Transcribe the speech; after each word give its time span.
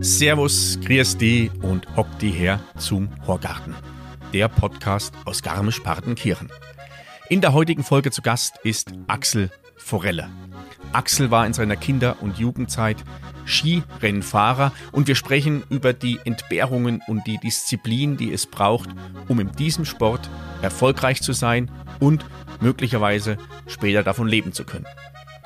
Servus, 0.00 0.78
grüß 0.84 1.16
die 1.16 1.50
und 1.62 1.96
hock 1.96 2.06
die 2.20 2.30
her 2.30 2.60
zum 2.78 3.08
Horgarten, 3.26 3.74
der 4.32 4.46
Podcast 4.48 5.12
aus 5.24 5.42
Garmisch-Partenkirchen. 5.42 6.52
In 7.28 7.40
der 7.40 7.52
heutigen 7.52 7.82
Folge 7.82 8.12
zu 8.12 8.22
Gast 8.22 8.60
ist 8.62 8.92
Axel 9.08 9.50
Forelle. 9.74 10.30
Axel 10.96 11.30
war 11.30 11.46
in 11.46 11.52
seiner 11.52 11.76
Kinder- 11.76 12.16
und 12.22 12.38
Jugendzeit 12.38 12.96
Skirennfahrer 13.44 14.72
und 14.92 15.06
wir 15.06 15.14
sprechen 15.14 15.62
über 15.68 15.92
die 15.92 16.18
Entbehrungen 16.24 17.02
und 17.06 17.26
die 17.26 17.38
Disziplin, 17.38 18.16
die 18.16 18.32
es 18.32 18.46
braucht, 18.46 18.88
um 19.28 19.38
in 19.38 19.52
diesem 19.52 19.84
Sport 19.84 20.30
erfolgreich 20.62 21.20
zu 21.20 21.34
sein 21.34 21.70
und 22.00 22.24
möglicherweise 22.60 23.36
später 23.66 24.02
davon 24.02 24.26
leben 24.26 24.52
zu 24.52 24.64
können. 24.64 24.86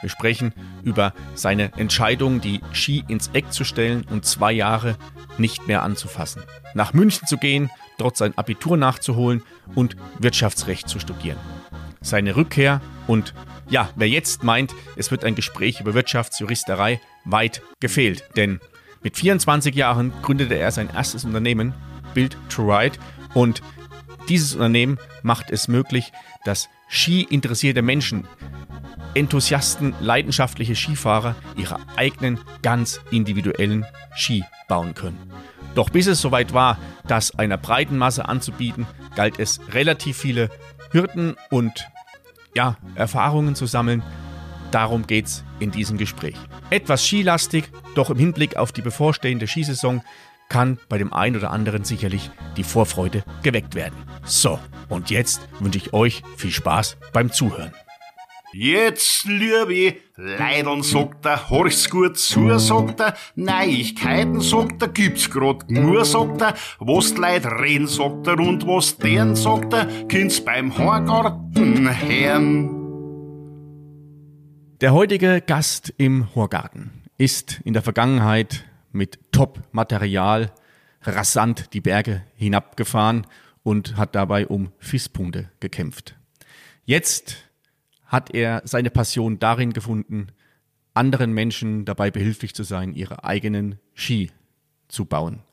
Wir 0.01 0.09
sprechen 0.09 0.55
über 0.85 1.13
seine 1.35 1.73
Entscheidung, 1.77 2.41
die 2.41 2.61
Ski 2.73 3.05
ins 3.09 3.29
Eck 3.33 3.53
zu 3.53 3.65
stellen 3.65 4.07
und 4.09 4.25
zwei 4.25 4.53
Jahre 4.53 4.97
nicht 5.37 5.67
mehr 5.67 5.83
anzufassen. 5.83 6.43
Nach 6.75 6.95
München 6.95 7.27
zu 7.27 7.37
gehen, 7.37 7.71
dort 7.99 8.17
sein 8.17 8.39
Abitur 8.39 8.77
nachzuholen 8.77 9.43
und 9.75 9.97
Wirtschaftsrecht 10.21 10.89
zu 10.89 11.01
studieren. 11.01 11.39
Seine 12.01 12.37
Rückkehr 12.37 12.81
und 13.09 13.35
ja, 13.71 13.91
wer 13.97 14.09
jetzt 14.09 14.43
meint, 14.43 14.75
es 14.97 15.11
wird 15.11 15.25
ein 15.25 15.35
Gespräch 15.35 15.81
über 15.81 15.95
Wirtschaftsjuristerei, 15.95 17.01
weit 17.25 17.63
gefehlt. 17.81 18.25
Denn 18.37 18.61
mit 19.03 19.17
24 19.17 19.75
Jahren 19.75 20.13
gründete 20.23 20.57
er 20.57 20.71
sein 20.73 20.91
erstes 20.91 21.25
Unternehmen, 21.25 21.73
Build 22.13 22.37
to 22.49 22.63
Ride, 22.63 22.99
und 23.33 23.63
dieses 24.29 24.55
Unternehmen 24.55 24.99
macht 25.23 25.51
es 25.51 25.69
möglich, 25.69 26.13
dass 26.45 26.69
Ski-interessierte 26.89 27.83
Menschen 27.83 28.27
Enthusiasten, 29.15 29.95
leidenschaftliche 30.01 30.77
Skifahrer 30.77 31.35
ihre 31.57 31.79
eigenen 31.97 32.39
ganz 32.63 33.01
individuellen 33.11 33.85
Ski 34.15 34.45
bauen 34.69 34.95
können. 34.95 35.19
Doch 35.75 35.91
bis 35.91 36.07
es 36.07 36.21
soweit 36.21 36.53
war, 36.53 36.79
das 37.07 37.37
einer 37.39 37.57
breiten 37.57 37.99
Masse 37.99 38.29
anzubieten, 38.29 38.87
galt 39.17 39.39
es 39.39 39.61
relativ 39.73 40.17
viele 40.17 40.51
Hürden 40.93 41.37
und 41.51 41.89
ja, 42.55 42.77
Erfahrungen 42.95 43.55
zu 43.55 43.67
sammeln. 43.67 44.03
Darum 44.71 45.07
geht's 45.07 45.45
in 45.59 45.71
diesem 45.71 45.99
Gespräch. 45.99 46.37
Etwas 46.71 47.05
skilastig, 47.05 47.71
doch 47.95 48.11
im 48.11 48.19
Hinblick 48.19 48.57
auf 48.57 48.73
die 48.73 48.83
bevorstehende 48.83 49.47
Skisaison 49.47 50.03
kann 50.49 50.79
bei 50.89 50.99
dem 50.99 51.13
einen 51.13 51.37
oder 51.37 51.51
anderen 51.51 51.85
sicherlich 51.85 52.31
die 52.57 52.65
Vorfreude 52.65 53.25
geweckt 53.43 53.75
werden. 53.75 53.97
So, 54.25 54.59
und 54.89 55.11
jetzt 55.11 55.41
wünsche 55.61 55.79
ich 55.79 55.93
euch 55.93 56.23
viel 56.37 56.51
Spaß 56.51 56.97
beim 57.13 57.33
Zuhören. 57.33 57.73
Jetzt, 58.53 59.27
liebe 59.27 59.97
Leidern, 60.17 60.83
sagt 60.83 61.25
er, 61.25 61.51
horch's 61.51 61.89
gut 61.89 62.19
zu, 62.19 62.59
sagt 62.59 62.99
er, 62.99 63.15
Neuigkeiten, 63.37 64.41
sagt 64.41 64.83
er, 64.83 64.89
gibt's 64.89 65.31
grad 65.31 65.71
nur, 65.71 66.05
sagt 66.05 66.41
er, 66.41 66.55
was 66.81 67.15
die 67.15 67.21
Leute 67.21 67.49
reden, 67.61 67.87
sagt 67.87 68.27
er, 68.27 68.41
und 68.41 68.67
was 68.67 68.99
deren, 68.99 69.37
sagt 69.37 69.73
er, 69.73 69.87
kind's 70.09 70.45
beim 70.45 70.77
Horgarten 70.77 71.89
hören. 72.09 72.77
Der 74.81 74.95
heutige 74.95 75.41
Gast 75.41 75.95
im 75.97 76.35
Horgarten 76.35 77.05
ist 77.19 77.61
in 77.65 77.73
der 77.73 77.83
Vergangenheit 77.83 78.65
mit 78.91 79.21
Top-Material 79.31 80.51
rasant 81.03 81.73
die 81.73 81.81
Berge 81.81 82.25
hinabgefahren 82.35 83.29
und 83.63 83.97
hat 83.97 84.17
dabei 84.17 84.49
um 84.49 84.73
FIS-Punkte 84.81 85.51
gekämpft. 85.61 86.17
Jetzt 86.85 87.50
hat 88.11 88.35
er 88.35 88.61
seine 88.65 88.91
Passion 88.91 89.39
darin 89.39 89.73
gefunden, 89.73 90.27
anderen 90.95 91.33
Menschen 91.33 91.85
dabei 91.85 92.11
behilflich 92.11 92.55
zu 92.55 92.65
sein, 92.65 92.93
ihre 92.93 93.23
eigenen 93.25 93.79
Ski 93.95 94.33
zu 94.89 95.05
bauen. 95.05 95.45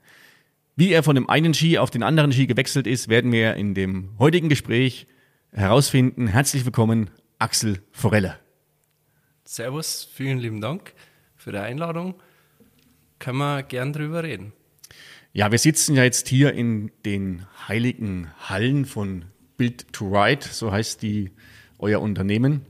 Wie 0.75 0.91
er 0.91 1.03
von 1.03 1.15
dem 1.15 1.29
einen 1.29 1.53
Ski 1.53 1.77
auf 1.77 1.91
den 1.91 2.01
anderen 2.01 2.31
Ski 2.31 2.47
gewechselt 2.47 2.87
ist, 2.87 3.09
werden 3.09 3.31
wir 3.31 3.53
in 3.53 3.75
dem 3.75 4.09
heutigen 4.17 4.49
Gespräch 4.49 5.05
herausfinden. 5.51 6.27
Herzlich 6.27 6.65
willkommen, 6.65 7.11
Axel 7.37 7.79
Forelle. 7.91 8.39
Servus, 9.45 10.09
vielen 10.11 10.39
lieben 10.39 10.59
Dank 10.59 10.93
für 11.35 11.51
die 11.51 11.59
Einladung. 11.59 12.15
Können 13.19 13.37
wir 13.37 13.61
gern 13.63 13.93
drüber 13.93 14.23
reden. 14.23 14.51
Ja, 15.31 15.51
wir 15.51 15.59
sitzen 15.59 15.95
ja 15.95 16.03
jetzt 16.03 16.27
hier 16.27 16.53
in 16.53 16.91
den 17.05 17.45
heiligen 17.67 18.31
Hallen 18.49 18.85
von 18.85 19.25
Build 19.57 19.93
to 19.93 20.07
Ride, 20.07 20.47
so 20.49 20.71
heißt 20.71 21.03
die 21.03 21.31
euer 21.79 22.01
Unternehmen, 22.01 22.65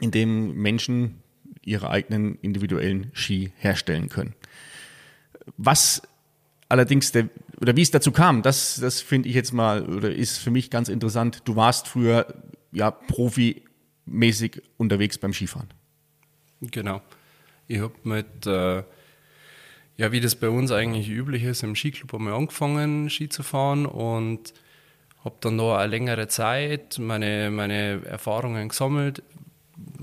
in 0.00 0.10
dem 0.10 0.54
Menschen 0.54 1.22
ihre 1.64 1.90
eigenen 1.90 2.36
individuellen 2.40 3.10
Ski 3.12 3.52
herstellen 3.56 4.08
können. 4.08 4.34
Was 5.56 6.02
allerdings 6.68 7.12
der, 7.12 7.28
oder 7.60 7.76
wie 7.76 7.82
es 7.82 7.90
dazu 7.90 8.12
kam, 8.12 8.42
das, 8.42 8.76
das 8.76 9.00
finde 9.00 9.28
ich 9.28 9.34
jetzt 9.34 9.52
mal, 9.52 9.86
oder 9.88 10.10
ist 10.14 10.38
für 10.38 10.50
mich 10.50 10.70
ganz 10.70 10.88
interessant. 10.88 11.42
Du 11.44 11.56
warst 11.56 11.88
früher 11.88 12.26
ja 12.72 12.90
profimäßig 12.90 14.62
unterwegs 14.76 15.18
beim 15.18 15.32
Skifahren. 15.32 15.68
Genau. 16.60 17.02
Ich 17.66 17.80
habe 17.80 17.94
mit, 18.02 18.46
äh, 18.46 18.82
ja, 19.96 20.12
wie 20.12 20.20
das 20.20 20.36
bei 20.36 20.48
uns 20.48 20.70
eigentlich 20.70 21.08
üblich 21.08 21.44
ist, 21.44 21.62
im 21.62 21.74
Skiclub 21.74 22.14
einmal 22.14 22.34
angefangen, 22.34 23.10
Ski 23.10 23.28
zu 23.28 23.42
fahren 23.42 23.86
und 23.86 24.54
habe 25.24 25.36
dann 25.40 25.58
da 25.58 25.78
eine 25.78 25.88
längere 25.88 26.28
Zeit 26.28 26.98
meine, 26.98 27.50
meine 27.50 28.04
Erfahrungen 28.04 28.68
gesammelt, 28.68 29.22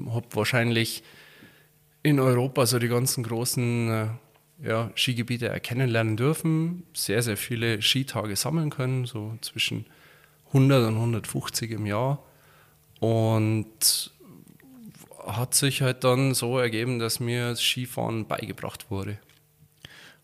habe 0.09 0.27
wahrscheinlich 0.31 1.03
in 2.03 2.19
Europa 2.19 2.65
so 2.65 2.79
die 2.79 2.87
ganzen 2.87 3.23
großen 3.23 3.89
äh, 3.89 4.07
ja, 4.67 4.91
Skigebiete 4.95 5.47
erkennen 5.47 6.17
dürfen, 6.17 6.83
sehr, 6.93 7.21
sehr 7.21 7.37
viele 7.37 7.81
Skitage 7.81 8.35
sammeln 8.35 8.69
können, 8.69 9.05
so 9.05 9.37
zwischen 9.41 9.85
100 10.47 10.87
und 10.87 10.95
150 10.95 11.71
im 11.71 11.85
Jahr. 11.85 12.23
Und 12.99 14.11
hat 15.25 15.53
sich 15.55 15.81
halt 15.81 16.03
dann 16.03 16.33
so 16.33 16.59
ergeben, 16.59 16.99
dass 16.99 17.19
mir 17.19 17.49
das 17.49 17.61
Skifahren 17.61 18.27
beigebracht 18.27 18.89
wurde. 18.91 19.17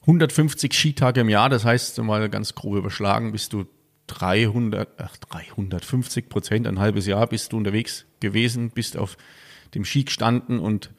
150 0.01 0.73
Skitage 0.73 1.21
im 1.21 1.29
Jahr, 1.29 1.49
das 1.49 1.65
heißt, 1.65 1.97
mal 1.99 2.29
ganz 2.29 2.55
grob 2.55 2.75
überschlagen, 2.75 3.31
bist 3.31 3.53
du 3.53 3.65
300, 4.11 4.89
ach, 4.97 5.17
350 5.17 6.29
Prozent, 6.29 6.67
ein 6.67 6.79
halbes 6.79 7.05
Jahr 7.05 7.27
bist 7.27 7.53
du 7.53 7.57
unterwegs 7.57 8.05
gewesen, 8.19 8.69
bist 8.69 8.97
auf 8.97 9.17
dem 9.73 9.85
Ski 9.85 10.03
gestanden 10.03 10.59
und 10.59 10.91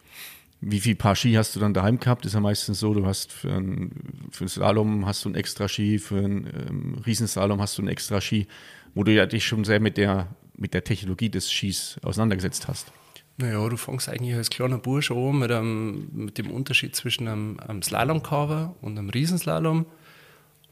wie 0.60 0.80
viel 0.80 0.94
Paar 0.94 1.16
Ski 1.16 1.34
hast 1.34 1.56
du 1.56 1.60
dann 1.60 1.74
daheim 1.74 1.98
gehabt? 1.98 2.24
Ist 2.24 2.34
ja 2.34 2.40
meistens 2.40 2.78
so, 2.78 2.94
du 2.94 3.04
hast 3.04 3.32
für 3.32 3.52
einen, 3.52 4.28
für 4.30 4.42
einen 4.42 4.48
Slalom 4.48 5.06
hast 5.06 5.24
du 5.24 5.28
einen 5.28 5.34
extra 5.34 5.68
Ski, 5.68 5.98
für 5.98 6.18
einen 6.18 6.46
ähm, 6.46 6.94
Riesenslalom 7.04 7.60
hast 7.60 7.76
du 7.76 7.82
einen 7.82 7.88
extra 7.88 8.20
Ski, 8.20 8.46
wo 8.94 9.02
du 9.02 9.12
ja 9.12 9.26
dich 9.26 9.44
schon 9.44 9.64
sehr 9.64 9.80
mit 9.80 9.96
der, 9.96 10.28
mit 10.56 10.72
der 10.72 10.84
Technologie 10.84 11.30
des 11.30 11.50
Skis 11.50 11.98
auseinandergesetzt 12.02 12.68
hast. 12.68 12.92
Naja, 13.38 13.68
du 13.68 13.76
fängst 13.76 14.08
eigentlich 14.08 14.36
als 14.36 14.50
kleiner 14.50 14.78
Bursch 14.78 15.10
an 15.10 15.38
mit, 15.38 15.50
einem, 15.50 16.08
mit 16.12 16.38
dem 16.38 16.50
Unterschied 16.50 16.94
zwischen 16.94 17.26
einem, 17.26 17.58
einem 17.58 17.82
Slalom-Cover 17.82 18.76
und 18.80 18.96
einem 18.96 19.10
Riesenslalom. 19.10 19.86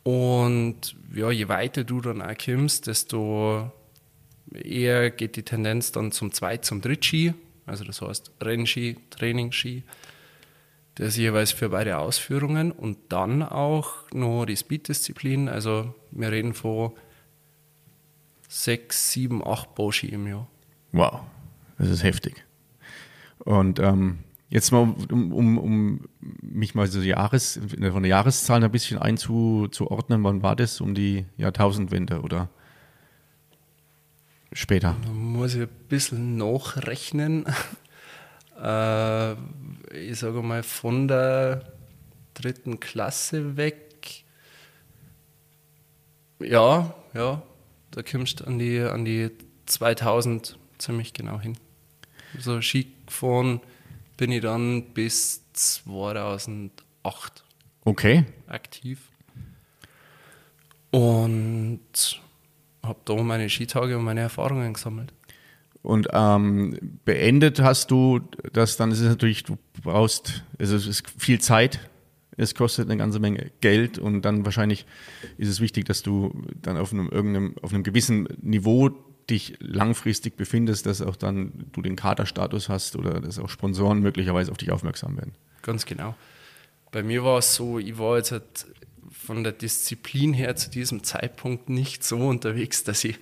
Und 0.03 0.97
ja, 1.15 1.31
je 1.31 1.49
weiter 1.49 1.85
du 1.85 2.01
dann 2.01 2.23
auch 2.23 2.37
kommst, 2.43 2.87
desto 2.87 3.71
eher 4.53 5.11
geht 5.11 5.37
die 5.37 5.43
Tendenz 5.43 5.93
dann 5.93 6.13
zum 6.13 6.33
Zweit-, 6.33 6.65
zum 6.65 6.81
Drittski. 6.81 7.35
Also 7.67 7.85
das 7.85 8.01
heißt 8.01 8.33
Rennski, 8.41 8.97
Trainingsski. 9.11 9.85
Das 10.97 11.17
jeweils 11.17 11.53
für 11.53 11.69
beide 11.69 11.99
Ausführungen. 11.99 12.73
Und 12.73 12.99
dann 13.11 13.43
auch 13.43 14.11
noch 14.13 14.45
die 14.47 14.57
Speed-Disziplin. 14.57 15.49
Also 15.49 15.95
wir 16.11 16.33
reden 16.33 16.55
von 16.55 16.93
sechs, 18.49 19.13
sieben, 19.13 19.47
acht 19.47 19.75
Bauski 19.75 20.09
im 20.09 20.27
Jahr. 20.27 20.49
Wow, 20.93 21.21
das 21.79 21.89
ist 21.89 22.03
heftig. 22.03 22.45
Und 23.39 23.79
ähm, 23.79 24.19
Jetzt 24.51 24.73
mal, 24.73 24.95
um, 25.13 25.33
um, 25.33 25.59
um 25.59 26.09
mich 26.43 26.75
mal 26.75 26.89
so 26.89 27.01
Jahres, 27.01 27.61
von 27.71 28.03
der 28.03 28.11
Jahreszahl 28.11 28.63
ein 28.65 28.71
bisschen 28.73 28.99
einzuordnen, 28.99 30.25
wann 30.25 30.43
war 30.43 30.57
das? 30.57 30.81
Um 30.81 30.93
die 30.93 31.25
Jahrtausendwende 31.37 32.21
oder 32.21 32.49
später? 34.53 34.97
Da 35.05 35.13
muss 35.13 35.55
ich 35.55 35.63
ein 35.63 35.69
bisschen 35.89 36.37
nachrechnen. 36.37 37.47
äh, 38.61 39.35
ich 39.95 40.19
sage 40.19 40.43
mal, 40.43 40.65
von 40.65 41.07
der 41.07 41.73
dritten 42.35 42.81
Klasse 42.81 43.57
weg. 43.57 44.25
Ja, 46.41 46.93
ja, 47.15 47.41
da 47.93 48.03
kommst 48.03 48.41
du 48.41 48.47
an 48.47 48.59
die, 48.59 48.81
an 48.81 49.05
die 49.05 49.31
2000 49.67 50.59
ziemlich 50.79 51.13
genau 51.13 51.39
hin. 51.39 51.57
So 52.37 52.61
Ski 52.61 52.89
gefahren 53.07 53.61
bin 54.21 54.33
ich 54.33 54.43
dann 54.43 54.93
bis 54.93 55.51
2008 55.55 57.43
okay. 57.87 58.27
aktiv. 58.49 59.09
Und 60.91 61.81
habe 62.83 62.99
da 63.07 63.15
meine 63.15 63.49
Skitage 63.49 63.97
und 63.97 64.05
meine 64.05 64.21
Erfahrungen 64.21 64.75
gesammelt. 64.75 65.15
Und 65.81 66.09
ähm, 66.13 66.77
beendet 67.07 67.61
hast 67.61 67.91
du 67.91 68.21
das, 68.53 68.77
dann 68.77 68.91
ist 68.91 69.01
es 69.01 69.09
natürlich, 69.09 69.43
du 69.45 69.57
brauchst, 69.83 70.45
also 70.59 70.77
es 70.77 70.87
ist 70.87 71.09
viel 71.17 71.41
Zeit, 71.41 71.89
es 72.37 72.55
kostet 72.55 72.91
eine 72.91 72.99
ganze 72.99 73.21
Menge 73.21 73.51
Geld 73.63 73.99
und 73.99 74.21
dann 74.21 74.45
wahrscheinlich 74.45 74.85
ist 75.39 75.49
es 75.49 75.63
wichtig, 75.63 75.87
dass 75.87 76.03
du 76.03 76.45
dann 76.61 76.77
auf 76.77 76.93
einem, 76.93 77.09
irgendeinem, 77.09 77.55
auf 77.63 77.73
einem 77.73 77.85
gewissen 77.85 78.29
Niveau 78.43 78.91
dich 79.31 79.55
langfristig 79.61 80.37
befindest, 80.37 80.87
dass 80.87 81.01
auch 81.01 81.17
dann 81.17 81.53
du 81.73 81.83
den 81.83 81.97
Kaderstatus 81.97 82.69
hast 82.69 82.97
oder 82.97 83.21
dass 83.21 83.39
auch 83.39 83.49
Sponsoren 83.49 84.01
möglicherweise 84.01 84.51
auf 84.51 84.59
dich 84.59 84.71
aufmerksam 84.73 85.17
werden. 85.17 85.33
Ganz 85.63 85.87
genau. 85.87 86.15
Bei 86.93 87.03
mir 87.03 87.25
war 87.25 87.39
es 87.39 87.55
so, 87.55 87.79
ich 87.79 87.99
war 87.99 88.17
jetzt 88.17 88.33
halt 88.33 88.67
von 89.11 89.45
der 89.45 89.53
Disziplin 89.53 90.33
her 90.35 90.57
zu 90.57 90.71
diesem 90.71 91.05
Zeitpunkt 91.05 91.69
nicht 91.69 92.05
so 92.05 92.19
unterwegs, 92.19 92.85
dass 92.85 93.05
ich 93.05 93.19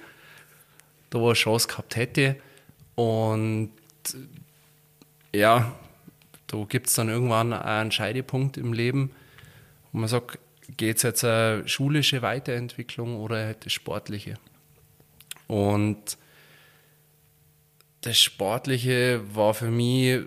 da 1.10 1.18
eine 1.18 1.32
Chance 1.34 1.68
gehabt 1.68 1.96
hätte. 1.96 2.36
Und 2.94 3.70
ja, 5.34 5.78
da 6.46 6.64
gibt 6.68 6.88
es 6.88 6.94
dann 6.94 7.08
irgendwann 7.08 7.52
einen 7.52 7.92
Scheidepunkt 7.92 8.56
im 8.56 8.72
Leben, 8.72 9.10
wo 9.92 9.98
man 9.98 10.08
sagt, 10.08 10.38
geht 10.76 10.96
es 10.96 11.02
jetzt 11.02 11.24
eine 11.24 11.66
schulische 11.68 12.22
Weiterentwicklung 12.22 13.16
oder 13.16 13.44
halt 13.46 13.70
Sportliche? 13.70 14.38
Und 15.48 16.16
das 18.02 18.18
Sportliche 18.18 19.22
war 19.34 19.54
für 19.54 19.70
mich 19.70 20.20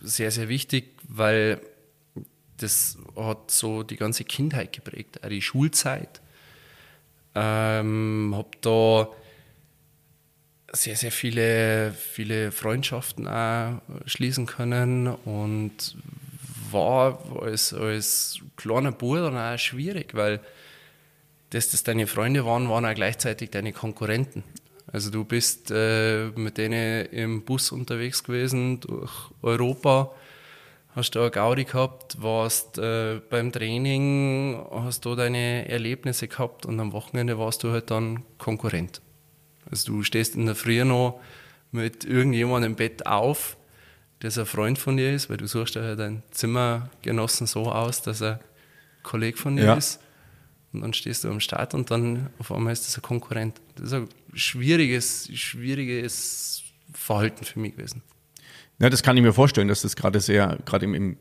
sehr, 0.00 0.30
sehr 0.30 0.48
wichtig, 0.48 0.92
weil 1.08 1.60
das 2.58 2.98
hat 3.16 3.50
so 3.50 3.82
die 3.82 3.96
ganze 3.96 4.24
Kindheit 4.24 4.72
geprägt, 4.72 5.24
auch 5.24 5.28
die 5.28 5.42
Schulzeit. 5.42 6.20
Ähm, 7.34 8.32
habe 8.36 8.50
da 8.60 9.08
sehr, 10.72 10.96
sehr 10.96 11.10
viele, 11.10 11.92
viele 11.92 12.52
Freundschaften 12.52 13.26
auch 13.26 13.80
schließen 14.06 14.46
können 14.46 15.08
und 15.08 15.96
war 16.70 17.18
als, 17.40 17.72
als 17.72 18.40
kleiner 18.56 18.92
Bub 18.92 19.16
dann 19.16 19.36
auch 19.36 19.58
schwierig, 19.58 20.14
weil 20.14 20.40
dass 21.54 21.70
das 21.70 21.84
deine 21.84 22.06
Freunde 22.06 22.44
waren, 22.44 22.68
waren 22.68 22.84
auch 22.84 22.94
gleichzeitig 22.94 23.50
deine 23.50 23.72
Konkurrenten. 23.72 24.42
Also 24.92 25.10
du 25.10 25.24
bist 25.24 25.70
äh, 25.70 26.28
mit 26.36 26.58
denen 26.58 27.06
im 27.06 27.42
Bus 27.42 27.72
unterwegs 27.72 28.22
gewesen 28.22 28.80
durch 28.80 29.12
Europa, 29.42 30.12
hast 30.94 31.12
da 31.12 31.22
eine 31.22 31.30
Gaudi 31.30 31.64
gehabt, 31.64 32.20
warst 32.22 32.78
äh, 32.78 33.20
beim 33.30 33.50
Training, 33.50 34.64
hast 34.70 35.06
da 35.06 35.14
deine 35.14 35.68
Erlebnisse 35.68 36.28
gehabt 36.28 36.66
und 36.66 36.78
am 36.80 36.92
Wochenende 36.92 37.38
warst 37.38 37.62
du 37.64 37.70
halt 37.72 37.90
dann 37.90 38.22
Konkurrent. 38.38 39.00
Also 39.70 39.92
du 39.92 40.02
stehst 40.02 40.36
in 40.36 40.46
der 40.46 40.54
Früh 40.54 40.84
noch 40.84 41.20
mit 41.72 42.04
irgendjemandem 42.04 42.72
im 42.72 42.76
Bett 42.76 43.06
auf, 43.06 43.56
der 44.22 44.30
ein 44.36 44.46
Freund 44.46 44.78
von 44.78 44.96
dir 44.96 45.12
ist, 45.12 45.28
weil 45.28 45.36
du 45.36 45.46
suchst 45.46 45.74
ja 45.74 45.96
deinen 45.96 46.22
Zimmergenossen 46.30 47.46
so 47.46 47.70
aus, 47.72 48.02
dass 48.02 48.22
er 48.22 48.40
Kollege 49.02 49.36
von 49.36 49.56
dir 49.56 49.64
ja. 49.64 49.74
ist. 49.74 50.00
Und 50.74 50.80
dann 50.82 50.92
stehst 50.92 51.24
du 51.24 51.28
am 51.28 51.40
Start 51.40 51.74
und 51.74 51.90
dann 51.90 52.30
auf 52.38 52.50
einmal 52.52 52.72
ist 52.72 52.86
das 52.86 52.98
ein 52.98 53.02
Konkurrent. 53.02 53.60
Das 53.76 53.86
ist 53.86 53.92
ein 53.92 54.08
schwieriges, 54.34 55.30
schwieriges 55.34 56.62
Verhalten 56.92 57.44
für 57.44 57.60
mich 57.60 57.76
gewesen. 57.76 58.02
Ja, 58.80 58.90
das 58.90 59.02
kann 59.02 59.16
ich 59.16 59.22
mir 59.22 59.32
vorstellen, 59.32 59.68
dass 59.68 59.82
das 59.82 59.94
gerade 59.96 60.20
sehr, 60.20 60.58
gerade 60.64 60.84
im, 60.84 60.94
im 60.94 61.16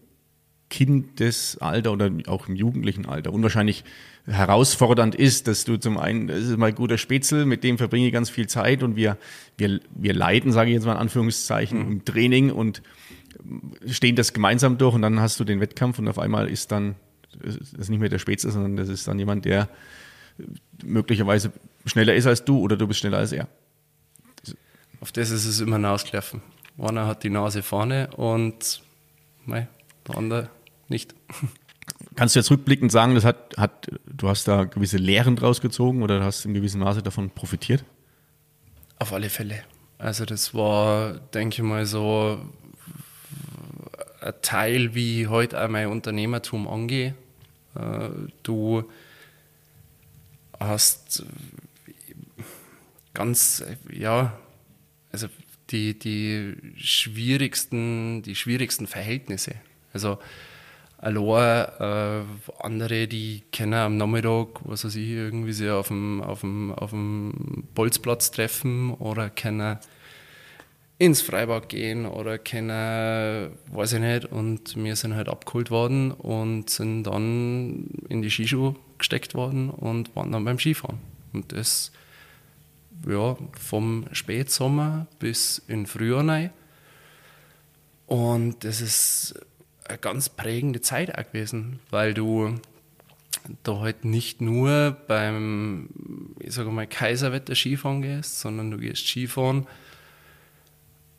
Kindesalter 0.69 1.91
oder 1.91 2.11
auch 2.25 2.47
im 2.47 2.55
jugendlichen 2.55 3.05
Alter 3.05 3.31
unwahrscheinlich 3.31 3.83
herausfordernd 4.25 5.13
ist, 5.13 5.47
dass 5.47 5.65
du 5.65 5.77
zum 5.77 5.99
einen, 5.99 6.27
das 6.27 6.39
ist 6.39 6.57
mal 6.57 6.67
ein 6.67 6.75
guter 6.75 6.97
Spätzle, 6.97 7.45
mit 7.45 7.63
dem 7.63 7.77
verbringe 7.77 8.07
ich 8.07 8.13
ganz 8.13 8.31
viel 8.31 8.47
Zeit 8.47 8.81
und 8.81 8.95
wir, 8.95 9.17
wir, 9.57 9.81
wir 9.93 10.13
leiden, 10.13 10.51
sage 10.51 10.71
ich 10.71 10.75
jetzt 10.75 10.85
mal 10.85 10.93
in 10.93 10.97
Anführungszeichen, 10.97 11.85
mhm. 11.85 11.91
im 11.91 12.05
Training 12.05 12.49
und 12.49 12.81
stehen 13.85 14.15
das 14.15 14.33
gemeinsam 14.33 14.79
durch 14.79 14.95
und 14.95 15.03
dann 15.03 15.19
hast 15.19 15.39
du 15.39 15.43
den 15.43 15.59
Wettkampf 15.59 15.99
und 15.99 16.07
auf 16.07 16.17
einmal 16.17 16.49
ist 16.49 16.71
dann 16.71 16.95
das 17.41 17.55
ist 17.55 17.89
nicht 17.89 17.99
mehr 17.99 18.09
der 18.09 18.19
Spätzle, 18.19 18.51
sondern 18.51 18.75
das 18.75 18.89
ist 18.89 19.07
dann 19.07 19.19
jemand, 19.19 19.45
der 19.45 19.69
möglicherweise 20.83 21.51
schneller 21.85 22.15
ist 22.15 22.27
als 22.27 22.43
du 22.45 22.59
oder 22.59 22.77
du 22.77 22.87
bist 22.87 22.99
schneller 22.99 23.17
als 23.17 23.31
er. 23.31 23.47
Auf 24.99 25.11
das 25.11 25.31
ist 25.31 25.45
es 25.45 25.59
immer 25.59 25.75
hinausgelaufen. 25.75 26.41
Einer 26.77 27.07
hat 27.07 27.23
die 27.23 27.29
Nase 27.29 27.61
vorne 27.61 28.09
und 28.15 28.81
mei, 29.45 29.67
der 30.07 30.17
andere 30.17 30.49
nicht. 30.87 31.13
Kannst 32.15 32.35
du 32.35 32.39
jetzt 32.39 32.51
rückblickend 32.51 32.91
sagen, 32.91 33.15
das 33.15 33.25
hat, 33.25 33.55
hat, 33.57 33.89
du 34.05 34.29
hast 34.29 34.47
da 34.47 34.65
gewisse 34.65 34.97
Lehren 34.97 35.35
draus 35.35 35.61
gezogen 35.61 36.03
oder 36.03 36.23
hast 36.23 36.45
in 36.45 36.53
gewissem 36.53 36.81
Maße 36.81 37.01
davon 37.01 37.31
profitiert? 37.31 37.83
Auf 38.99 39.13
alle 39.13 39.29
Fälle. 39.29 39.63
Also 39.97 40.25
das 40.25 40.53
war, 40.53 41.13
denke 41.33 41.61
ich 41.61 41.67
mal, 41.67 41.85
so 41.85 42.39
ein 44.21 44.33
Teil, 44.41 44.95
wie 44.95 45.23
ich 45.23 45.29
heute 45.29 45.61
auch 45.63 45.69
mein 45.69 45.87
Unternehmertum 45.87 46.67
angehe. 46.67 47.15
Äh, 47.75 48.09
du 48.43 48.89
hast 50.59 51.23
ganz, 53.13 53.63
ja, 53.91 54.37
also 55.11 55.27
die, 55.69 55.97
die 55.97 56.55
schwierigsten, 56.77 58.21
die 58.23 58.35
schwierigsten 58.35 58.87
Verhältnisse. 58.87 59.55
Also 59.93 60.19
allein 60.97 61.67
äh, 61.79 62.23
andere, 62.59 63.07
die 63.07 63.43
kennen 63.51 63.73
am 63.73 63.97
Nachmittag, 63.97 64.59
was 64.63 64.85
weiß 64.85 64.95
ich, 64.95 65.09
irgendwie 65.09 65.53
sie 65.53 65.69
auf 65.69 65.89
dem, 65.89 66.21
auf 66.21 66.41
dem, 66.41 66.71
auf 66.71 66.91
dem 66.91 67.67
Bolzplatz 67.75 68.31
treffen 68.31 68.93
oder 68.93 69.29
kennen 69.29 69.79
ins 70.97 71.21
Freibad 71.21 71.69
gehen 71.69 72.05
oder 72.05 72.37
können, 72.37 73.51
weiß 73.71 73.93
ich 73.93 73.99
nicht. 73.99 74.25
Und 74.25 74.75
wir 74.75 74.95
sind 74.95 75.15
halt 75.15 75.29
abgeholt 75.29 75.71
worden 75.71 76.11
und 76.11 76.69
sind 76.69 77.03
dann 77.03 77.87
in 78.09 78.21
die 78.21 78.29
Skischuhe 78.29 78.75
gesteckt 78.97 79.35
worden 79.35 79.69
und 79.69 80.15
waren 80.15 80.31
dann 80.31 80.45
beim 80.45 80.59
Skifahren. 80.59 80.99
Und 81.33 81.51
das 81.51 81.91
ja, 83.07 83.35
vom 83.59 84.05
Spätsommer 84.11 85.07
bis 85.19 85.61
in 85.67 85.85
Frühjahr 85.87 86.27
rein. 86.27 86.51
Und 88.07 88.63
das 88.63 88.81
ist 88.81 89.35
eine 89.85 89.97
ganz 89.97 90.29
prägende 90.29 90.81
Zeit 90.81 91.17
auch 91.17 91.25
gewesen, 91.25 91.79
weil 91.89 92.13
du 92.13 92.55
da 93.63 93.79
halt 93.79 94.05
nicht 94.05 94.39
nur 94.39 94.95
beim, 95.07 95.89
ich 96.39 96.53
sage 96.53 96.69
mal, 96.69 96.87
Kaiserwetter 96.87 97.55
Skifahren 97.55 98.01
gehst, 98.01 98.39
sondern 98.39 98.71
du 98.71 98.77
gehst 98.77 99.07
Skifahren 99.07 99.67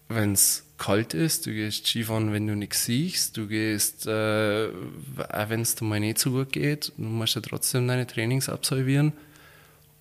wenn 0.09 0.33
es 0.33 0.65
kalt 0.79 1.15
ist, 1.15 1.47
du 1.47 1.53
gehst 1.53 1.87
Skifahren, 1.87 2.33
wenn 2.33 2.47
du 2.47 2.57
nichts 2.57 2.85
siehst, 2.85 3.37
du 3.37 3.47
gehst, 3.47 4.07
äh, 4.07 4.69
auch 4.69 5.49
wenn 5.49 5.63
es 5.63 5.75
dir 5.75 5.85
mal 5.85 6.01
nicht 6.01 6.19
so 6.19 6.31
gut 6.31 6.53
geht, 6.53 6.93
du 6.97 7.05
musst 7.05 7.37
ja 7.37 7.41
trotzdem 7.41 7.89
deine 7.89 8.07
Trainings 8.07 8.49
absolvieren. 8.49 9.13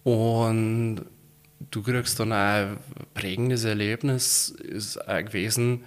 Und 0.03 1.05
du 1.71 1.81
kriegst 1.81 2.19
dann 2.19 2.33
auch 2.33 2.35
ein 2.35 2.77
prägendes 3.13 3.63
Erlebnis, 3.63 4.49
ist 4.49 4.97
auch 5.07 5.23
gewesen, 5.23 5.83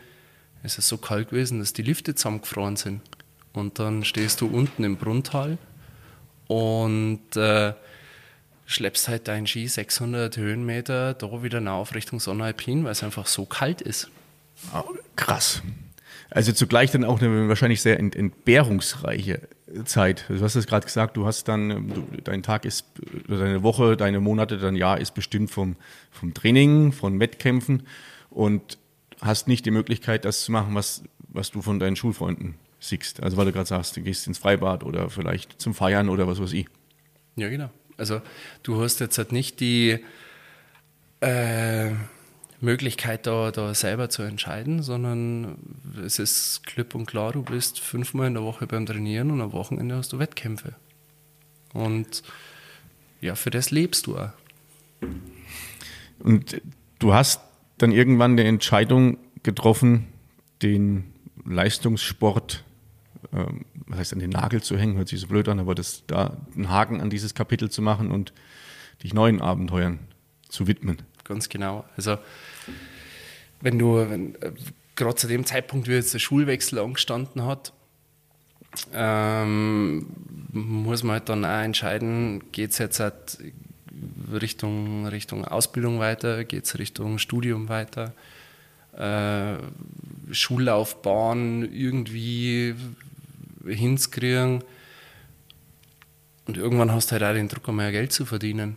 es 0.63 0.79
ist 0.79 0.89
so 0.89 0.97
kalt 0.97 1.31
gewesen, 1.31 1.59
dass 1.59 1.73
die 1.73 1.83
Lifte 1.83 2.15
zusammengefroren 2.15 2.77
sind. 2.77 3.03
Und 3.53 3.79
dann 3.79 4.05
stehst 4.05 4.41
du 4.41 4.47
unten 4.47 4.85
im 4.85 4.97
Brunntal 4.97 5.59
und 6.47 7.37
äh, 7.37 7.73
schleppst 8.67 9.09
halt 9.09 9.29
deinen 9.29 9.47
Ski 9.47 9.67
600 9.67 10.37
Höhenmeter 10.37 11.15
da 11.15 11.43
wieder 11.43 11.73
auf 11.73 11.95
Richtung 11.95 12.21
Sonnenalpin, 12.21 12.85
weil 12.85 12.93
es 12.93 13.03
einfach 13.03 13.27
so 13.27 13.47
kalt 13.47 13.81
ist. 13.81 14.11
Oh, 14.75 14.83
krass. 15.15 15.63
Also 16.31 16.53
zugleich 16.53 16.91
dann 16.91 17.05
auch 17.05 17.21
eine 17.23 17.49
wahrscheinlich 17.49 17.81
sehr 17.81 18.01
entbehrungsreiche 18.01 19.43
Zeit. 19.85 20.25
Du 20.29 20.41
hast 20.41 20.57
es 20.57 20.67
gerade 20.67 20.85
gesagt, 20.85 21.17
du 21.17 21.25
hast 21.27 21.47
dann, 21.47 21.89
du, 21.89 22.07
dein 22.25 22.43
Tag 22.43 22.65
ist, 22.65 22.87
deine 23.29 23.63
Woche, 23.63 23.97
deine 23.97 24.21
Monate, 24.21 24.59
dein 24.59 24.75
Jahr 24.75 25.01
ist 25.01 25.15
bestimmt 25.15 25.51
vom, 25.51 25.77
vom 26.11 26.35
Training, 26.35 26.93
von 26.93 27.21
Wettkämpfen 27.21 27.87
und 28.31 28.79
hast 29.21 29.47
nicht 29.47 29.65
die 29.67 29.71
Möglichkeit, 29.71 30.25
das 30.25 30.43
zu 30.43 30.53
machen, 30.53 30.75
was, 30.75 31.05
was 31.29 31.53
du 31.53 31.63
von 31.63 31.79
deinen 31.79 31.97
Schulfreunden 31.97 32.57
siehst. 32.81 33.23
Also 33.23 33.37
weil 33.37 33.47
du 33.47 33.53
gerade 33.53 33.69
sagst, 33.69 33.97
du 33.97 34.03
gehst 34.03 34.27
ins 34.27 34.39
Freibad 34.39 34.83
oder 34.83 35.09
vielleicht 35.11 35.61
zum 35.61 35.75
Feiern 35.75 36.09
oder 36.09 36.27
was 36.27 36.41
weiß 36.41 36.53
ich. 36.53 36.67
Ja, 37.37 37.49
genau. 37.49 37.71
Also 37.97 38.21
du 38.63 38.83
hast 38.83 39.01
jetzt 39.01 39.19
halt 39.19 39.33
nicht 39.33 39.61
die 39.61 39.99
äh, 41.21 41.91
Möglichkeit, 42.61 43.27
da, 43.27 43.51
da 43.51 43.75
selber 43.75 44.09
zu 44.09 44.23
entscheiden, 44.23 44.83
sondern 44.83 45.57
es 46.05 46.19
ist 46.19 46.67
klipp 46.67 46.95
und 46.95 47.07
klar, 47.07 47.33
du 47.33 47.43
bist 47.43 47.81
fünfmal 47.81 48.29
in 48.29 48.35
der 48.35 48.43
Woche 48.43 48.67
beim 48.67 48.87
Trainieren 48.87 49.31
und 49.31 49.41
am 49.41 49.53
Wochenende 49.53 49.97
hast 49.97 50.13
du 50.13 50.19
Wettkämpfe. 50.19 50.75
Und 51.73 52.23
ja, 53.21 53.35
für 53.35 53.51
das 53.51 53.71
lebst 53.71 54.07
du 54.07 54.17
auch. 54.17 54.31
Und 56.19 56.61
du 56.99 57.15
hast 57.15 57.41
dann 57.79 57.93
irgendwann 57.93 58.37
die 58.37 58.45
Entscheidung 58.45 59.19
getroffen, 59.43 60.07
den 60.63 61.13
Leistungssport 61.45 62.65
ähm, 63.33 63.65
was 63.87 63.99
heißt 63.99 64.13
an 64.13 64.19
den 64.19 64.31
Nagel 64.31 64.63
zu 64.63 64.77
hängen, 64.77 64.97
hört 64.97 65.09
sich 65.09 65.21
so 65.21 65.27
blöd 65.27 65.49
an, 65.49 65.61
aber 65.61 65.75
das 65.75 66.05
da 66.07 66.37
einen 66.55 66.69
Haken 66.69 67.01
an 67.01 67.11
dieses 67.11 67.35
Kapitel 67.35 67.71
zu 67.71 67.83
machen 67.83 68.11
und 68.11 68.33
dich 69.03 69.15
neuen 69.15 69.41
Abenteuern 69.41 70.01
zu 70.49 70.67
widmen. 70.67 70.99
Ganz 71.25 71.49
genau. 71.49 71.85
Also 71.97 72.19
wenn 73.61 73.79
du, 73.79 73.97
wenn, 73.97 74.35
äh, 74.37 74.53
gerade 74.97 75.15
zu 75.15 75.27
dem 75.27 75.45
Zeitpunkt, 75.45 75.89
wie 75.89 75.93
jetzt 75.93 76.15
der 76.15 76.19
Schulwechsel 76.19 76.79
angestanden 76.79 77.45
hat, 77.45 77.73
ähm, 78.93 80.07
muss 80.53 81.03
man 81.03 81.15
halt 81.15 81.29
dann 81.29 81.45
auch 81.45 81.63
entscheiden, 81.63 82.51
geht 82.53 82.73
es 82.73 82.79
jetzt 82.79 83.01
halt 83.01 83.39
Richtung, 84.33 85.07
Richtung 85.07 85.45
Ausbildung 85.45 85.99
weiter, 85.99 86.45
geht 86.45 86.65
es 86.65 86.79
Richtung 86.79 87.19
Studium 87.19 87.69
weiter, 87.69 88.13
äh, 88.97 89.57
Schullaufbahn 90.33 91.63
irgendwie 91.73 92.75
hinzukriegen. 93.67 94.65
Und 96.47 96.57
irgendwann 96.57 96.93
hast 96.93 97.11
du 97.11 97.13
halt 97.13 97.25
auch 97.25 97.35
den 97.35 97.49
Druck, 97.49 97.69
mehr 97.75 97.93
Geld 97.93 98.13
zu 98.13 98.25
verdienen. 98.25 98.77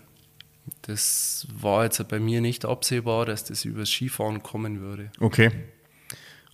Das 0.84 1.48
war 1.54 1.84
jetzt 1.84 2.06
bei 2.08 2.20
mir 2.20 2.42
nicht 2.42 2.66
absehbar, 2.66 3.26
dass 3.26 3.44
das 3.44 3.66
übers 3.66 3.90
Skifahren 3.90 4.44
kommen 4.44 4.80
würde. 4.80 5.12
Okay. 5.20 5.52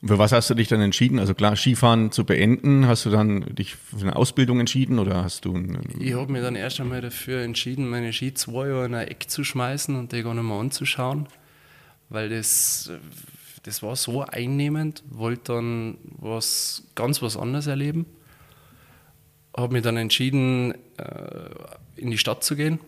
Und 0.01 0.10
für 0.10 0.20
was 0.20 0.32
hast 0.32 0.50
du 0.50 0.54
dich 0.54 0.68
dann 0.68 0.82
entschieden? 0.82 1.20
Also 1.20 1.34
klar, 1.34 1.56
Skifahren 1.56 2.12
zu 2.12 2.25
beenden, 2.25 2.88
hast 2.88 3.06
du 3.06 3.10
dann 3.10 3.42
dich 3.56 3.75
für 3.75 4.01
eine 4.01 4.15
Ausbildung 4.15 4.60
entschieden 4.60 5.00
oder 5.00 5.24
hast 5.24 5.46
du 5.46 5.58
Ich 6.00 6.13
habe 6.13 6.32
mich 6.32 6.42
dann 6.42 6.56
erst 6.56 6.80
einmal 6.80 7.01
dafür 7.01 7.42
entschieden, 7.42 7.89
meine 7.89 8.13
Ski 8.13 8.34
zwei 8.34 8.68
Jahre 8.68 8.86
in 8.86 8.94
ein 8.94 9.08
Eck 9.08 9.30
zu 9.30 9.44
schmeißen 9.44 9.96
und 9.96 10.12
die 10.12 10.22
gar 10.22 10.34
nicht 10.34 10.44
mehr 10.44 10.58
anzuschauen, 10.58 11.27
weil 12.10 12.30
das, 12.30 12.92
das 13.63 13.82
war 13.82 13.96
so 13.96 14.22
einnehmend, 14.22 15.01
wollte 15.10 15.54
dann 15.54 15.98
was 16.20 16.84
ganz 16.94 17.22
was 17.22 17.36
anderes 17.36 17.68
erleben. 17.68 18.06
Habe 19.55 19.74
mich 19.74 19.83
dann 19.83 19.97
entschieden, 19.97 20.74
äh, 20.97 21.50
in 21.95 22.12
die 22.12 22.17
Stadt 22.17 22.43
zu 22.43 22.55
gehen. 22.55 22.79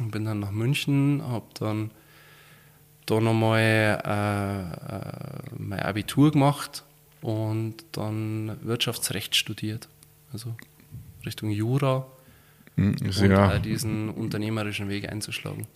Bin 0.00 0.24
dann 0.24 0.40
nach 0.40 0.52
München, 0.52 1.22
habe 1.26 1.46
dann 1.58 1.90
da 3.06 3.20
nochmal 3.20 4.00
äh, 4.04 4.96
äh, 4.96 5.56
mein 5.58 5.80
Abitur 5.80 6.32
gemacht 6.32 6.84
und 7.20 7.76
dann 7.92 8.56
Wirtschaftsrecht 8.62 9.36
studiert. 9.36 9.88
Also 10.32 10.54
Richtung 11.26 11.50
Jura 11.50 12.06
hm, 12.76 12.96
und 13.00 13.18
ja, 13.18 13.58
diesen 13.58 14.08
unternehmerischen 14.08 14.88
Weg 14.88 15.10
einzuschlagen. 15.10 15.66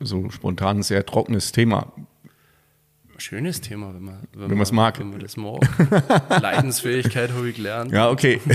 So 0.00 0.30
spontan 0.30 0.78
ein 0.78 0.82
sehr 0.82 1.04
trockenes 1.04 1.52
Thema. 1.52 1.92
Schönes 3.20 3.60
Thema, 3.60 3.92
wenn 3.94 4.02
man 4.02 4.26
wenn, 4.32 4.50
wenn 4.50 4.60
es 4.60 4.72
mag. 4.72 4.98
Wenn 4.98 5.10
man 5.10 5.20
das 5.20 5.36
mag. 5.36 5.60
Leidensfähigkeit 6.40 7.30
habe 7.32 7.50
ich 7.50 7.56
gelernt. 7.56 7.92
Ja, 7.92 8.08
okay. 8.08 8.40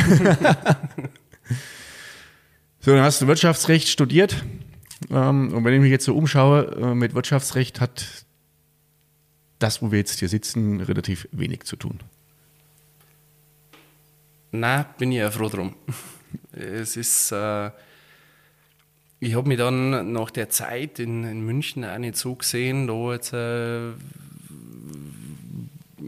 so, 2.79 2.91
dann 2.91 3.03
hast 3.03 3.21
du 3.21 3.27
Wirtschaftsrecht 3.27 3.87
studiert. 3.87 4.43
Ähm, 5.11 5.53
und 5.53 5.63
wenn 5.63 5.73
ich 5.75 5.81
mich 5.81 5.91
jetzt 5.91 6.05
so 6.05 6.15
umschaue, 6.15 6.65
äh, 6.81 6.95
mit 6.95 7.13
Wirtschaftsrecht 7.13 7.79
hat 7.79 8.25
das, 9.59 9.83
wo 9.83 9.91
wir 9.91 9.99
jetzt 9.99 10.17
hier 10.17 10.29
sitzen, 10.29 10.81
relativ 10.81 11.27
wenig 11.31 11.65
zu 11.65 11.75
tun. 11.75 11.99
Na, 14.51 14.83
bin 14.97 15.11
ich 15.11 15.19
ja 15.19 15.29
froh 15.29 15.49
drum. 15.49 15.75
Es 16.51 16.97
ist, 16.97 17.31
äh, 17.31 17.69
ich 19.19 19.35
habe 19.35 19.47
mich 19.47 19.57
dann 19.57 20.11
nach 20.11 20.31
der 20.31 20.49
Zeit 20.49 20.99
in, 20.99 21.23
in, 21.23 21.45
München 21.45 21.85
auch 21.85 21.97
nicht 21.97 22.17
so 22.17 22.35
gesehen, 22.35 22.87
da 22.87 23.13
jetzt 23.13 23.31
äh, 23.31 23.91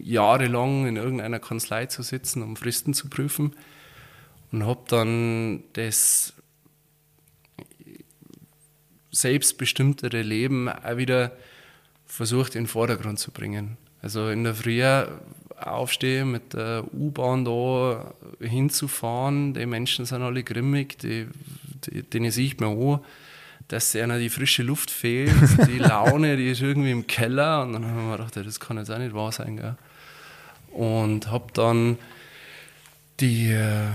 jahrelang 0.08 0.88
in 0.88 0.96
irgendeiner 0.96 1.40
Kanzlei 1.40 1.86
zu 1.88 2.02
sitzen, 2.02 2.42
um 2.42 2.56
Fristen 2.56 2.94
zu 2.94 3.10
prüfen. 3.10 3.54
Und 4.52 4.66
habe 4.66 4.82
dann 4.88 5.64
das 5.74 6.34
selbstbestimmtere 9.12 10.22
Leben 10.22 10.70
auch 10.70 10.98
wieder 10.98 11.32
versucht 12.06 12.56
in 12.56 12.64
den 12.64 12.68
Vordergrund 12.68 13.20
zu 13.20 13.32
bringen. 13.32 13.78
Also 14.02 14.30
in 14.30 14.44
der 14.44 14.56
Früh 14.56 14.84
aufstehen, 15.60 16.32
mit 16.32 16.54
der 16.54 16.86
U-Bahn 16.94 17.44
da 17.44 18.14
hinzufahren, 18.40 19.54
die 19.54 19.66
Menschen 19.66 20.06
sind 20.06 20.22
alle 20.22 20.44
grimmig, 20.44 21.00
die, 21.00 21.28
die, 21.86 22.04
denen 22.04 22.32
sehe 22.32 22.46
ich 22.46 22.60
mir 22.60 22.68
an, 22.68 23.00
dass 23.68 23.96
einer 23.96 24.20
die 24.20 24.30
frische 24.30 24.64
Luft 24.64 24.92
fehlt, 24.92 25.34
die 25.68 25.80
Laune, 25.80 26.38
die 26.38 26.52
ist 26.52 26.62
irgendwie 26.62 26.92
im 26.92 27.08
Keller 27.08 27.64
und 27.64 27.74
dann 27.74 27.86
haben 27.86 28.10
wir 28.10 28.18
gedacht, 28.18 28.38
das 28.38 28.60
kann 28.60 28.78
jetzt 28.78 28.92
auch 28.92 29.00
nicht 29.00 29.14
wahr 29.14 29.32
sein. 29.32 29.58
Gell? 29.58 29.76
Und 30.78 31.32
habe 31.32 31.48
dann 31.54 31.98
die 33.20 33.50
äh, 33.50 33.88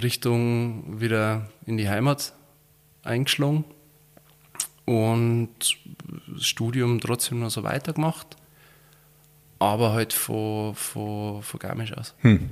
Richtung 0.00 1.00
wieder 1.00 1.48
in 1.66 1.76
die 1.76 1.88
Heimat 1.88 2.32
eingeschlagen 3.02 3.64
und 4.84 5.48
das 6.28 6.46
Studium 6.46 7.00
trotzdem 7.00 7.40
noch 7.40 7.50
so 7.50 7.64
weitergemacht, 7.64 8.36
aber 9.58 9.92
halt 9.92 10.12
von, 10.12 10.74
von, 10.76 11.42
von 11.42 11.60
Garmisch 11.60 11.92
aus. 11.92 12.14
Hm. 12.20 12.50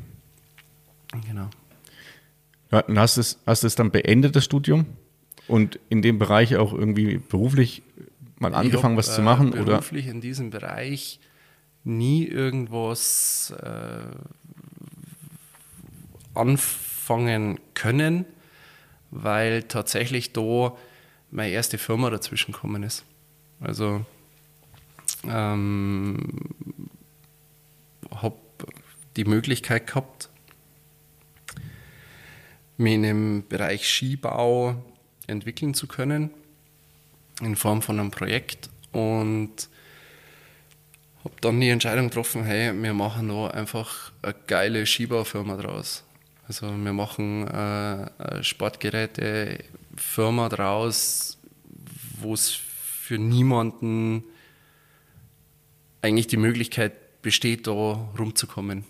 Genau. 1.26 1.49
Ja, 2.73 2.80
und 2.80 2.99
hast 2.99 3.16
du 3.16 3.20
es, 3.20 3.38
hast 3.47 3.64
es 3.64 3.76
dann 3.76 3.90
beendet, 3.90 4.35
das 4.35 4.44
Studium? 4.44 4.87
Und 5.47 5.78
in 5.88 6.02
dem 6.02 6.18
Bereich 6.18 6.56
auch 6.56 6.73
irgendwie 6.73 7.18
beruflich 7.18 7.82
mal 8.38 8.54
angefangen, 8.54 8.97
hab, 8.97 8.99
was 8.99 9.14
zu 9.14 9.23
machen? 9.23 9.54
Äh, 9.54 9.62
beruflich 9.62 10.04
oder? 10.06 10.14
in 10.14 10.20
diesem 10.20 10.50
Bereich 10.50 11.20
nie 11.88 12.25
irgendwas 12.25 13.52
äh, 13.62 14.00
anfangen 16.35 17.59
können, 17.75 18.25
weil 19.11 19.64
tatsächlich 19.64 20.33
da 20.33 20.76
meine 21.30 21.50
erste 21.50 21.78
Firma 21.78 22.11
dazwischen 22.11 22.52
gekommen 22.52 22.83
ist. 22.83 23.04
Also 23.61 24.04
ähm, 25.25 26.18
habe 28.11 28.37
die 29.16 29.25
Möglichkeit 29.25 29.87
gehabt, 29.88 30.28
mich 32.76 33.00
dem 33.00 33.45
Bereich 33.49 33.88
Skibau 33.88 34.76
entwickeln 35.26 35.75
zu 35.75 35.88
können, 35.88 36.30
in 37.40 37.57
Form 37.57 37.83
von 37.83 37.99
einem 37.99 38.11
Projekt 38.11 38.71
und 38.92 39.68
habe 41.25 41.35
dann 41.41 41.61
die 41.61 41.69
Entscheidung 41.69 42.09
getroffen, 42.09 42.45
hey, 42.45 42.73
wir 42.81 42.95
machen 42.95 43.29
da 43.29 43.49
einfach 43.49 44.13
eine 44.23 44.35
geile 44.47 44.87
Skibaufirma 44.87 45.57
draus. 45.57 46.05
Also 46.47 46.67
wir 46.67 46.93
machen 46.93 47.47
äh, 47.47 48.43
Sportgeräte 48.43 49.59
Firma 49.97 50.49
draus, 50.49 51.39
wo 52.21 52.33
es 52.33 52.51
für 52.53 53.19
niemanden 53.19 54.25
eigentlich 56.01 56.27
die 56.27 56.37
Möglichkeit 56.37 57.23
besteht, 57.23 57.67
da 57.67 57.73
rumzukommen. 58.19 58.85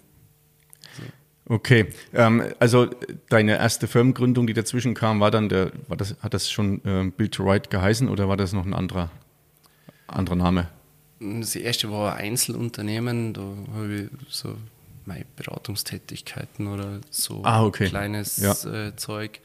Okay, 1.50 1.86
ähm, 2.12 2.42
also 2.58 2.90
deine 3.30 3.56
erste 3.56 3.88
Firmengründung, 3.88 4.46
die 4.46 4.52
dazwischen 4.52 4.92
kam, 4.92 5.18
war 5.20 5.30
dann 5.30 5.48
der, 5.48 5.72
war 5.88 5.96
das, 5.96 6.14
hat 6.20 6.34
das 6.34 6.50
schon 6.50 6.84
äh, 6.84 7.10
Build 7.16 7.32
to 7.32 7.42
Ride 7.42 7.70
geheißen 7.70 8.08
oder 8.08 8.28
war 8.28 8.36
das 8.36 8.52
noch 8.52 8.66
ein 8.66 8.74
anderer, 8.74 9.10
anderer 10.06 10.36
Name? 10.36 10.68
Das 11.20 11.56
erste 11.56 11.90
war 11.90 12.14
ein 12.14 12.30
Einzelunternehmen, 12.30 13.34
da 13.34 13.42
habe 13.74 13.94
ich 13.94 14.34
so 14.34 14.56
meine 15.04 15.24
Beratungstätigkeiten 15.36 16.68
oder 16.68 17.00
so 17.10 17.42
ah, 17.44 17.64
okay. 17.64 17.88
kleines 17.88 18.36
ja. 18.36 18.52
äh, 18.64 18.94
Zeug 18.94 19.40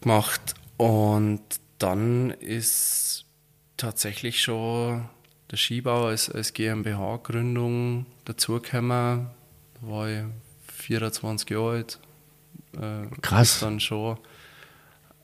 gemacht. 0.00 0.54
Und 0.76 1.40
dann 1.78 2.30
ist 2.30 3.24
tatsächlich 3.76 4.42
schon 4.42 5.08
der 5.50 5.56
Skibau 5.56 6.06
als, 6.06 6.30
als 6.30 6.52
GmbH-Gründung 6.52 8.06
dazugekommen. 8.24 9.28
Da 9.80 9.88
war 9.88 10.08
ich 10.08 10.24
24 10.76 11.50
Jahre 11.50 11.70
alt. 11.70 11.98
Äh, 12.76 13.06
Krass. 13.22 13.54
Ist 13.54 13.62
dann 13.62 13.80
schon 13.80 14.18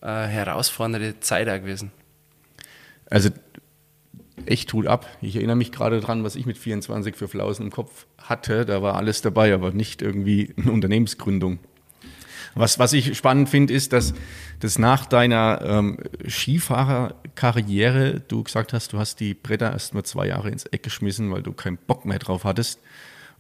eine 0.01 0.27
herausfordernde 0.29 1.21
Zeit 1.21 1.49
auch 1.49 1.61
gewesen. 1.61 1.93
Also 3.11 3.31
echt 4.47 4.73
Hut 4.73 4.87
ab. 4.87 5.07
Ich 5.21 5.37
erinnere 5.37 5.57
mich 5.57 5.73
gerade 5.73 6.01
dran, 6.01 6.25
was 6.25 6.37
ich 6.37 6.47
mit 6.47 6.59
24 6.59 7.17
für 7.17 7.29
Flausen 7.29 7.67
im 7.67 7.71
Kopf 7.71 8.07
hatte. 8.19 8.65
Da 8.65 8.83
war 8.83 8.97
alles 8.97 9.23
dabei, 9.23 9.55
aber 9.55 9.73
nicht 9.73 10.03
irgendwie 10.03 10.55
eine 10.57 10.73
Unternehmensgründung. 10.73 11.59
Was, 12.55 12.79
was 12.79 12.93
ich 12.93 13.17
spannend 13.17 13.49
finde, 13.49 13.75
ist, 13.75 13.93
dass, 13.93 14.15
dass 14.61 14.79
nach 14.79 15.07
deiner 15.07 15.61
ähm, 15.65 15.99
Skifahrerkarriere 16.29 18.21
du 18.21 18.45
gesagt 18.45 18.73
hast, 18.73 18.93
du 18.93 18.99
hast 18.99 19.19
die 19.19 19.35
Bretter 19.35 19.73
erst 19.73 19.95
mal 19.95 20.05
zwei 20.05 20.29
Jahre 20.29 20.51
ins 20.51 20.65
Eck 20.67 20.85
geschmissen, 20.85 21.33
weil 21.33 21.43
du 21.43 21.53
keinen 21.53 21.79
Bock 21.79 22.05
mehr 22.05 22.21
drauf 22.21 22.45
hattest. 22.45 22.81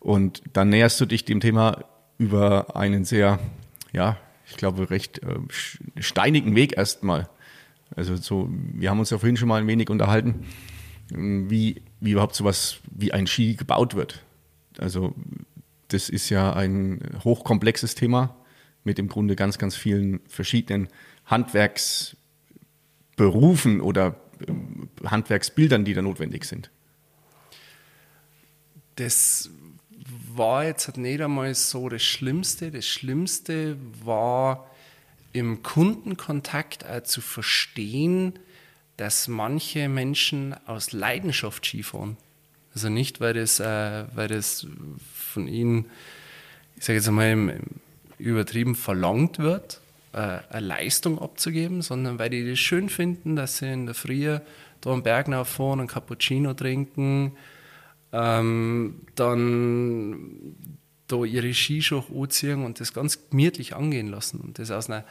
Und 0.00 0.42
dann 0.52 0.68
näherst 0.68 1.00
du 1.00 1.06
dich 1.06 1.24
dem 1.24 1.40
Thema 1.40 1.84
über 2.18 2.76
einen 2.76 3.04
sehr, 3.04 3.38
ja, 3.92 4.16
ich 4.46 4.56
glaube, 4.56 4.90
recht 4.90 5.22
äh, 5.22 5.36
steinigen 6.00 6.54
Weg 6.56 6.76
erstmal. 6.76 7.28
Also 7.94 8.16
so, 8.16 8.48
wir 8.50 8.90
haben 8.90 8.98
uns 8.98 9.10
ja 9.10 9.18
vorhin 9.18 9.36
schon 9.36 9.48
mal 9.48 9.60
ein 9.60 9.66
wenig 9.66 9.90
unterhalten, 9.90 10.46
wie, 11.10 11.82
wie 12.00 12.12
überhaupt 12.12 12.34
sowas 12.34 12.78
wie 12.90 13.12
ein 13.12 13.26
Ski 13.26 13.54
gebaut 13.54 13.94
wird. 13.94 14.22
Also 14.78 15.14
das 15.88 16.08
ist 16.08 16.30
ja 16.30 16.52
ein 16.52 17.00
hochkomplexes 17.24 17.94
Thema 17.94 18.36
mit 18.84 18.98
im 18.98 19.08
Grunde 19.08 19.36
ganz, 19.36 19.58
ganz 19.58 19.76
vielen 19.76 20.20
verschiedenen 20.28 20.88
Handwerksberufen 21.26 23.80
oder 23.80 24.16
ähm, 24.46 24.88
Handwerksbildern, 25.04 25.84
die 25.84 25.94
da 25.94 26.02
notwendig 26.02 26.44
sind? 26.44 26.70
Das 28.96 29.50
war 30.34 30.64
jetzt 30.64 30.86
halt 30.86 30.98
nicht 30.98 31.20
einmal 31.20 31.54
so 31.54 31.88
das 31.88 32.02
Schlimmste. 32.02 32.70
Das 32.70 32.86
Schlimmste 32.86 33.76
war 34.04 34.70
im 35.32 35.62
Kundenkontakt 35.62 36.84
zu 37.06 37.20
verstehen, 37.20 38.38
dass 38.96 39.28
manche 39.28 39.88
Menschen 39.88 40.54
aus 40.66 40.92
Leidenschaft 40.92 41.66
Skifahren. 41.66 42.16
Also 42.74 42.88
nicht, 42.88 43.20
weil 43.20 43.34
das, 43.34 43.60
äh, 43.60 44.04
weil 44.14 44.28
das 44.28 44.66
von 45.14 45.48
ihnen, 45.48 45.86
ich 46.76 46.84
sage 46.84 46.98
jetzt 46.98 47.08
einmal, 47.08 47.60
übertrieben 48.18 48.74
verlangt 48.74 49.38
wird, 49.38 49.80
äh, 50.12 50.38
eine 50.48 50.66
Leistung 50.66 51.18
abzugeben, 51.18 51.82
sondern 51.82 52.18
weil 52.18 52.30
die 52.30 52.48
das 52.48 52.58
schön 52.58 52.88
finden, 52.88 53.36
dass 53.36 53.58
sie 53.58 53.72
in 53.72 53.86
der 53.86 53.94
Früh 53.94 54.38
da 54.80 54.90
am 54.90 55.02
Berg 55.02 55.26
fahren, 55.46 55.80
einen 55.80 55.88
Cappuccino 55.88 56.54
trinken, 56.54 57.36
ähm, 58.12 59.00
dann 59.14 60.56
da 61.08 61.24
ihre 61.24 61.52
Skischuhe 61.52 62.04
anziehen 62.14 62.64
und 62.64 62.80
das 62.80 62.92
ganz 62.92 63.30
gemütlich 63.30 63.74
angehen 63.74 64.08
lassen 64.08 64.40
und 64.40 64.58
das 64.58 64.70
aus 64.70 64.88
einer 64.88 65.04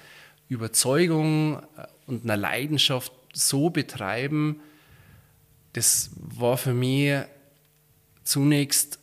Überzeugung 0.49 1.61
und 2.07 2.23
einer 2.23 2.37
Leidenschaft 2.37 3.11
so 3.33 3.69
betreiben, 3.69 4.59
das 5.73 6.11
war 6.15 6.57
für 6.57 6.73
mich 6.73 7.23
zunächst 8.23 8.99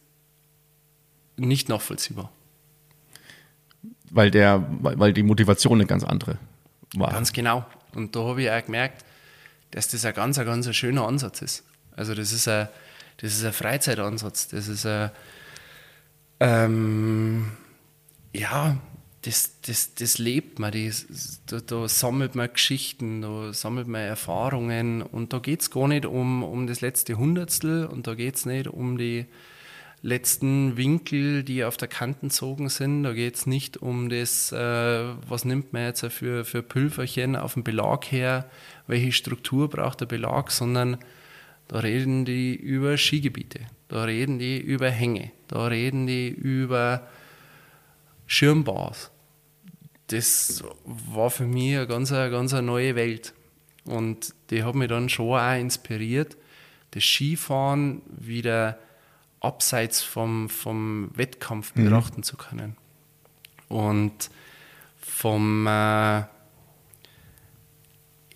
nicht 1.37 1.69
nachvollziehbar. 1.69 2.33
Weil, 4.11 4.31
der, 4.31 4.67
weil 4.81 5.13
die 5.13 5.23
Motivation 5.23 5.75
eine 5.75 5.87
ganz 5.87 6.05
andere 6.05 6.39
war. 6.95 7.13
Ganz 7.13 7.33
genau. 7.33 7.65
Und 7.95 8.17
da 8.17 8.21
habe 8.21 8.43
ich 8.43 8.51
auch 8.51 8.65
gemerkt, 8.65 9.05
dass 9.71 9.89
das 9.89 10.05
ein 10.05 10.15
ganz, 10.15 10.39
ein 10.39 10.47
ganz 10.47 10.67
ein 10.67 10.75
schöner 10.75 11.07
Ansatz 11.07 11.43
ist. 11.43 11.65
Also 11.95 12.15
das 12.15 12.33
ist 12.33 12.49
ein, 12.49 12.69
das 13.19 13.33
ist 13.33 13.45
ein 13.45 13.53
Freizeitansatz. 13.53 14.49
Das 14.49 14.69
ist 14.69 14.87
ein, 14.87 15.11
ähm, 16.41 17.53
ja, 18.33 18.79
das, 19.23 19.61
das, 19.63 19.95
das 19.95 20.19
lebt 20.19 20.59
man, 20.59 20.73
das, 20.73 21.43
da, 21.47 21.61
da, 21.61 21.89
sammelt 21.89 22.35
man 22.35 22.51
Geschichten, 22.53 23.21
da 23.21 23.53
sammelt 23.53 23.87
man 23.87 24.01
Erfahrungen 24.01 25.03
und 25.03 25.33
da 25.33 25.39
geht 25.39 25.61
es 25.61 25.71
gar 25.71 25.89
nicht 25.89 26.07
um, 26.07 26.43
um 26.43 26.67
das 26.67 26.81
letzte 26.81 27.19
Hundertstel 27.19 27.85
und 27.87 28.07
da 28.07 28.15
geht 28.15 28.37
es 28.37 28.47
nicht 28.47 28.67
um 28.67 28.97
die 28.97 29.27
letzten 30.03 30.79
Winkel, 30.79 31.43
die 31.43 31.65
auf 31.65 31.77
der 31.77 31.89
Kante 31.89 32.21
gezogen 32.29 32.71
sind, 32.71 33.03
da 33.03 33.13
geht 33.13 33.37
es 33.37 33.47
nicht 33.47 33.77
um 33.77 34.09
das, 34.09 34.53
äh, 34.53 35.05
was 35.29 35.45
nimmt 35.45 35.75
man 35.75 35.85
jetzt 35.85 36.07
für, 36.07 36.47
für 36.47 36.63
Pülverchen 36.63 37.37
auf 37.37 37.53
dem 37.55 37.65
Belag 37.65 38.11
her, 38.11 38.49
welche 38.87 39.13
Struktur 39.13 39.69
braucht 39.69 40.01
der 40.01 40.07
Belag, 40.07 40.51
sondern 40.51 40.97
da 41.69 41.81
reden 41.81 42.25
die 42.25 42.55
über 42.57 42.97
Skigebiete, 42.97 43.61
da 43.89 44.05
reden 44.05 44.39
die 44.39 44.59
über 44.59 44.89
Hänge, 44.89 45.31
da 45.49 45.67
reden 45.67 46.07
die 46.07 46.29
über 46.29 47.07
Schirmbars. 48.31 49.11
Das 50.07 50.63
war 50.85 51.31
für 51.31 51.47
mich 51.47 51.77
eine 51.77 51.89
ganz, 51.89 52.13
eine 52.13 52.31
ganz 52.31 52.55
eine 52.55 52.63
neue 52.63 52.95
Welt. 52.95 53.35
Und 53.85 54.35
die 54.51 54.63
hat 54.63 54.77
mich 54.77 54.89
dann 54.89 55.09
schon 55.09 55.37
auch 55.37 55.59
inspiriert, 55.59 56.37
das 56.93 57.03
Skifahren 57.03 58.03
wieder 58.07 58.79
abseits 59.41 60.03
vom, 60.03 60.49
vom 60.49 61.11
Wettkampf 61.15 61.75
mhm. 61.75 61.85
betrachten 61.85 62.23
zu 62.23 62.37
können. 62.37 62.77
Und 63.67 64.31
vom, 64.97 65.67
äh, 65.67 66.23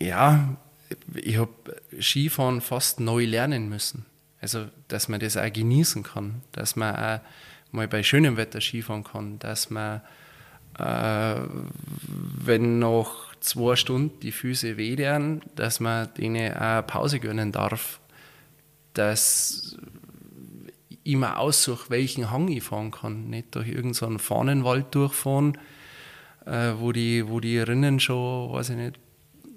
ja, 0.00 0.56
ich 1.14 1.36
habe 1.36 1.52
Skifahren 2.00 2.60
fast 2.60 2.98
neu 2.98 3.26
lernen 3.26 3.68
müssen. 3.68 4.06
Also, 4.40 4.66
dass 4.88 5.08
man 5.08 5.20
das 5.20 5.36
auch 5.36 5.52
genießen 5.52 6.02
kann, 6.02 6.42
dass 6.50 6.74
man 6.74 6.96
auch 6.96 7.20
mal 7.74 7.88
bei 7.88 8.02
schönem 8.02 8.37
Wetter 8.37 8.60
Skifahren 8.60 9.04
kann, 9.04 9.38
dass 9.38 9.70
man, 9.70 10.00
äh, 10.78 11.40
wenn 12.44 12.78
noch 12.78 13.34
zwei 13.40 13.76
Stunden 13.76 14.18
die 14.20 14.32
Füße 14.32 14.76
wehtun, 14.76 15.42
dass 15.56 15.80
man 15.80 16.08
denen 16.14 16.54
auch 16.56 16.87
Pause 16.87 17.20
gönnen 17.20 17.52
darf, 17.52 18.00
dass 18.94 19.76
ich 21.02 21.16
mir 21.16 21.38
aussuche, 21.38 21.90
welchen 21.90 22.30
Hang 22.30 22.48
ich 22.48 22.62
fahren 22.62 22.90
kann. 22.90 23.28
Nicht 23.28 23.54
durch 23.54 23.68
irgendeinen 23.68 24.18
Fahnenwald 24.18 24.94
durchfahren, 24.94 25.58
äh, 26.46 26.72
wo, 26.78 26.92
die, 26.92 27.28
wo 27.28 27.40
die 27.40 27.58
Rinnen 27.58 28.00
schon, 28.00 28.52
weiß 28.52 28.70
ich 28.70 28.76
nicht, 28.76 28.98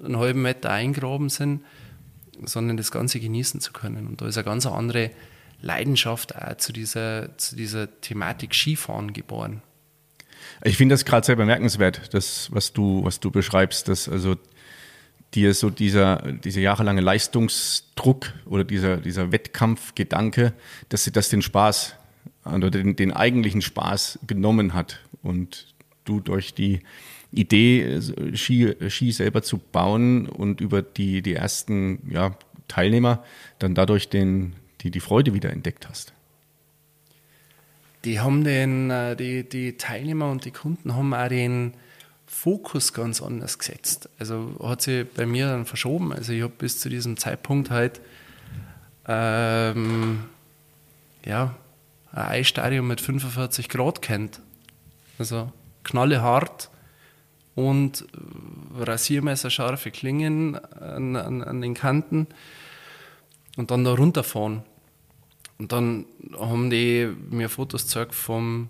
einen 0.03 0.17
halben 0.17 0.41
Meter 0.41 0.71
eingraben 0.71 1.29
sind, 1.29 1.63
sondern 2.43 2.77
das 2.77 2.91
Ganze 2.91 3.19
genießen 3.19 3.61
zu 3.61 3.71
können. 3.71 4.07
Und 4.07 4.21
da 4.21 4.27
ist 4.27 4.37
eine 4.37 4.45
ganz 4.45 4.65
andere 4.65 5.11
Leidenschaft 5.61 6.35
auch 6.35 6.57
zu 6.57 6.73
dieser, 6.73 7.37
zu 7.37 7.55
dieser 7.55 8.01
Thematik 8.01 8.53
Skifahren 8.53 9.13
geboren. 9.13 9.61
Ich 10.63 10.77
finde 10.77 10.93
das 10.93 11.05
gerade 11.05 11.25
sehr 11.25 11.35
bemerkenswert, 11.35 12.13
das, 12.13 12.49
was 12.51 12.73
du, 12.73 13.03
was 13.03 13.19
du 13.19 13.31
beschreibst, 13.31 13.87
dass 13.87 14.07
also 14.07 14.35
dir 15.33 15.53
so 15.53 15.69
dieser, 15.69 16.31
dieser 16.31 16.61
jahrelange 16.61 17.01
Leistungsdruck 17.01 18.33
oder 18.45 18.63
dieser, 18.63 18.97
dieser 18.97 19.31
Wettkampfgedanke, 19.31 20.53
dass 20.89 21.03
sie 21.03 21.11
das 21.11 21.29
den 21.29 21.41
Spaß 21.41 21.95
oder 22.45 22.71
den, 22.71 22.95
den 22.95 23.11
eigentlichen 23.11 23.61
Spaß 23.61 24.19
genommen 24.25 24.73
hat 24.73 25.01
und 25.21 25.75
du 26.05 26.21
durch 26.21 26.53
die 26.53 26.81
Idee, 27.31 27.99
Ski, 28.33 28.75
Ski 28.89 29.11
selber 29.11 29.41
zu 29.41 29.57
bauen 29.57 30.27
und 30.27 30.61
über 30.61 30.81
die, 30.81 31.21
die 31.21 31.33
ersten 31.33 32.09
ja, 32.09 32.37
Teilnehmer 32.69 33.23
dann 33.59 33.75
dadurch 33.75 34.09
den, 34.09 34.53
die, 34.81 34.91
die 34.91 34.99
Freude 34.99 35.33
wieder 35.33 35.51
entdeckt 35.51 35.89
hast? 35.89 36.13
Die 38.05 38.19
haben 38.19 38.43
den, 38.43 38.89
äh, 38.89 39.15
die, 39.15 39.47
die 39.47 39.77
Teilnehmer 39.77 40.31
und 40.31 40.45
die 40.45 40.51
Kunden 40.51 40.95
haben 40.95 41.13
auch 41.13 41.27
den 41.27 41.73
Fokus 42.25 42.93
ganz 42.93 43.21
anders 43.21 43.57
gesetzt. 43.57 44.09
Also 44.19 44.55
hat 44.61 44.81
sich 44.81 45.07
bei 45.07 45.25
mir 45.25 45.47
dann 45.47 45.65
verschoben. 45.65 46.13
Also 46.13 46.33
ich 46.33 46.43
habe 46.43 46.53
bis 46.57 46.79
zu 46.79 46.89
diesem 46.89 47.17
Zeitpunkt 47.17 47.69
halt 47.69 48.01
ähm, 49.07 50.25
ja, 51.25 51.55
ein 52.11 52.25
Eisstadion 52.25 52.85
mit 52.85 53.01
45 53.01 53.69
Grad 53.69 54.01
kennt. 54.01 54.41
Also 55.17 55.51
knallehart 55.83 56.69
und 57.55 58.05
rasiermesserscharfe 58.77 59.89
Klingen 59.89 60.55
an, 60.55 61.15
an, 61.15 61.41
an 61.41 61.61
den 61.61 61.73
Kanten 61.73 62.27
und 63.57 63.71
dann 63.71 63.83
da 63.83 63.93
runterfahren. 63.93 64.63
Und 65.57 65.71
dann 65.71 66.05
haben 66.37 66.69
die 66.69 67.11
mir 67.29 67.49
Fotos 67.49 67.83
gezeigt 67.83 68.15
vom 68.15 68.69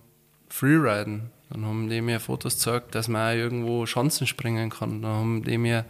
Freeriden. 0.50 1.30
Dann 1.50 1.66
haben 1.66 1.90
die 1.90 2.02
mir 2.02 2.20
Fotos 2.20 2.56
gezeigt, 2.56 2.96
dass 2.96 3.08
man 3.08 3.30
auch 3.30 3.38
irgendwo 3.38 3.86
Chancen 3.86 4.26
springen 4.26 4.70
kann. 4.70 5.02
Dann 5.02 5.12
haben 5.12 5.44
die 5.44 5.58
mir 5.58 5.86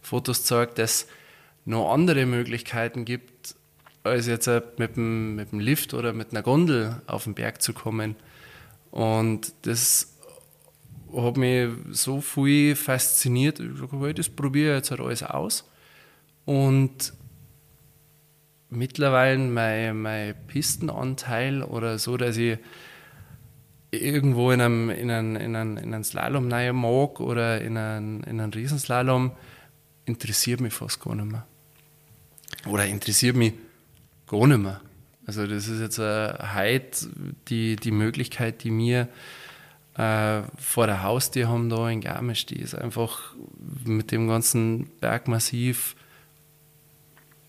Fotos 0.00 0.38
gezeigt, 0.38 0.78
dass 0.78 1.02
es 1.02 1.06
noch 1.64 1.92
andere 1.92 2.26
Möglichkeiten 2.26 3.04
gibt, 3.04 3.56
als 4.04 4.26
jetzt 4.26 4.48
mit 4.78 4.96
dem, 4.96 5.34
mit 5.34 5.50
dem 5.50 5.58
Lift 5.58 5.94
oder 5.94 6.12
mit 6.12 6.30
einer 6.30 6.42
Gondel 6.42 7.02
auf 7.08 7.24
den 7.24 7.34
Berg 7.34 7.60
zu 7.60 7.72
kommen. 7.72 8.14
Und 8.92 9.52
das 9.62 10.16
hat 11.14 11.36
mich 11.36 11.70
so 11.90 12.20
viel 12.20 12.76
fasziniert. 12.76 13.58
Ich 13.58 13.80
habe 13.92 14.14
das 14.14 14.28
probiere 14.28 14.76
jetzt 14.76 14.92
halt 14.92 15.00
alles 15.00 15.22
aus. 15.24 15.68
Und 16.44 17.12
mittlerweile 18.70 19.38
mein, 19.38 20.00
mein 20.02 20.34
Pistenanteil 20.46 21.62
oder 21.62 21.98
so, 21.98 22.16
dass 22.16 22.36
ich 22.36 22.58
irgendwo 23.90 24.50
in 24.50 24.60
einem, 24.60 24.90
in 24.90 25.10
einen, 25.10 25.36
in 25.36 25.56
einen, 25.56 25.76
in 25.76 25.94
einen 25.94 26.04
Slalom 26.04 26.50
rein 26.50 26.76
mag 26.76 27.20
oder 27.20 27.60
in 27.60 27.76
einen, 27.76 28.22
in 28.24 28.40
einen 28.40 28.52
Riesenslalom, 28.52 29.32
interessiert 30.04 30.60
mich 30.60 30.72
fast 30.72 31.00
gar 31.00 31.14
nicht 31.14 31.30
mehr. 31.30 31.46
Oder 32.66 32.86
interessiert 32.86 33.36
mich 33.36 33.54
gar 34.26 34.46
nicht 34.46 34.58
mehr. 34.58 34.80
Also 35.26 35.46
das 35.46 35.66
ist 35.66 35.80
jetzt 35.80 35.98
heute 35.98 37.08
die, 37.48 37.76
die 37.76 37.90
Möglichkeit, 37.90 38.62
die 38.62 38.70
mir 38.70 39.08
äh, 39.96 40.42
vor 40.56 40.86
der 40.86 41.02
Haustür 41.02 41.48
haben 41.48 41.68
da 41.68 41.88
in 41.88 42.00
Garmisch, 42.00 42.46
die 42.46 42.60
ist 42.60 42.74
einfach 42.74 43.34
mit 43.84 44.12
dem 44.12 44.28
ganzen 44.28 44.88
Bergmassiv, 45.00 45.96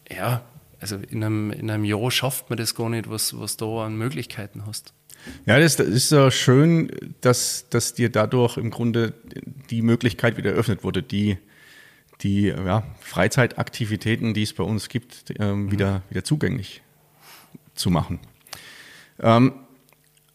ja, 0.09 0.41
also 0.79 0.97
in 1.09 1.23
einem, 1.23 1.51
in 1.51 1.69
einem 1.69 1.83
Jahr 1.83 2.11
schafft 2.11 2.49
man 2.49 2.57
das 2.57 2.75
gar 2.75 2.89
nicht, 2.89 3.09
was, 3.09 3.39
was 3.39 3.57
du 3.57 3.79
an 3.79 3.97
Möglichkeiten 3.97 4.65
hast. 4.65 4.93
Ja, 5.45 5.59
das, 5.59 5.75
das 5.75 5.87
ist 5.87 6.11
ja 6.11 6.29
schön, 6.31 6.91
dass, 7.21 7.67
dass 7.69 7.93
dir 7.93 8.09
dadurch 8.09 8.57
im 8.57 8.69
Grunde 8.69 9.13
die 9.69 9.81
Möglichkeit 9.81 10.37
wieder 10.37 10.51
eröffnet 10.51 10.83
wurde, 10.83 11.03
die, 11.03 11.37
die 12.21 12.47
ja, 12.47 12.83
Freizeitaktivitäten, 12.99 14.33
die 14.33 14.43
es 14.43 14.53
bei 14.53 14.63
uns 14.63 14.89
gibt, 14.89 15.33
ähm, 15.39 15.65
mhm. 15.65 15.71
wieder, 15.71 16.01
wieder 16.09 16.23
zugänglich 16.23 16.81
zu 17.75 17.89
machen. 17.89 18.19
Ähm, 19.19 19.53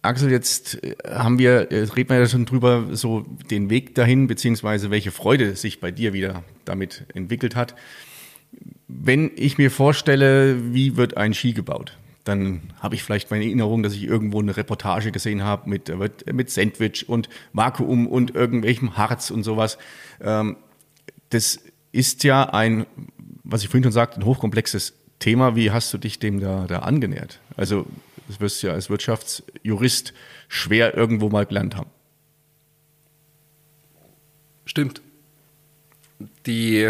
Axel, 0.02 0.33
jetzt 0.33 0.83
äh, 0.83 0.96
haben 1.07 1.38
wir, 1.38 1.68
jetzt 1.70 1.96
reden 1.96 2.11
wir 2.11 2.18
ja 2.18 2.26
schon 2.26 2.44
drüber, 2.44 2.88
so 2.92 3.20
den 3.50 3.70
Weg 3.70 3.94
dahin, 3.94 4.26
beziehungsweise 4.26 4.90
welche 4.90 5.12
Freude 5.12 5.55
sich 5.55 5.81
bei 5.81 5.92
dir 5.92 6.12
wieder 6.12 6.42
damit 6.64 7.05
entwickelt 7.14 7.55
hat 7.55 7.76
wenn 9.00 9.31
ich 9.37 9.59
mir 9.59 9.70
vorstelle, 9.70 10.74
wie 10.74 10.96
wird 10.96 11.16
ein 11.16 11.35
Ski 11.35 11.52
gebaut, 11.52 11.96
dann 12.24 12.62
habe 12.81 12.94
ich 12.94 13.02
vielleicht 13.02 13.31
meine 13.31 13.44
Erinnerung, 13.44 13.83
dass 13.83 13.94
ich 13.94 14.05
irgendwo 14.05 14.40
eine 14.40 14.57
Reportage 14.57 15.11
gesehen 15.11 15.42
habe 15.42 15.68
mit, 15.68 15.92
mit 16.33 16.50
Sandwich 16.50 17.09
und 17.09 17.28
Vakuum 17.52 18.07
und 18.07 18.35
irgendwelchem 18.35 18.96
Harz 18.96 19.31
und 19.31 19.42
sowas. 19.42 19.78
Ähm, 20.20 20.57
das 21.31 21.59
ist 21.90 22.22
ja 22.24 22.44
ein, 22.50 22.87
was 23.42 23.62
ich 23.62 23.68
vorhin 23.68 23.85
schon 23.85 23.92
sagte, 23.92 24.20
ein 24.20 24.24
hochkomplexes 24.24 24.94
Thema. 25.18 25.57
Wie 25.57 25.70
hast 25.70 25.92
du 25.92 25.98
dich 25.98 26.18
dem 26.18 26.38
da, 26.40 26.66
da 26.66 26.81
angenähert? 26.81 27.40
Also, 27.57 27.87
das 28.28 28.40
wirst 28.40 28.62
du 28.62 28.68
ja 28.68 28.74
als 28.74 28.88
Wirtschaftsjurist 28.88 30.14
schwer 30.48 30.96
irgendwo 30.96 31.28
mal 31.28 31.46
gelernt 31.46 31.76
haben. 31.76 31.90
Stimmt. 34.64 35.02
Die 36.46 36.88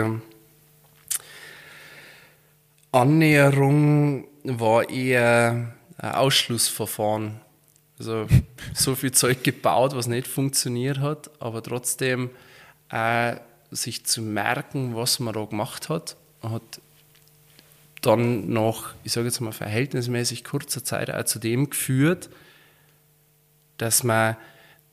Annäherung 2.93 4.29
war 4.45 4.89
eher 4.89 5.75
ein 5.97 6.13
Ausschlussverfahren. 6.13 7.41
Also 7.99 8.27
so 8.75 8.95
viel 8.95 9.13
Zeug 9.13 9.43
gebaut, 9.43 9.95
was 9.95 10.07
nicht 10.07 10.27
funktioniert 10.27 10.99
hat, 10.99 11.31
aber 11.41 11.63
trotzdem 11.63 12.31
äh, 12.91 13.37
sich 13.71 14.05
zu 14.05 14.21
merken, 14.21 14.95
was 14.95 15.21
man 15.21 15.35
da 15.35 15.45
gemacht 15.45 15.89
hat, 15.89 16.17
hat 16.43 16.81
dann 18.03 18.53
nach, 18.53 18.95
ich 19.05 19.13
sage 19.13 19.29
jetzt 19.29 19.41
mal, 19.41 19.53
verhältnismäßig 19.53 20.45
kurzer 20.45 20.85
Zeit 20.85 21.11
auch 21.11 21.25
zu 21.25 21.39
dem 21.39 21.71
geführt, 21.71 22.29
dass 23.79 24.03
man 24.03 24.37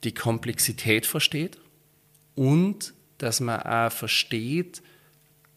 die 0.03 0.13
Komplexität 0.13 1.05
versteht 1.05 1.57
und 2.35 2.93
dass 3.17 3.41
man 3.41 3.61
auch 3.61 3.91
versteht, 3.91 4.81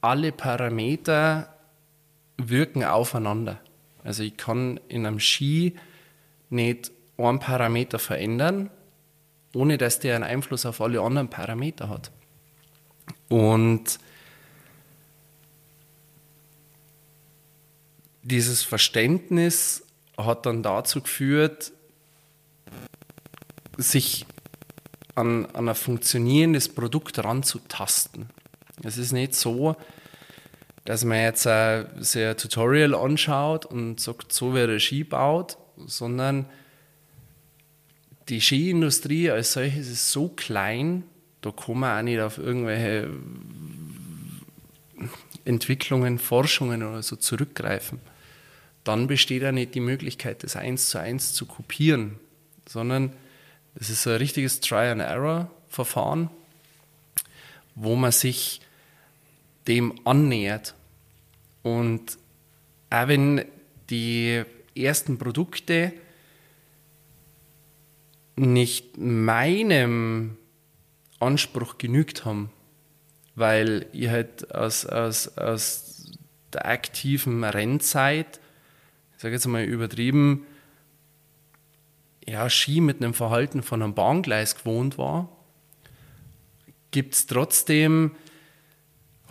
alle 0.00 0.32
Parameter 0.32 1.54
wirken 2.48 2.84
aufeinander. 2.84 3.60
Also 4.04 4.22
ich 4.22 4.36
kann 4.36 4.80
in 4.88 5.06
einem 5.06 5.20
Ski 5.20 5.76
nicht 6.50 6.90
einen 7.16 7.38
Parameter 7.38 7.98
verändern, 7.98 8.70
ohne 9.54 9.78
dass 9.78 10.00
der 10.00 10.16
einen 10.16 10.24
Einfluss 10.24 10.66
auf 10.66 10.80
alle 10.80 11.00
anderen 11.00 11.28
Parameter 11.28 11.88
hat. 11.88 12.10
Und 13.28 13.98
dieses 18.22 18.62
Verständnis 18.62 19.84
hat 20.16 20.46
dann 20.46 20.62
dazu 20.62 21.00
geführt, 21.00 21.72
sich 23.76 24.26
an, 25.14 25.46
an 25.46 25.68
ein 25.68 25.74
funktionierendes 25.74 26.68
Produkt 26.68 27.22
ranzutasten. 27.22 28.28
Es 28.82 28.98
ist 28.98 29.12
nicht 29.12 29.34
so, 29.34 29.76
dass 30.84 31.04
man 31.04 31.18
jetzt 31.18 31.46
äh, 31.46 31.84
sich 31.98 32.24
ein 32.24 32.36
Tutorial 32.36 32.94
anschaut 32.94 33.66
und 33.66 34.00
sagt, 34.00 34.32
so 34.32 34.52
der 34.52 34.78
Ski 34.80 35.04
baut, 35.04 35.56
sondern 35.86 36.46
die 38.28 38.40
Skiindustrie 38.40 39.30
als 39.30 39.52
solches 39.52 39.88
ist 39.88 40.10
so 40.10 40.28
klein, 40.28 41.04
da 41.40 41.50
kann 41.50 41.78
man 41.78 41.98
auch 41.98 42.02
nicht 42.02 42.20
auf 42.20 42.38
irgendwelche 42.38 43.10
Entwicklungen, 45.44 46.18
Forschungen 46.18 46.82
oder 46.82 47.02
so 47.02 47.16
zurückgreifen. 47.16 48.00
Dann 48.84 49.06
besteht 49.06 49.44
auch 49.44 49.52
nicht 49.52 49.74
die 49.74 49.80
Möglichkeit, 49.80 50.42
das 50.42 50.56
eins 50.56 50.88
zu 50.88 50.98
eins 50.98 51.32
zu 51.34 51.46
kopieren, 51.46 52.18
sondern 52.68 53.12
es 53.74 53.90
ist 53.90 54.06
ein 54.06 54.16
richtiges 54.16 54.60
Try-and-Error-Verfahren, 54.60 56.30
wo 57.74 57.96
man 57.96 58.12
sich 58.12 58.60
dem 59.68 59.94
annähert. 60.04 60.74
Und 61.62 62.18
auch 62.90 63.08
wenn 63.08 63.44
die 63.90 64.42
ersten 64.74 65.18
Produkte 65.18 65.92
nicht 68.36 68.98
meinem 68.98 70.36
Anspruch 71.20 71.78
genügt 71.78 72.24
haben, 72.24 72.50
weil 73.34 73.86
ich 73.92 74.08
halt 74.08 74.54
aus, 74.54 74.86
aus, 74.86 75.38
aus 75.38 76.12
der 76.52 76.66
aktiven 76.66 77.44
Rennzeit, 77.44 78.40
ich 79.16 79.22
sage 79.22 79.34
jetzt 79.34 79.46
mal 79.46 79.64
übertrieben, 79.64 80.46
ja, 82.26 82.48
Ski 82.48 82.80
mit 82.80 83.02
einem 83.02 83.14
Verhalten 83.14 83.62
von 83.62 83.82
einem 83.82 83.94
Bahngleis 83.94 84.56
gewohnt 84.56 84.98
war, 84.98 85.28
gibt 86.90 87.14
es 87.14 87.26
trotzdem 87.26 88.12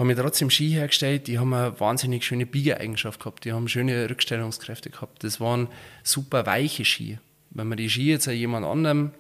haben 0.02 0.10
wir 0.10 0.16
trotzdem 0.16 0.50
Ski 0.50 0.70
hergestellt, 0.70 1.28
die 1.28 1.38
haben 1.38 1.54
eine 1.54 1.80
wahnsinnig 1.80 2.26
schöne 2.26 2.48
Biegeeigenschaft 2.48 3.20
gehabt, 3.20 3.46
die 3.46 3.54
haben 3.54 3.68
schöne 3.68 4.10
Rückstellungskräfte 4.10 4.90
gehabt. 4.90 5.24
Das 5.24 5.40
waren 5.40 5.68
super 6.02 6.48
weiche 6.48 6.86
Ski. 6.86 7.20
Wenn 7.52 7.68
man 7.68 7.78
die 7.78 7.88
Ski 7.88 8.10
jetzt 8.10 8.28
an 8.28 8.34
jemand 8.34 8.66
anderem 8.66 9.12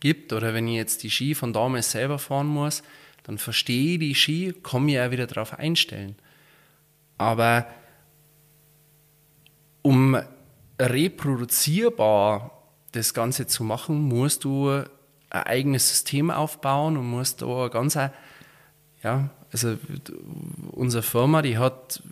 gibt 0.00 0.32
oder 0.32 0.54
wenn 0.54 0.66
ich 0.66 0.74
jetzt 0.74 1.04
die 1.04 1.10
Ski 1.10 1.36
von 1.36 1.52
damals 1.52 1.92
selber 1.92 2.18
fahren 2.18 2.48
muss, 2.48 2.82
dann 3.22 3.38
verstehe 3.38 3.92
ich 3.92 3.98
die 4.00 4.14
Ski, 4.16 4.52
komme 4.60 4.90
ich 4.90 4.98
auch 4.98 5.12
wieder 5.12 5.28
darauf 5.28 5.56
einstellen. 5.56 6.16
Aber 7.16 7.68
um 9.82 10.20
reproduzierbar 10.80 12.60
das 12.90 13.14
Ganze 13.14 13.46
zu 13.46 13.62
machen, 13.62 14.02
musst 14.02 14.42
du 14.42 14.68
ein 14.68 14.86
eigenes 15.30 15.88
System 15.88 16.32
aufbauen 16.32 16.96
und 16.96 17.08
musst 17.08 17.40
da 17.42 17.68
ganz 17.68 17.96
ja, 19.04 19.30
also 19.52 19.76
unsere 20.70 21.02
Firma, 21.02 21.42
die 21.42 21.58
hat 21.58 22.02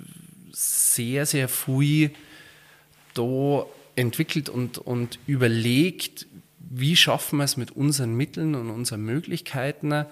sehr, 0.52 1.26
sehr 1.26 1.48
viel 1.48 2.10
da 3.14 3.66
entwickelt 3.96 4.48
und, 4.48 4.78
und 4.78 5.18
überlegt, 5.26 6.26
wie 6.58 6.96
schaffen 6.96 7.38
wir 7.38 7.44
es 7.44 7.56
mit 7.56 7.72
unseren 7.72 8.14
Mitteln 8.14 8.54
und 8.54 8.70
unseren 8.70 9.02
Möglichkeiten, 9.02 10.04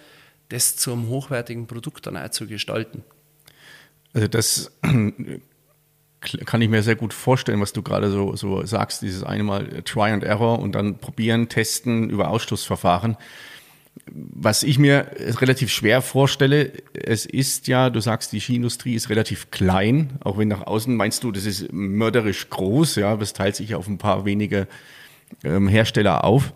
das 0.48 0.76
zu 0.76 0.92
einem 0.92 1.08
hochwertigen 1.08 1.66
Produkt 1.66 2.06
dann 2.06 2.16
auch 2.16 2.30
zu 2.30 2.46
gestalten. 2.46 3.04
Also 4.14 4.28
das 4.28 4.72
kann 4.80 6.62
ich 6.62 6.68
mir 6.68 6.82
sehr 6.82 6.96
gut 6.96 7.12
vorstellen, 7.12 7.60
was 7.60 7.72
du 7.72 7.82
gerade 7.82 8.10
so, 8.10 8.34
so 8.34 8.64
sagst, 8.64 9.02
dieses 9.02 9.22
eine 9.22 9.42
Mal 9.42 9.82
Try 9.82 10.10
and 10.10 10.24
Error 10.24 10.58
und 10.58 10.72
dann 10.72 10.98
probieren, 10.98 11.48
testen 11.48 12.08
über 12.10 12.28
Ausschlussverfahren 12.28 13.16
was 14.10 14.62
ich 14.62 14.78
mir 14.78 15.10
relativ 15.40 15.70
schwer 15.70 16.02
vorstelle, 16.02 16.72
es 16.92 17.26
ist 17.26 17.68
ja, 17.68 17.90
du 17.90 18.00
sagst, 18.00 18.32
die 18.32 18.40
Skiindustrie 18.40 18.94
ist 18.94 19.08
relativ 19.10 19.50
klein, 19.50 20.18
auch 20.20 20.38
wenn 20.38 20.48
nach 20.48 20.66
außen 20.66 20.94
meinst 20.94 21.24
du, 21.24 21.32
das 21.32 21.44
ist 21.44 21.72
mörderisch 21.72 22.48
groß, 22.50 22.96
ja, 22.96 23.16
das 23.16 23.32
teilt 23.32 23.56
sich 23.56 23.74
auf 23.74 23.88
ein 23.88 23.98
paar 23.98 24.24
wenige 24.24 24.66
ähm, 25.44 25.68
Hersteller 25.68 26.24
auf. 26.24 26.52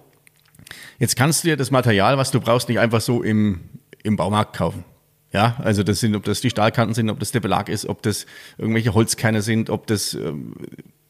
Jetzt 0.98 1.16
kannst 1.16 1.44
du 1.44 1.48
dir 1.48 1.56
das 1.56 1.70
Material, 1.70 2.18
was 2.18 2.30
du 2.30 2.40
brauchst, 2.40 2.68
nicht 2.68 2.78
einfach 2.78 3.00
so 3.00 3.22
im, 3.22 3.60
im 4.02 4.16
Baumarkt 4.16 4.56
kaufen. 4.56 4.84
Ja, 5.32 5.56
also 5.58 5.82
das 5.82 6.00
sind, 6.00 6.14
ob 6.14 6.24
das 6.24 6.42
die 6.42 6.50
Stahlkanten 6.50 6.94
sind, 6.94 7.08
ob 7.08 7.18
das 7.18 7.32
der 7.32 7.40
Belag 7.40 7.70
ist, 7.70 7.86
ob 7.86 8.02
das 8.02 8.26
irgendwelche 8.58 8.92
Holzkerne 8.92 9.40
sind, 9.40 9.70
ob 9.70 9.86
das 9.86 10.12
ähm, 10.14 10.54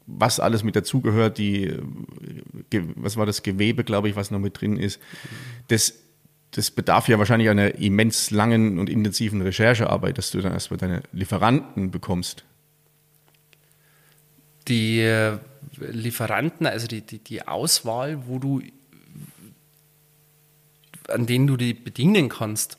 was 0.05 0.39
alles 0.39 0.63
mit 0.63 0.75
dazugehört, 0.75 1.37
die, 1.37 1.65
äh, 1.65 1.81
was 2.95 3.17
war 3.17 3.25
das 3.25 3.43
Gewebe, 3.43 3.83
glaube 3.83 4.09
ich, 4.09 4.15
was 4.15 4.31
noch 4.31 4.39
mit 4.39 4.59
drin 4.59 4.77
ist. 4.77 4.99
Das 5.67 6.02
das 6.55 6.69
bedarf 6.71 7.07
ja 7.07 7.17
wahrscheinlich 7.17 7.49
einer 7.49 7.75
immens 7.75 8.31
langen 8.31 8.79
und 8.79 8.89
intensiven 8.89 9.41
Recherchearbeit, 9.41 10.17
dass 10.17 10.31
du 10.31 10.39
dann 10.39 10.53
erstmal 10.53 10.77
deine 10.77 11.03
Lieferanten 11.11 11.91
bekommst. 11.91 12.45
Die 14.67 14.99
äh, 15.01 15.37
Lieferanten, 15.77 16.67
also 16.67 16.87
die, 16.87 17.01
die, 17.01 17.19
die 17.19 17.47
Auswahl, 17.47 18.27
wo 18.27 18.39
du, 18.39 18.61
an 21.09 21.25
denen 21.25 21.47
du 21.47 21.57
die 21.57 21.73
bedienen 21.73 22.29
kannst. 22.29 22.77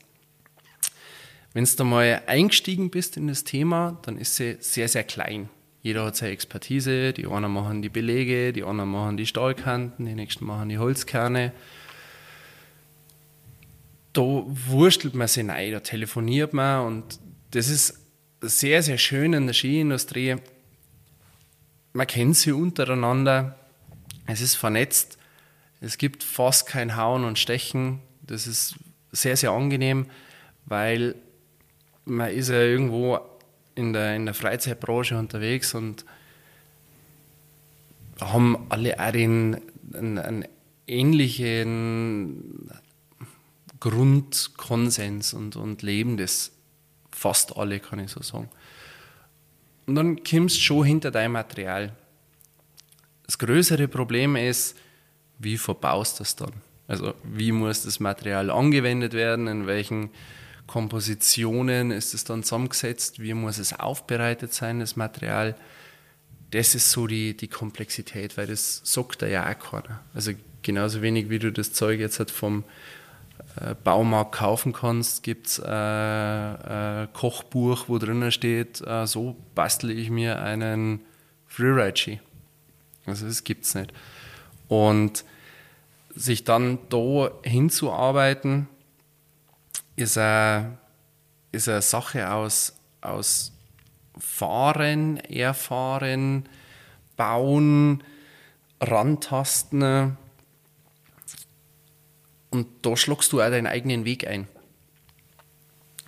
Wenn 1.53 1.65
du 1.65 1.83
mal 1.83 2.23
eingestiegen 2.27 2.89
bist 2.89 3.17
in 3.17 3.27
das 3.27 3.43
Thema, 3.43 3.99
dann 4.03 4.17
ist 4.17 4.35
sie 4.35 4.57
sehr, 4.59 4.87
sehr 4.87 5.03
klein. 5.03 5.49
Jeder 5.81 6.05
hat 6.05 6.15
seine 6.15 6.31
Expertise, 6.31 7.13
die 7.13 7.27
einen 7.27 7.51
machen 7.51 7.81
die 7.81 7.89
Belege, 7.89 8.51
die 8.53 8.63
anderen 8.63 8.89
machen 8.89 9.17
die 9.17 9.27
Stahlkanten, 9.27 10.05
die 10.05 10.15
nächsten 10.15 10.45
machen 10.45 10.69
die 10.69 10.79
Holzkerne 10.79 11.51
da 14.17 14.21
wurstelt 14.21 15.13
man 15.13 15.27
sich 15.27 15.47
rein, 15.47 15.71
da 15.71 15.81
telefoniert 15.81 16.53
man 16.53 16.87
und 16.87 17.19
das 17.51 17.67
ist 17.67 17.99
sehr, 18.41 18.81
sehr 18.81 18.97
schön 18.97 19.33
in 19.33 19.45
der 19.45 19.53
Skiindustrie. 19.53 20.37
Man 21.93 22.07
kennt 22.07 22.37
sie 22.37 22.51
untereinander, 22.51 23.57
es 24.25 24.41
ist 24.41 24.55
vernetzt, 24.55 25.17
es 25.81 25.97
gibt 25.97 26.23
fast 26.23 26.65
kein 26.67 26.95
Hauen 26.95 27.25
und 27.25 27.37
Stechen. 27.37 27.99
Das 28.21 28.47
ist 28.47 28.75
sehr, 29.11 29.37
sehr 29.37 29.51
angenehm, 29.51 30.07
weil 30.65 31.15
man 32.05 32.31
ist 32.31 32.49
ja 32.49 32.61
irgendwo 32.61 33.19
in 33.75 33.93
der, 33.93 34.15
in 34.15 34.25
der 34.25 34.33
Freizeitbranche 34.33 35.17
unterwegs 35.17 35.73
und 35.75 36.05
haben 38.21 38.65
alle 38.69 38.99
auch 38.99 39.11
den, 39.11 39.61
einen, 39.93 40.17
einen 40.17 40.45
ähnlichen 40.87 42.71
Grundkonsens 43.85 45.35
und, 45.35 45.55
und 45.55 45.83
leben 45.83 46.17
das 46.17 46.51
fast 47.11 47.55
alle, 47.55 47.79
kann 47.79 47.99
ich 47.99 48.09
so 48.09 48.23
sagen. 48.23 48.49
Und 49.85 49.93
dann 49.93 50.23
kommst 50.23 50.55
du 50.55 50.61
schon 50.61 50.85
hinter 50.85 51.11
dein 51.11 51.31
Material. 51.31 51.95
Das 53.27 53.37
größere 53.37 53.87
Problem 53.87 54.37
ist, 54.37 54.75
wie 55.37 55.59
verbaust 55.59 56.17
du 56.17 56.23
das 56.23 56.35
dann? 56.35 56.53
Also 56.87 57.13
wie 57.23 57.51
muss 57.51 57.83
das 57.83 57.99
Material 57.99 58.49
angewendet 58.49 59.13
werden, 59.13 59.47
in 59.47 59.67
welchen 59.67 60.09
Kompositionen 60.65 61.91
ist 61.91 62.15
es 62.15 62.23
dann 62.23 62.41
zusammengesetzt, 62.41 63.19
wie 63.19 63.35
muss 63.35 63.59
es 63.59 63.79
aufbereitet 63.79 64.51
sein, 64.51 64.79
das 64.79 64.95
Material. 64.95 65.55
Das 66.49 66.73
ist 66.73 66.89
so 66.89 67.05
die, 67.05 67.37
die 67.37 67.49
Komplexität, 67.49 68.35
weil 68.35 68.47
das 68.47 68.81
sagt 68.83 69.21
da 69.21 69.27
ja 69.27 69.47
auch 69.47 69.59
keiner. 69.59 70.01
Also 70.15 70.31
genauso 70.63 71.03
wenig 71.03 71.29
wie 71.29 71.37
du 71.37 71.51
das 71.51 71.71
Zeug 71.71 71.99
jetzt 71.99 72.17
halt 72.17 72.31
vom 72.31 72.63
Baumarkt 73.83 74.33
kaufen 74.33 74.73
kannst, 74.73 75.23
gibt 75.23 75.47
es 75.47 75.59
äh, 75.59 75.65
ein 75.65 77.07
Kochbuch, 77.13 77.85
wo 77.87 77.97
drinnen 77.97 78.31
steht, 78.31 78.81
äh, 78.81 79.07
so 79.07 79.35
bastle 79.55 79.93
ich 79.93 80.09
mir 80.09 80.41
einen 80.41 81.01
Freeride-Ski. 81.47 82.19
Also 83.05 83.27
das 83.27 83.43
gibt 83.43 83.65
es 83.65 83.75
nicht. 83.75 83.93
Und 84.67 85.23
sich 86.15 86.43
dann 86.43 86.79
da 86.89 87.31
hinzuarbeiten, 87.43 88.67
ist 89.95 90.17
eine, 90.17 90.77
ist 91.51 91.69
eine 91.69 91.81
Sache 91.81 92.31
aus, 92.31 92.75
aus 93.01 93.53
Fahren, 94.17 95.17
Erfahren, 95.17 96.49
Bauen, 97.15 98.03
Rantasten. 98.81 100.17
Und 102.55 102.67
da 102.83 102.95
schlagst 102.95 103.33
du 103.33 103.41
auch 103.41 103.49
deinen 103.49 103.67
eigenen 103.67 104.05
Weg 104.05 104.25
ein. 104.25 104.47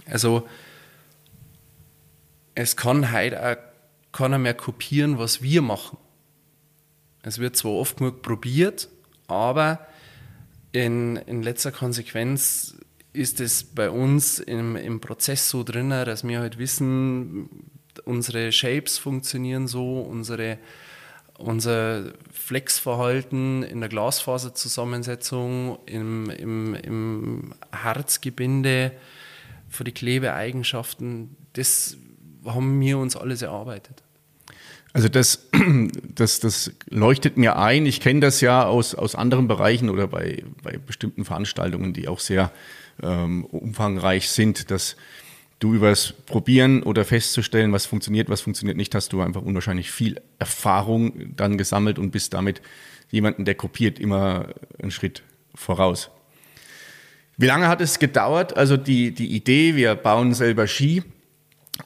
Also, 0.10 0.48
es 2.56 2.78
kann 2.78 3.12
heute 3.12 3.46
auch 3.46 3.58
keiner 4.14 4.38
mehr 4.38 4.54
kopieren, 4.54 5.20
was 5.20 5.42
wir 5.42 5.62
machen. 5.62 5.98
Es 7.22 7.40
wird 7.40 7.58
zwar 7.58 7.74
oft 7.74 7.98
genug 7.98 8.22
probiert, 8.22 8.88
aber 9.28 9.86
in, 10.72 11.18
in 11.18 11.44
letzter 11.44 11.74
Konsequenz 11.74 12.78
ist 13.12 13.42
es 13.42 13.66
bei 13.66 13.90
uns 13.90 14.40
im, 14.40 14.78
im 14.78 15.02
Prozess 15.02 15.50
so 15.50 15.64
drin, 15.64 15.90
dass 15.90 16.26
wir 16.26 16.40
halt 16.40 16.58
wissen, 16.58 17.50
unsere 18.06 18.54
Shapes 18.54 18.98
funktionieren 18.98 19.68
so, 19.68 20.00
unsere, 20.00 20.60
unser 21.38 22.14
Flexverhalten 22.32 23.64
in 23.64 23.80
der 23.80 23.90
Glasfaserzusammensetzung, 23.90 25.78
im, 25.86 26.30
im, 26.30 26.76
im 26.76 27.54
Herzgebinde, 27.72 28.92
für 29.70 29.84
die 29.84 29.92
Klebeeigenschaften, 29.92 31.36
das 31.54 31.98
haben 32.46 32.80
wir 32.80 32.98
uns 32.98 33.16
alles 33.16 33.42
erarbeitet. 33.42 34.04
Also 34.94 35.10
das, 35.10 35.48
das, 36.16 36.40
das 36.40 36.72
leuchtet 36.90 37.38
mir 37.38 37.58
ein. 37.58 37.86
Ich 37.86 38.00
kenne 38.00 38.22
das 38.22 38.42
ja 38.42 38.66
aus, 38.66 38.96
aus 38.96 39.16
anderen 39.16 39.48
Bereichen 39.48 39.90
oder 39.90 40.08
bei, 40.08 40.44
bei 40.64 40.78
bestimmten 40.78 41.26
Veranstaltungen, 41.26 41.94
die 41.94 42.08
auch 42.08 42.20
sehr 42.20 42.52
ähm, 43.04 43.46
umfangreich 43.46 44.30
sind, 44.30 44.72
dass 44.72 44.96
du 45.60 45.74
übers 45.74 46.14
Probieren 46.26 46.84
oder 46.84 47.06
festzustellen, 47.06 47.74
was 47.74 47.86
funktioniert, 47.86 48.30
was 48.30 48.42
funktioniert 48.42 48.78
nicht, 48.78 48.94
hast 48.94 49.14
du 49.14 49.22
einfach 49.22 49.42
unwahrscheinlich 49.42 49.92
viel 49.92 50.22
Erfahrung 50.40 51.36
dann 51.36 51.58
gesammelt 51.58 52.00
und 52.00 52.12
bist 52.12 52.34
damit 52.34 52.62
jemanden, 53.10 53.46
der 53.46 53.56
kopiert, 53.56 54.00
immer 54.00 54.54
einen 54.82 54.92
Schritt 54.92 55.24
voraus. 55.56 56.12
Wie 57.38 57.46
lange 57.46 57.68
hat 57.68 57.82
es 57.82 58.00
gedauert? 58.00 58.58
Also 58.58 58.78
die, 58.78 59.12
die 59.12 59.36
Idee, 59.36 59.76
wir 59.76 59.96
bauen 59.96 60.34
selber 60.34 60.68
Ski 60.68 61.04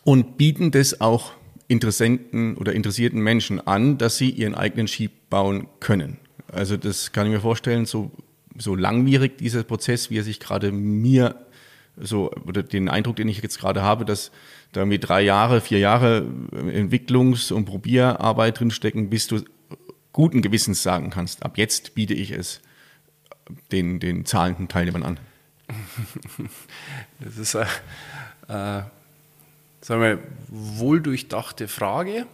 und 0.04 0.38
bieten 0.38 0.72
das 0.72 1.02
auch 1.02 1.34
Interessenten 1.68 2.58
oder 2.58 2.74
interessierten 2.74 3.22
Menschen 3.22 3.66
an, 3.66 3.98
dass 3.98 4.18
sie 4.18 4.30
ihren 4.30 4.56
eigenen 4.56 4.88
Ski 4.88 5.10
bauen 5.30 5.68
können. 5.80 6.18
Also 6.52 6.76
das 6.76 7.12
kann 7.12 7.28
ich 7.28 7.34
mir 7.34 7.40
vorstellen, 7.40 7.86
so, 7.86 8.12
so 8.58 8.76
langwierig 8.76 9.38
dieser 9.38 9.64
Prozess, 9.64 10.10
wie 10.10 10.20
er 10.20 10.24
sich 10.24 10.40
gerade 10.40 10.72
mir 10.72 11.46
so, 11.97 12.32
oder 12.45 12.63
den 12.63 12.89
Eindruck, 12.89 13.17
den 13.17 13.27
ich 13.27 13.41
jetzt 13.41 13.60
gerade 13.60 13.82
habe, 13.82 14.06
dass 14.06 14.32
da 14.71 14.86
mit 14.86 15.08
drei 15.08 15.21
Jahre, 15.21 15.62
vier 15.62 15.80
Jahre 15.80 16.25
Entwicklungs- 16.51 17.51
und 17.51 17.65
Probierarbeit 17.65 18.60
drinstecken, 18.60 19.10
bis 19.10 19.27
du 19.27 19.43
guten 20.13 20.41
Gewissens 20.41 20.84
sagen 20.84 21.10
kannst, 21.10 21.43
ab 21.43 21.58
jetzt 21.58 21.95
biete 21.95 22.13
ich 22.13 22.32
es 22.32 22.62
den, 23.71 23.99
den 23.99 24.25
zahlenden 24.25 24.67
Teilnehmern 24.67 25.04
an. 25.04 25.19
Das 27.19 27.38
ist 27.38 27.56
eine, 27.56 27.67
äh, 28.47 28.84
sagen 29.82 30.01
wir, 30.01 30.19
wohldurchdachte 30.47 31.67
Frage. 31.67 32.25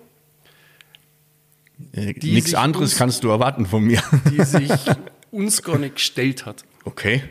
Äh, 1.92 2.14
nichts 2.22 2.54
anderes 2.54 2.92
uns, 2.92 2.98
kannst 2.98 3.24
du 3.24 3.30
erwarten 3.30 3.66
von 3.66 3.84
mir. 3.84 4.02
Die 4.32 4.44
sich 4.44 4.72
uns 5.32 5.62
gar 5.62 5.78
nicht 5.78 5.96
gestellt 5.96 6.46
hat. 6.46 6.64
Okay. 6.86 7.24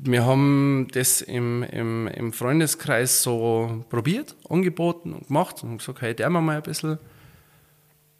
Wir 0.00 0.24
haben 0.24 0.86
das 0.92 1.20
im, 1.20 1.64
im, 1.64 2.06
im 2.06 2.32
Freundeskreis 2.32 3.22
so 3.22 3.84
probiert, 3.88 4.36
angeboten 4.48 5.12
und 5.12 5.26
gemacht 5.26 5.62
und 5.64 5.78
gesagt, 5.78 6.02
hey, 6.02 6.14
der 6.14 6.30
mal 6.30 6.48
ein 6.48 6.62
bisschen. 6.62 6.98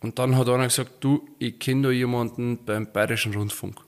Und 0.00 0.18
dann 0.18 0.36
hat 0.36 0.48
einer 0.48 0.64
gesagt, 0.64 0.92
du, 1.00 1.28
ich 1.38 1.58
kenne 1.58 1.82
da 1.82 1.90
jemanden 1.90 2.64
beim 2.64 2.90
Bayerischen 2.92 3.34
Rundfunk. 3.34 3.80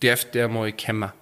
Darf 0.00 0.30
der 0.30 0.48
mal 0.48 0.72
kommen? 0.72 1.12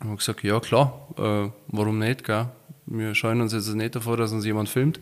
Und 0.00 0.06
habe 0.06 0.16
gesagt, 0.16 0.42
ja 0.42 0.60
klar, 0.60 1.08
äh, 1.18 1.50
warum 1.68 1.98
nicht, 1.98 2.24
gell? 2.24 2.48
Wir 2.86 3.14
scheuen 3.14 3.40
uns 3.40 3.52
jetzt 3.52 3.68
nicht 3.74 3.96
davor, 3.96 4.16
dass 4.16 4.32
uns 4.32 4.44
jemand 4.44 4.68
filmt. 4.68 5.00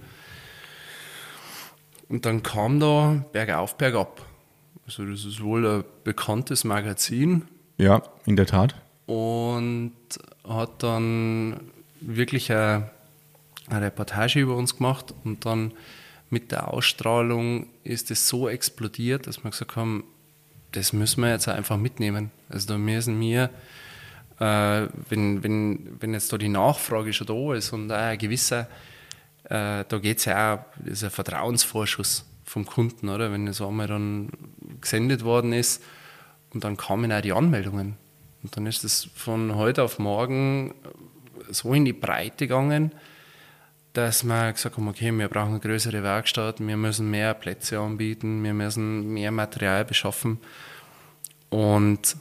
Und 2.08 2.24
dann 2.24 2.42
kam 2.42 2.80
da 2.80 3.24
Bergauf, 3.32 3.76
Bergab. 3.76 4.22
Also 4.86 5.04
das 5.04 5.24
ist 5.24 5.42
wohl 5.42 5.66
ein 5.66 5.84
bekanntes 6.04 6.64
Magazin. 6.64 7.42
Ja, 7.78 8.02
in 8.26 8.36
der 8.36 8.46
Tat. 8.46 8.74
Und 9.06 9.92
hat 10.48 10.82
dann 10.82 11.60
wirklich 12.00 12.50
eine, 12.50 12.90
eine 13.68 13.86
Reportage 13.86 14.40
über 14.40 14.56
uns 14.56 14.76
gemacht 14.76 15.14
und 15.24 15.44
dann 15.44 15.72
mit 16.30 16.52
der 16.52 16.68
Ausstrahlung 16.72 17.66
ist 17.84 18.10
es 18.10 18.28
so 18.28 18.48
explodiert, 18.48 19.26
dass 19.26 19.44
wir 19.44 19.50
gesagt 19.50 19.76
haben, 19.76 20.04
das 20.72 20.92
müssen 20.92 21.22
wir 21.22 21.30
jetzt 21.30 21.48
einfach 21.48 21.76
mitnehmen. 21.76 22.30
Also 22.48 22.68
da 22.68 22.78
müssen 22.78 23.20
wir 23.20 23.50
äh, 24.38 24.88
wenn, 25.08 25.42
wenn, 25.42 25.96
wenn 26.00 26.12
jetzt 26.12 26.32
da 26.32 26.38
die 26.38 26.48
Nachfrage 26.48 27.12
schon 27.12 27.26
da 27.26 27.54
ist 27.54 27.72
und 27.72 27.90
auch 27.90 27.96
ein 27.96 28.18
gewisser, 28.18 28.68
äh, 29.44 29.84
da 29.86 29.98
geht 30.00 30.18
es 30.18 30.24
ja 30.24 30.54
auch, 30.54 30.58
das 30.78 30.94
ist 30.94 31.04
ein 31.04 31.10
Vertrauensvorschuss 31.10 32.24
vom 32.44 32.66
Kunden, 32.66 33.08
oder? 33.08 33.32
Wenn 33.32 33.46
es 33.46 33.60
einmal 33.60 33.86
dann 33.86 34.30
gesendet 34.80 35.24
worden 35.24 35.52
ist 35.52 35.82
und 36.52 36.64
dann 36.64 36.76
kamen 36.76 37.12
auch 37.12 37.20
die 37.20 37.32
Anmeldungen. 37.32 37.96
Und 38.44 38.56
dann 38.56 38.66
ist 38.66 38.84
es 38.84 39.08
von 39.14 39.54
heute 39.54 39.82
auf 39.82 39.98
morgen 39.98 40.74
so 41.50 41.72
in 41.72 41.86
die 41.86 41.94
Breite 41.94 42.46
gegangen, 42.46 42.92
dass 43.94 44.22
wir 44.22 44.52
gesagt 44.52 44.76
haben, 44.76 44.86
okay, 44.86 45.10
wir 45.12 45.28
brauchen 45.28 45.52
eine 45.52 45.60
größere 45.60 46.02
Werkstatt, 46.02 46.60
wir 46.60 46.76
müssen 46.76 47.10
mehr 47.10 47.32
Plätze 47.32 47.78
anbieten, 47.80 48.44
wir 48.44 48.52
müssen 48.52 49.14
mehr 49.14 49.30
Material 49.30 49.86
beschaffen. 49.86 50.40
Und 51.48 52.16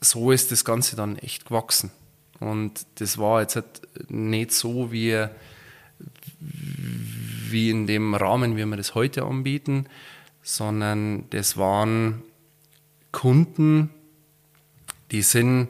so 0.00 0.30
ist 0.30 0.50
das 0.50 0.64
Ganze 0.64 0.96
dann 0.96 1.16
echt 1.18 1.44
gewachsen. 1.44 1.90
Und 2.38 2.86
das 2.94 3.18
war 3.18 3.42
jetzt 3.42 3.56
halt 3.56 3.82
nicht 4.08 4.52
so 4.52 4.92
wie, 4.92 5.26
wie 6.38 7.70
in 7.70 7.86
dem 7.86 8.14
Rahmen, 8.14 8.56
wie 8.56 8.64
wir 8.64 8.76
das 8.78 8.94
heute 8.94 9.24
anbieten, 9.24 9.86
sondern 10.42 11.28
das 11.30 11.58
waren 11.58 12.22
Kunden, 13.12 13.90
die 15.10 15.22
sind 15.22 15.68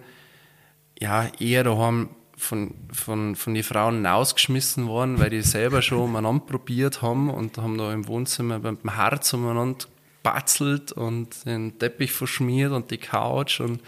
ja 0.98 1.26
eher 1.38 1.64
daheim 1.64 2.11
von, 2.37 2.74
von, 2.92 3.37
von 3.37 3.55
den 3.55 3.62
Frauen 3.62 4.07
ausgeschmissen 4.07 4.87
worden, 4.87 5.18
weil 5.18 5.31
die 5.31 5.42
selber 5.42 5.83
schon 5.83 5.98
umeinander 5.98 6.44
probiert 6.44 7.03
haben 7.03 7.31
und 7.31 7.59
haben 7.59 7.79
da 7.79 7.92
im 7.92 8.07
Wohnzimmer 8.09 8.59
beim 8.59 8.79
Herz 8.88 9.33
umeinander 9.33 9.87
batzelt 10.22 10.92
und 10.92 11.46
den 11.46 11.79
Teppich 11.79 12.12
verschmiert 12.12 12.72
und 12.72 12.90
die 12.90 12.98
Couch 12.98 13.61
und 13.61 13.81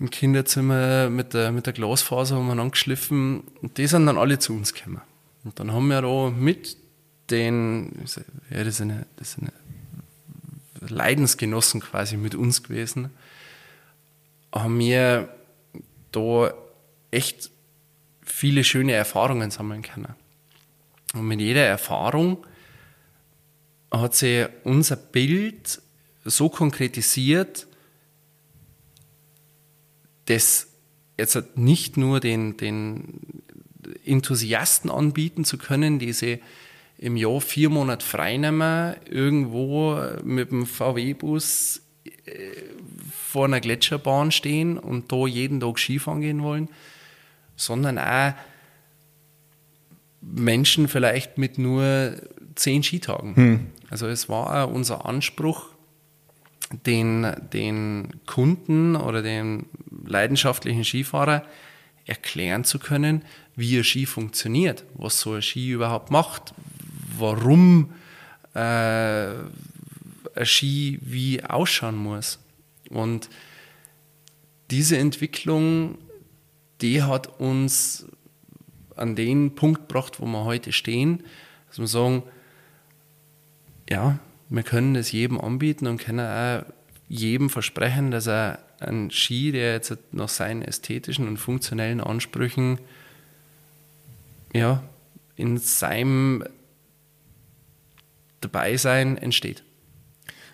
im 0.00 0.10
Kinderzimmer 0.10 1.10
mit 1.10 1.34
der, 1.34 1.50
mit 1.50 1.66
der 1.66 1.72
Glasfaser 1.72 2.36
haben 2.36 2.46
wir 2.46 2.60
angeschliffen 2.60 3.42
und 3.62 3.78
die 3.78 3.86
sind 3.86 4.06
dann 4.06 4.16
alle 4.16 4.38
zu 4.38 4.52
uns 4.52 4.72
gekommen. 4.72 5.00
Und 5.44 5.58
dann 5.58 5.72
haben 5.72 5.88
wir 5.88 6.02
da 6.02 6.30
mit 6.30 6.76
den, 7.30 8.04
ja, 8.50 8.64
das 8.64 8.76
sind, 8.76 9.06
das 9.16 9.32
sind 9.32 9.50
Leidensgenossen 10.80 11.80
quasi 11.80 12.16
mit 12.16 12.34
uns 12.34 12.62
gewesen, 12.62 13.10
haben 14.52 14.78
wir 14.78 15.28
da 16.12 16.54
echt 17.10 17.50
viele 18.22 18.64
schöne 18.64 18.92
Erfahrungen 18.92 19.50
sammeln 19.50 19.82
können. 19.82 20.14
Und 21.14 21.26
mit 21.26 21.40
jeder 21.40 21.64
Erfahrung 21.64 22.46
hat 23.90 24.14
sich 24.14 24.46
unser 24.64 24.96
Bild 24.96 25.80
so 26.24 26.48
konkretisiert, 26.48 27.66
das 30.26 30.68
jetzt 31.16 31.56
nicht 31.56 31.96
nur 31.96 32.20
den, 32.20 32.56
den 32.58 33.42
Enthusiasten 34.04 34.90
anbieten 34.90 35.44
zu 35.44 35.56
können, 35.56 35.98
die 35.98 36.12
sie 36.12 36.40
im 36.98 37.16
Jahr 37.16 37.40
vier 37.40 37.70
Monate 37.70 38.04
freinehmen, 38.04 38.96
irgendwo 39.08 40.00
mit 40.24 40.50
dem 40.50 40.66
VW-Bus 40.66 41.80
äh, 42.04 42.10
vor 43.10 43.44
einer 43.44 43.60
Gletscherbahn 43.60 44.32
stehen 44.32 44.78
und 44.78 45.12
da 45.12 45.26
jeden 45.26 45.60
Tag 45.60 45.78
Skifahren 45.78 46.20
gehen 46.20 46.42
wollen, 46.42 46.68
sondern 47.56 47.98
auch 47.98 48.34
Menschen 50.20 50.88
vielleicht 50.88 51.38
mit 51.38 51.58
nur 51.58 52.16
zehn 52.56 52.82
Skitagen. 52.82 53.36
Hm. 53.36 53.66
Also 53.90 54.06
es 54.08 54.28
war 54.28 54.64
auch 54.64 54.72
unser 54.72 55.06
Anspruch, 55.06 55.66
den, 56.86 57.26
den 57.52 58.08
Kunden 58.26 58.96
oder 58.96 59.22
den 59.22 59.66
leidenschaftlichen 60.04 60.84
Skifahrer 60.84 61.44
erklären 62.04 62.64
zu 62.64 62.78
können, 62.78 63.22
wie 63.56 63.78
ein 63.78 63.84
Ski 63.84 64.06
funktioniert, 64.06 64.84
was 64.94 65.20
so 65.20 65.34
ein 65.34 65.42
Ski 65.42 65.70
überhaupt 65.70 66.10
macht, 66.10 66.54
warum 67.20 67.92
äh, 68.54 68.58
ein 68.58 70.46
Ski 70.46 70.98
wie 71.02 71.42
ausschauen 71.44 71.96
muss. 71.96 72.38
Und 72.90 73.28
diese 74.70 74.98
Entwicklung, 74.98 75.98
die 76.80 77.02
hat 77.02 77.40
uns 77.40 78.06
an 78.96 79.16
den 79.16 79.54
Punkt 79.54 79.88
gebracht, 79.88 80.20
wo 80.20 80.26
wir 80.26 80.44
heute 80.44 80.72
stehen, 80.72 81.24
dass 81.68 81.78
wir 81.78 81.86
sagen, 81.86 82.22
ja, 83.88 84.18
wir 84.48 84.62
können 84.62 84.94
das 84.94 85.12
jedem 85.12 85.40
anbieten 85.40 85.86
und 85.86 85.98
können 85.98 86.20
auch 86.20 86.64
jedem 87.08 87.48
versprechen, 87.50 88.10
dass 88.10 88.26
er 88.26 88.58
einen 88.80 89.10
Ski, 89.10 89.52
der 89.52 89.72
jetzt 89.72 89.96
nach 90.12 90.28
seinen 90.28 90.62
ästhetischen 90.62 91.26
und 91.26 91.38
funktionellen 91.38 92.00
Ansprüchen 92.00 92.78
ja, 94.54 94.82
in 95.36 95.58
seinem 95.58 96.44
Dabeisein 98.40 99.18
entsteht. 99.18 99.64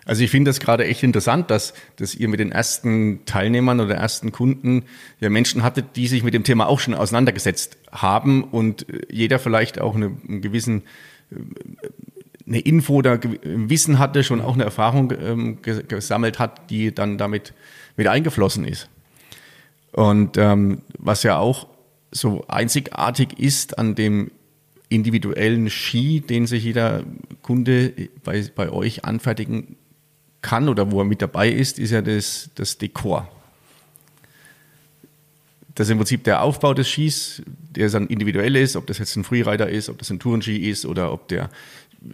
Also 0.05 0.23
ich 0.23 0.29
finde 0.29 0.49
das 0.49 0.59
gerade 0.59 0.85
echt 0.85 1.01
interessant, 1.01 1.49
dass, 1.49 1.73
dass 1.95 2.13
ihr 2.13 2.27
mit 2.27 2.39
den 2.39 2.51
ersten 2.51 3.25
Teilnehmern 3.25 3.79
oder 3.79 3.95
ersten 3.95 4.31
Kunden 4.31 4.83
ja 5.19 5.31
Menschen 5.31 5.63
hattet, 5.63 5.95
die 5.95 6.07
sich 6.07 6.21
mit 6.21 6.35
dem 6.35 6.43
Thema 6.43 6.67
auch 6.67 6.79
schon 6.79 6.93
auseinandergesetzt 6.93 7.77
haben 7.91 8.43
und 8.43 8.85
jeder 9.09 9.39
vielleicht 9.39 9.81
auch 9.81 9.95
eine, 9.95 10.15
einen 10.27 10.41
gewissen 10.41 10.83
eine 12.47 12.59
Info 12.59 12.95
oder 12.95 13.19
Wissen 13.43 13.97
hatte, 13.97 14.23
schon 14.23 14.41
auch 14.41 14.53
eine 14.53 14.63
Erfahrung 14.63 15.11
ähm, 15.19 15.61
gesammelt 15.63 16.37
hat, 16.37 16.69
die 16.69 16.93
dann 16.93 17.17
damit 17.17 17.53
mit 17.97 18.07
eingeflossen 18.07 18.65
ist. 18.65 18.89
Und 19.91 20.37
ähm, 20.37 20.81
was 20.97 21.23
ja 21.23 21.39
auch 21.39 21.67
so 22.11 22.45
einzigartig 22.47 23.39
ist 23.39 23.79
an 23.79 23.95
dem 23.95 24.31
individuellen 24.89 25.69
Ski, 25.69 26.21
den 26.21 26.47
sich 26.47 26.63
jeder 26.63 27.03
Kunde 27.41 27.93
bei, 28.23 28.45
bei 28.55 28.69
euch 28.69 29.05
anfertigen 29.05 29.77
kann 30.41 30.69
oder 30.69 30.91
wo 30.91 30.99
er 30.99 31.05
mit 31.05 31.21
dabei 31.21 31.49
ist, 31.49 31.79
ist 31.79 31.91
ja 31.91 32.01
das, 32.01 32.51
das 32.55 32.77
Dekor. 32.77 33.27
Das 35.73 35.87
ist 35.87 35.91
im 35.91 35.97
Prinzip 35.97 36.23
der 36.23 36.41
Aufbau 36.41 36.73
des 36.73 36.87
Skis, 36.87 37.41
der 37.45 37.89
dann 37.89 38.07
individuell 38.07 38.55
ist, 38.55 38.75
ob 38.75 38.87
das 38.87 38.97
jetzt 38.99 39.15
ein 39.17 39.23
Freerider 39.23 39.69
ist, 39.69 39.89
ob 39.89 39.97
das 39.97 40.09
ein 40.09 40.19
Tourenski 40.19 40.69
ist 40.69 40.85
oder 40.85 41.11
ob 41.11 41.27
der 41.27 41.49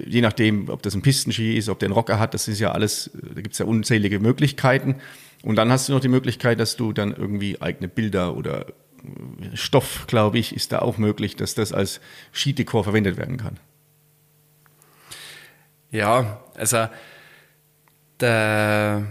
je 0.06 0.22
nachdem, 0.22 0.70
ob 0.70 0.82
das 0.82 0.96
ein 0.96 1.02
Pistenski 1.02 1.58
ist, 1.58 1.70
ob 1.70 1.80
der 1.80 1.88
einen 1.88 1.94
Rocker 1.94 2.20
hat, 2.20 2.34
das 2.34 2.48
ist 2.48 2.60
ja 2.60 2.72
alles, 2.72 3.12
da 3.14 3.42
gibt 3.42 3.54
es 3.54 3.60
ja 3.60 3.66
unzählige 3.66 4.20
Möglichkeiten. 4.20 4.96
Und 5.44 5.56
dann 5.56 5.72
hast 5.72 5.90
du 5.90 5.94
noch 5.94 6.00
die 6.00 6.08
Möglichkeit, 6.08 6.60
dass 6.60 6.76
du 6.76 6.94
dann 6.94 7.14
irgendwie 7.14 7.62
eigene 7.62 7.88
Bilder 7.88 8.38
oder 8.38 8.68
Stoff, 9.54 10.06
glaube 10.08 10.40
ich, 10.40 10.56
ist 10.56 10.72
da 10.72 10.80
auch 10.80 10.98
möglich, 10.98 11.36
dass 11.36 11.56
das 11.56 11.74
als 11.74 12.00
Skidekor 12.34 12.84
verwendet 12.84 13.18
werden 13.18 13.38
kann. 13.38 13.60
Ja, 15.92 16.42
also 16.56 16.88
der, 18.20 19.06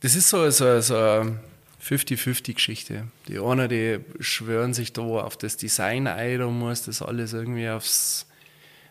das 0.00 0.14
ist 0.14 0.28
so, 0.28 0.48
so, 0.50 0.80
so 0.80 0.96
eine 0.96 1.38
50-50-Geschichte. 1.82 3.08
Die 3.28 3.38
einen, 3.38 3.68
die 3.68 4.00
schwören 4.20 4.74
sich 4.74 4.92
da 4.92 5.02
auf 5.02 5.36
das 5.36 5.56
Design 5.56 6.06
ein, 6.06 6.38
da 6.38 6.46
muss 6.46 6.84
das 6.84 7.02
alles 7.02 7.32
irgendwie 7.32 7.68
aufs 7.68 8.26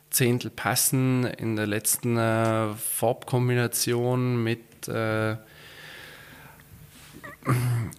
Zehntel 0.09 0.49
passen 0.49 1.25
in 1.25 1.55
der 1.55 1.67
letzten 1.67 2.17
äh, 2.17 2.73
Farbkombination 2.73 4.43
mit, 4.43 4.87
äh, 4.87 5.37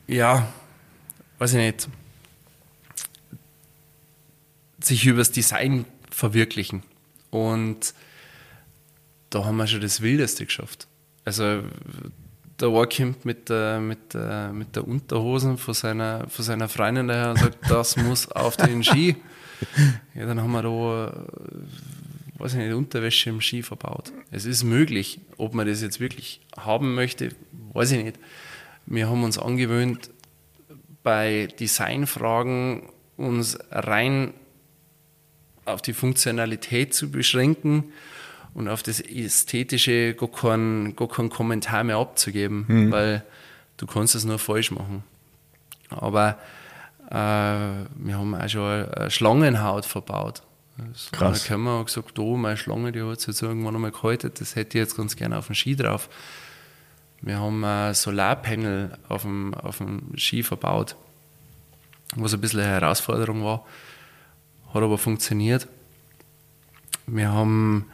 ja, 0.06 0.52
weiß 1.40 1.54
ich 1.54 1.58
nicht, 1.58 1.88
sich 4.80 5.06
übers 5.06 5.32
Design 5.32 5.86
verwirklichen. 6.10 6.82
Und 7.30 7.94
da 9.30 9.44
haben 9.44 9.56
wir 9.56 9.66
schon 9.66 9.80
das 9.80 10.02
Wildeste 10.02 10.44
geschafft. 10.44 10.86
Also 11.24 11.62
der 12.60 12.72
war 12.72 12.86
kommt 12.86 13.24
mit 13.24 13.48
der, 13.48 13.80
mit, 13.80 14.12
der, 14.12 14.52
mit 14.52 14.76
der 14.76 14.86
Unterhosen 14.86 15.56
von 15.56 15.72
seiner, 15.72 16.28
von 16.28 16.44
seiner 16.44 16.68
Freundin 16.68 17.08
daher 17.08 17.30
und 17.30 17.38
sagt, 17.38 17.70
das 17.70 17.96
muss 17.96 18.30
auf 18.30 18.56
den 18.56 18.84
Ski. 18.84 19.16
Ja, 20.14 20.24
dann 20.24 20.40
haben 20.40 20.52
wir 20.52 20.62
da 20.62 21.26
weiß 22.38 22.54
ich 22.54 22.60
nicht, 22.60 22.72
Unterwäsche 22.72 23.28
im 23.28 23.42
Ski 23.42 23.62
verbaut. 23.62 24.10
Es 24.30 24.46
ist 24.46 24.64
möglich. 24.64 25.20
Ob 25.36 25.52
man 25.52 25.66
das 25.66 25.82
jetzt 25.82 26.00
wirklich 26.00 26.40
haben 26.56 26.94
möchte, 26.94 27.32
weiß 27.74 27.92
ich 27.92 28.02
nicht. 28.02 28.18
Wir 28.86 29.10
haben 29.10 29.22
uns 29.22 29.38
angewöhnt, 29.38 30.10
bei 31.02 31.48
Designfragen 31.58 32.88
uns 33.16 33.58
rein 33.70 34.34
auf 35.64 35.82
die 35.82 35.92
Funktionalität 35.92 36.94
zu 36.94 37.10
beschränken 37.10 37.92
und 38.54 38.68
auf 38.68 38.82
das 38.82 39.00
Ästhetische 39.00 40.14
gar 40.14 40.30
keinen, 40.30 40.96
gar 40.96 41.08
keinen 41.08 41.30
Kommentar 41.30 41.84
mehr 41.84 41.96
abzugeben, 41.96 42.64
mhm. 42.66 42.90
weil 42.90 43.24
du 43.76 43.86
kannst 43.86 44.14
es 44.14 44.24
nur 44.24 44.38
falsch 44.38 44.70
machen. 44.70 45.04
Aber 45.90 46.38
äh, 47.10 47.14
wir 47.14 48.18
haben 48.18 48.34
auch 48.34 48.48
schon 48.48 48.88
eine 48.88 49.10
Schlangenhaut 49.10 49.86
verbaut. 49.86 50.42
Das 50.76 51.10
Krass. 51.12 51.44
Da 51.44 51.54
haben 51.54 51.64
wir 51.64 51.84
gesagt, 51.84 52.18
oh, 52.18 52.36
meine 52.36 52.56
Schlange, 52.56 52.92
die 52.92 53.02
hat 53.02 53.18
es 53.18 53.26
jetzt 53.26 53.42
irgendwann 53.42 53.74
einmal 53.74 53.90
gehalten, 53.90 54.32
das 54.38 54.56
hätte 54.56 54.78
ich 54.78 54.82
jetzt 54.82 54.96
ganz 54.96 55.16
gerne 55.16 55.38
auf 55.38 55.46
dem 55.46 55.54
Ski 55.54 55.76
drauf. 55.76 56.08
Wir 57.22 57.38
haben 57.38 57.64
ein 57.64 57.94
Solarpanel 57.94 58.96
auf 59.08 59.22
dem, 59.22 59.54
auf 59.54 59.78
dem 59.78 60.16
Ski 60.16 60.42
verbaut, 60.42 60.96
was 62.16 62.32
ein 62.32 62.40
bisschen 62.40 62.60
eine 62.60 62.70
Herausforderung 62.70 63.44
war, 63.44 63.66
hat 64.72 64.82
aber 64.82 64.98
funktioniert. 64.98 65.68
Wir 67.06 67.30
haben 67.32 67.86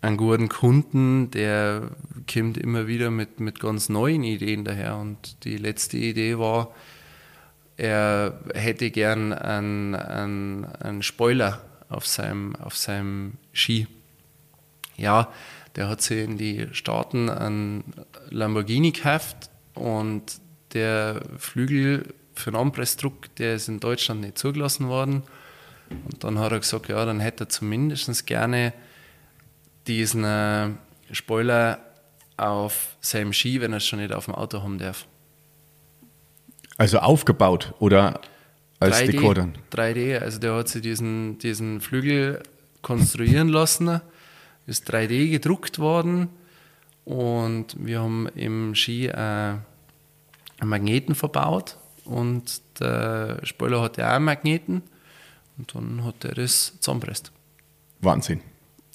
einen 0.00 0.16
guten 0.16 0.48
Kunden, 0.48 1.30
der 1.30 1.90
kommt 2.32 2.56
immer 2.58 2.86
wieder 2.86 3.10
mit, 3.10 3.38
mit 3.38 3.60
ganz 3.60 3.88
neuen 3.88 4.24
Ideen 4.24 4.64
daher. 4.64 4.96
Und 4.96 5.44
die 5.44 5.56
letzte 5.56 5.98
Idee 5.98 6.38
war, 6.38 6.74
er 7.76 8.40
hätte 8.54 8.90
gern 8.90 9.32
einen, 9.32 9.94
einen, 9.94 10.64
einen 10.64 11.02
Spoiler 11.02 11.60
auf 11.88 12.06
seinem, 12.06 12.56
auf 12.56 12.76
seinem 12.76 13.34
Ski. 13.52 13.86
Ja, 14.96 15.28
der 15.80 15.88
hat 15.88 16.02
sich 16.02 16.18
in 16.22 16.36
die 16.36 16.66
Staaten 16.72 17.30
einen 17.30 17.84
Lamborghini 18.28 18.90
gekauft 18.90 19.48
und 19.72 20.24
der 20.74 21.22
Flügel 21.38 22.12
für 22.34 22.50
den 22.50 22.60
Anpressdruck, 22.60 23.34
der 23.36 23.54
ist 23.54 23.68
in 23.68 23.80
Deutschland 23.80 24.20
nicht 24.20 24.36
zugelassen 24.36 24.88
worden. 24.88 25.22
Und 25.88 26.22
dann 26.22 26.38
hat 26.38 26.52
er 26.52 26.58
gesagt, 26.58 26.90
ja, 26.90 27.02
dann 27.06 27.18
hätte 27.18 27.44
er 27.44 27.48
zumindest 27.48 28.26
gerne 28.26 28.74
diesen 29.86 30.22
äh, 30.22 30.68
Spoiler 31.12 31.78
auf 32.36 32.98
seinem 33.00 33.32
Ski, 33.32 33.62
wenn 33.62 33.72
er 33.72 33.78
es 33.78 33.86
schon 33.86 34.00
nicht 34.00 34.12
auf 34.12 34.26
dem 34.26 34.34
Auto 34.34 34.62
haben 34.62 34.76
darf. 34.76 35.06
Also 36.76 36.98
aufgebaut 36.98 37.72
oder 37.78 38.20
als 38.80 38.98
3D, 38.98 39.12
Dekor 39.12 39.34
dann? 39.34 39.54
3D, 39.72 40.18
also 40.18 40.38
der 40.40 40.56
hat 40.56 40.68
sich 40.68 40.82
diesen, 40.82 41.38
diesen 41.38 41.80
Flügel 41.80 42.42
konstruieren 42.82 43.48
lassen, 43.48 44.02
ist 44.66 44.92
3D 44.92 45.30
gedruckt 45.30 45.78
worden 45.78 46.28
und 47.04 47.76
wir 47.78 48.00
haben 48.00 48.28
im 48.34 48.74
Ski 48.74 49.06
äh, 49.06 49.14
einen 49.14 49.60
Magneten 50.60 51.14
verbaut 51.14 51.76
und 52.04 52.62
der 52.78 53.40
Spoiler 53.44 53.82
hatte 53.82 54.06
auch 54.06 54.12
einen 54.12 54.24
Magneten 54.24 54.82
und 55.58 55.74
dann 55.74 56.04
hat 56.04 56.24
er 56.24 56.34
das 56.34 56.74
zusammenpresst. 56.80 57.32
Wahnsinn. 58.00 58.40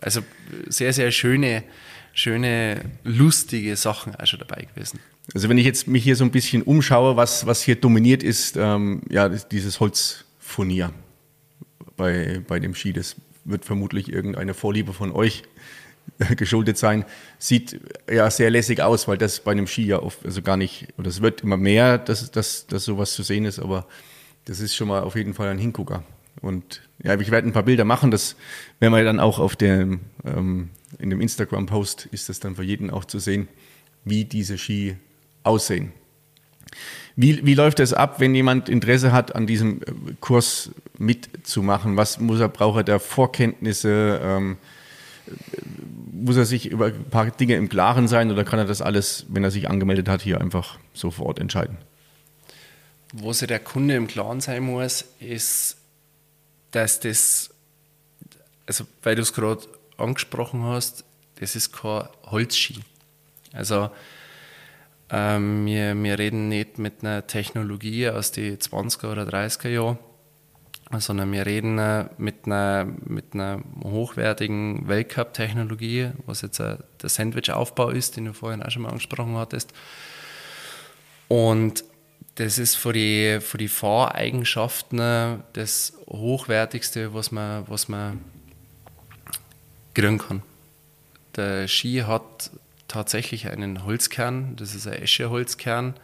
Also 0.01 0.22
sehr, 0.68 0.93
sehr 0.93 1.11
schöne, 1.11 1.63
schöne, 2.13 2.82
lustige 3.03 3.76
Sachen 3.76 4.16
auch 4.16 4.26
schon 4.26 4.39
dabei 4.39 4.68
gewesen. 4.74 4.99
Also 5.34 5.49
wenn 5.49 5.57
ich 5.57 5.66
jetzt 5.66 5.88
mich 5.88 6.03
hier 6.03 6.16
so 6.16 6.24
ein 6.24 6.32
bisschen 6.32 6.61
umschaue, 6.61 7.18
was, 7.18 7.45
was 7.45 7.63
hier 7.63 7.76
dominiert 7.76 8.24
ist, 8.24 8.57
ähm, 8.57 9.01
ja, 9.09 9.28
dieses 9.30 9.80
Holzfurnier 9.80 10.91
bei, 11.97 12.41
bei 12.47 12.59
dem 12.59 12.76
Ski, 12.76 12.93
das 12.93 13.16
wird 13.46 13.66
vermutlich 13.66 14.12
irgendeine 14.12 14.54
Vorliebe 14.54 14.93
von 14.93 15.12
euch 15.12 15.43
geschuldet 16.38 16.78
sein, 16.78 17.06
sieht 17.39 17.80
ja 18.10 18.30
sehr 18.30 18.50
lässig 18.50 18.82
aus, 18.82 19.08
weil 19.08 19.18
das 19.18 19.39
bei 19.39 19.52
einem 19.52 19.68
Ski 19.68 19.86
ja 19.86 20.02
oft, 20.02 20.26
also 20.26 20.41
gar 20.41 20.58
nicht, 20.58 20.88
oder 20.98 21.08
es 21.08 21.22
wird 21.22 21.41
immer 21.41 21.58
mehr, 21.58 21.98
dass, 21.98 22.30
dass, 22.32 22.68
dass 22.68 22.86
sowas 22.86 23.14
zu 23.14 23.24
sehen 23.24 23.46
ist, 23.46 23.60
aber 23.60 23.88
das 24.46 24.60
ist 24.60 24.76
schon 24.76 24.88
mal 24.88 25.02
auf 25.02 25.16
jeden 25.16 25.34
Fall 25.34 25.50
ein 25.50 25.58
Hingucker. 25.58 26.04
Und 26.41 26.82
ja, 27.02 27.20
ich 27.20 27.32
werde 27.32 27.48
ein 27.48 27.54
paar 27.54 27.64
Bilder 27.64 27.86
machen, 27.86 28.12
das 28.12 28.36
werden 28.80 28.93
wir 28.93 29.04
dann 29.04 29.20
auch 29.20 29.39
auf 29.39 29.56
dem, 29.56 30.02
ähm, 30.26 30.70
in 31.00 31.10
dem 31.10 31.22
Instagram-Post 31.22 32.08
ist 32.12 32.30
das 32.30 32.39
dann 32.39 32.56
für 32.56 32.64
jeden 32.64 32.89
auch 32.89 33.06
zu 33.06 33.20
sehen, 33.20 33.48
wie 34.04 34.26
diese 34.26 34.58
Ski 34.58 34.98
aussehen. 35.43 35.93
Wie, 37.16 37.45
wie 37.45 37.53
läuft 37.53 37.80
es 37.80 37.93
ab, 37.93 38.20
wenn 38.20 38.36
jemand 38.36 38.68
Interesse 38.68 39.11
hat, 39.11 39.36
an 39.36 39.47
diesem 39.47 39.82
äh, 39.82 39.86
Kurs 40.20 40.72
mitzumachen? 40.97 41.95
Was 41.97 42.20
muss 42.20 42.39
er, 42.39 42.49
braucht 42.49 42.78
er 42.78 42.84
da 42.84 42.99
Vorkenntnisse? 42.99 44.20
Ähm, 44.22 44.57
muss 46.11 46.38
er 46.38 46.45
sich 46.45 46.68
über 46.68 46.88
ein 46.88 47.09
paar 47.09 47.32
Dinge 47.32 47.55
im 47.55 47.70
Klaren 47.70 48.07
sein 48.07 48.32
oder 48.32 48.43
kann 48.43 48.59
er 48.59 48.66
das 48.66 48.82
alles, 48.82 49.26
wenn 49.30 49.43
er 49.43 49.51
sich 49.51 49.70
angemeldet 49.70 50.07
hat, 50.07 50.22
hier 50.22 50.41
einfach 50.41 50.78
so 50.93 51.11
vor 51.11 51.28
Ort 51.28 51.39
entscheiden? 51.39 51.78
Wo 53.13 53.34
sich 53.34 53.47
der 53.47 53.59
Kunde 53.59 53.95
im 53.95 54.07
Klaren 54.07 54.41
sein 54.41 54.63
muss, 54.63 55.05
ist, 55.20 55.78
dass 56.72 56.99
das, 56.99 57.49
also 58.66 58.86
weil 59.03 59.16
du 59.16 59.22
es 59.22 59.34
gerade 59.34 59.61
angesprochen 59.97 60.63
hast, 60.63 61.05
das 61.39 61.55
ist 61.55 61.72
kein 61.72 62.07
Holzski. 62.26 62.82
Also 63.51 63.89
ähm, 65.10 65.66
wir, 65.66 65.95
wir 65.95 66.20
reden 66.20 66.49
nicht 66.49 66.80
mit 66.80 67.03
einer 67.03 67.28
Technologie 67.28 68.10
aus 68.10 68.32
den 68.32 68.58
20er 68.58 69.12
oder 69.12 69.24
30er 69.24 69.70
Jahren, 69.70 69.97
sondern 70.97 71.32
wir 71.32 71.45
reden 71.45 71.78
äh, 71.78 72.06
mit 72.18 72.45
einer, 72.45 72.88
mit 73.06 73.34
einer 73.34 73.62
hochwertigen 73.84 74.88
Weltcup-Technologie, 74.88 76.12
was 76.26 76.41
jetzt 76.41 76.60
äh, 76.60 76.78
der 77.01 77.10
Sandwich-Aufbau 77.10 77.89
ist, 77.89 78.18
den 78.18 78.26
du 78.26 78.34
vorhin 78.34 78.64
auch 78.64 78.72
schon 78.72 78.82
mal 78.82 78.89
angesprochen 78.89 79.38
hattest. 79.38 79.74
Und 81.28 81.84
das 82.36 82.58
ist 82.58 82.76
für 82.76 82.93
die, 82.93 83.39
für 83.41 83.58
die 83.58 83.68
Fahreigenschaften 83.68 85.43
das 85.53 85.93
Hochwertigste, 86.08 87.14
was 87.14 87.32
man, 87.32 87.64
was 87.68 87.88
man 87.88 88.22
kriegen 89.93 90.18
kann. 90.18 90.41
Der 91.36 91.68
Ski 91.68 92.03
hat 92.06 92.51
tatsächlich 92.88 93.49
einen 93.49 93.86
Holzkern, 93.86 94.55
das 94.55 94.75
ist 94.75 94.88
ein 94.88 95.01
Escheholzkern 95.01 95.95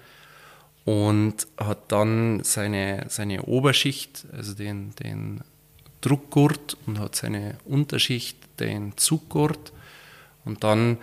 und 0.86 1.48
hat 1.58 1.92
dann 1.92 2.44
seine, 2.44 3.06
seine 3.10 3.44
Oberschicht, 3.44 4.26
also 4.32 4.54
den, 4.54 4.96
den 4.96 5.42
Druckgurt 6.02 6.78
und 6.88 7.00
hat 7.00 7.16
seine 7.16 7.58
Unterschicht, 7.66 8.38
den 8.60 8.98
Zuggurt 8.98 9.72
und 10.46 10.64
dann 10.64 10.98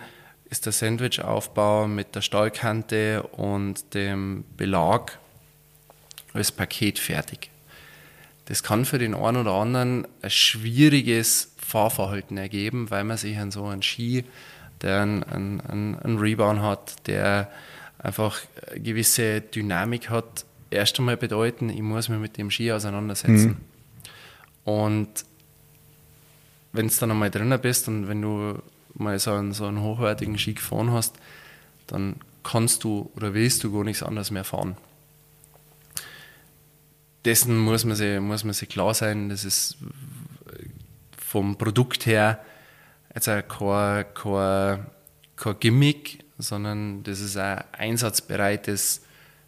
ist 0.49 0.65
der 0.65 0.73
Sandwichaufbau 0.73 1.87
mit 1.87 2.15
der 2.15 2.21
Stahlkante 2.21 3.23
und 3.23 3.93
dem 3.93 4.43
Belag 4.57 5.19
als 6.33 6.51
Paket 6.51 6.99
fertig. 6.99 7.49
Das 8.45 8.63
kann 8.63 8.85
für 8.85 8.97
den 8.97 9.13
einen 9.13 9.37
oder 9.37 9.53
anderen 9.53 10.07
ein 10.21 10.29
schwieriges 10.31 11.53
Fahrverhalten 11.57 12.37
ergeben, 12.37 12.89
weil 12.89 13.03
man 13.03 13.17
sich 13.17 13.37
an 13.37 13.51
so 13.51 13.65
einen 13.65 13.83
Ski, 13.83 14.25
der 14.81 15.01
einen, 15.01 15.23
einen, 15.23 15.99
einen 15.99 16.17
Rebound 16.17 16.61
hat, 16.61 17.07
der 17.07 17.51
einfach 17.97 18.41
eine 18.71 18.79
gewisse 18.79 19.41
Dynamik 19.41 20.09
hat, 20.09 20.45
erst 20.71 20.99
einmal 20.99 21.17
bedeuten, 21.17 21.69
ich 21.69 21.81
muss 21.81 22.09
mich 22.09 22.19
mit 22.19 22.37
dem 22.37 22.51
Ski 22.51 22.71
auseinandersetzen. 22.71 23.47
Mhm. 23.47 23.57
Und 24.63 25.25
wenn 26.71 26.87
du 26.87 26.93
dann 26.99 27.11
einmal 27.11 27.31
drinnen 27.31 27.59
bist 27.59 27.87
und 27.87 28.07
wenn 28.07 28.21
du 28.21 28.61
mal 28.93 29.17
so 29.19 29.33
einen, 29.33 29.53
so 29.53 29.65
einen 29.65 29.81
hochwertigen 29.81 30.37
Ski 30.37 30.53
gefahren 30.53 30.91
hast, 30.91 31.15
dann 31.87 32.15
kannst 32.43 32.83
du 32.83 33.11
oder 33.15 33.33
willst 33.33 33.63
du 33.63 33.71
gar 33.71 33.83
nichts 33.83 34.03
anderes 34.03 34.31
mehr 34.31 34.43
fahren. 34.43 34.77
Dessen 37.25 37.57
muss 37.57 37.83
man 37.83 37.95
sich, 37.95 38.19
muss 38.19 38.43
man 38.43 38.53
sich 38.53 38.69
klar 38.69 38.93
sein, 38.93 39.29
das 39.29 39.43
ist 39.43 39.77
vom 41.17 41.57
Produkt 41.57 42.05
her 42.05 42.43
jetzt 43.13 43.25
kein, 43.25 44.05
kein, 44.13 44.85
kein 45.35 45.59
Gimmick, 45.59 46.23
sondern 46.37 47.03
das 47.03 47.19
ist 47.19 47.37
ein 47.37 47.63
einsatzbereites 47.71 49.01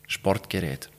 Sportgerät. 0.08 0.90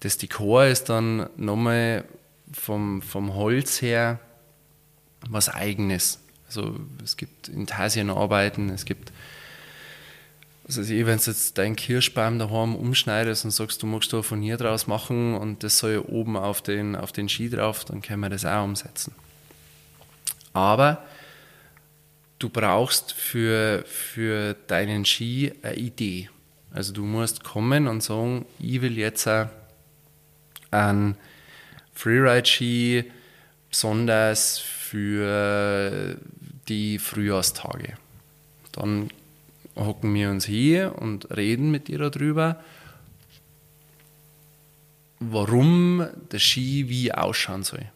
Das 0.00 0.18
Dekor 0.18 0.66
ist 0.66 0.88
dann 0.88 1.28
nochmal 1.36 2.04
vom, 2.52 3.02
vom 3.02 3.34
Holz 3.34 3.82
her 3.82 4.20
was 5.28 5.48
Eigenes. 5.48 6.20
Also 6.46 6.78
es 7.02 7.16
gibt 7.16 7.48
Intarsienarbeiten, 7.48 8.68
es 8.70 8.84
gibt, 8.84 9.12
also 10.66 10.82
wenn 10.86 11.06
du 11.06 11.12
jetzt 11.12 11.58
deinen 11.58 11.76
Kirschbaum 11.76 12.38
daheim 12.38 12.76
umschneidest 12.76 13.44
und 13.44 13.50
sagst, 13.50 13.82
du 13.82 13.86
magst 13.86 14.12
da 14.12 14.22
von 14.22 14.40
hier 14.40 14.56
draus 14.56 14.86
machen 14.86 15.34
und 15.34 15.62
das 15.62 15.78
soll 15.78 15.98
oben 15.98 16.36
auf 16.36 16.62
den, 16.62 16.96
auf 16.96 17.12
den 17.12 17.28
Ski 17.28 17.50
drauf, 17.50 17.84
dann 17.84 18.02
können 18.02 18.20
wir 18.20 18.30
das 18.30 18.44
auch 18.44 18.64
umsetzen. 18.64 19.14
Aber 20.52 21.02
du 22.44 22.50
brauchst 22.50 23.14
für, 23.14 23.84
für 23.86 24.52
deinen 24.66 25.06
Ski 25.06 25.54
eine 25.62 25.76
Idee. 25.76 26.28
Also 26.70 26.92
du 26.92 27.02
musst 27.02 27.42
kommen 27.42 27.88
und 27.88 28.02
sagen, 28.02 28.44
ich 28.58 28.82
will 28.82 28.98
jetzt 28.98 29.26
einen 30.70 31.16
Freeride-Ski 31.94 33.10
besonders 33.70 34.58
für 34.58 36.18
die 36.68 36.98
Frühjahrstage. 36.98 37.96
Dann 38.72 39.08
hocken 39.74 40.12
wir 40.12 40.28
uns 40.28 40.44
hier 40.44 40.96
und 40.98 41.34
reden 41.34 41.70
mit 41.70 41.88
dir 41.88 42.10
darüber, 42.10 42.62
warum 45.18 46.06
der 46.30 46.40
Ski 46.40 46.90
wie 46.90 47.10
ausschauen 47.10 47.62
soll. 47.62 47.90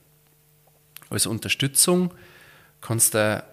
Als 1.10 1.26
Unterstützung 1.26 2.14
kannst 2.80 3.12
du 3.12 3.44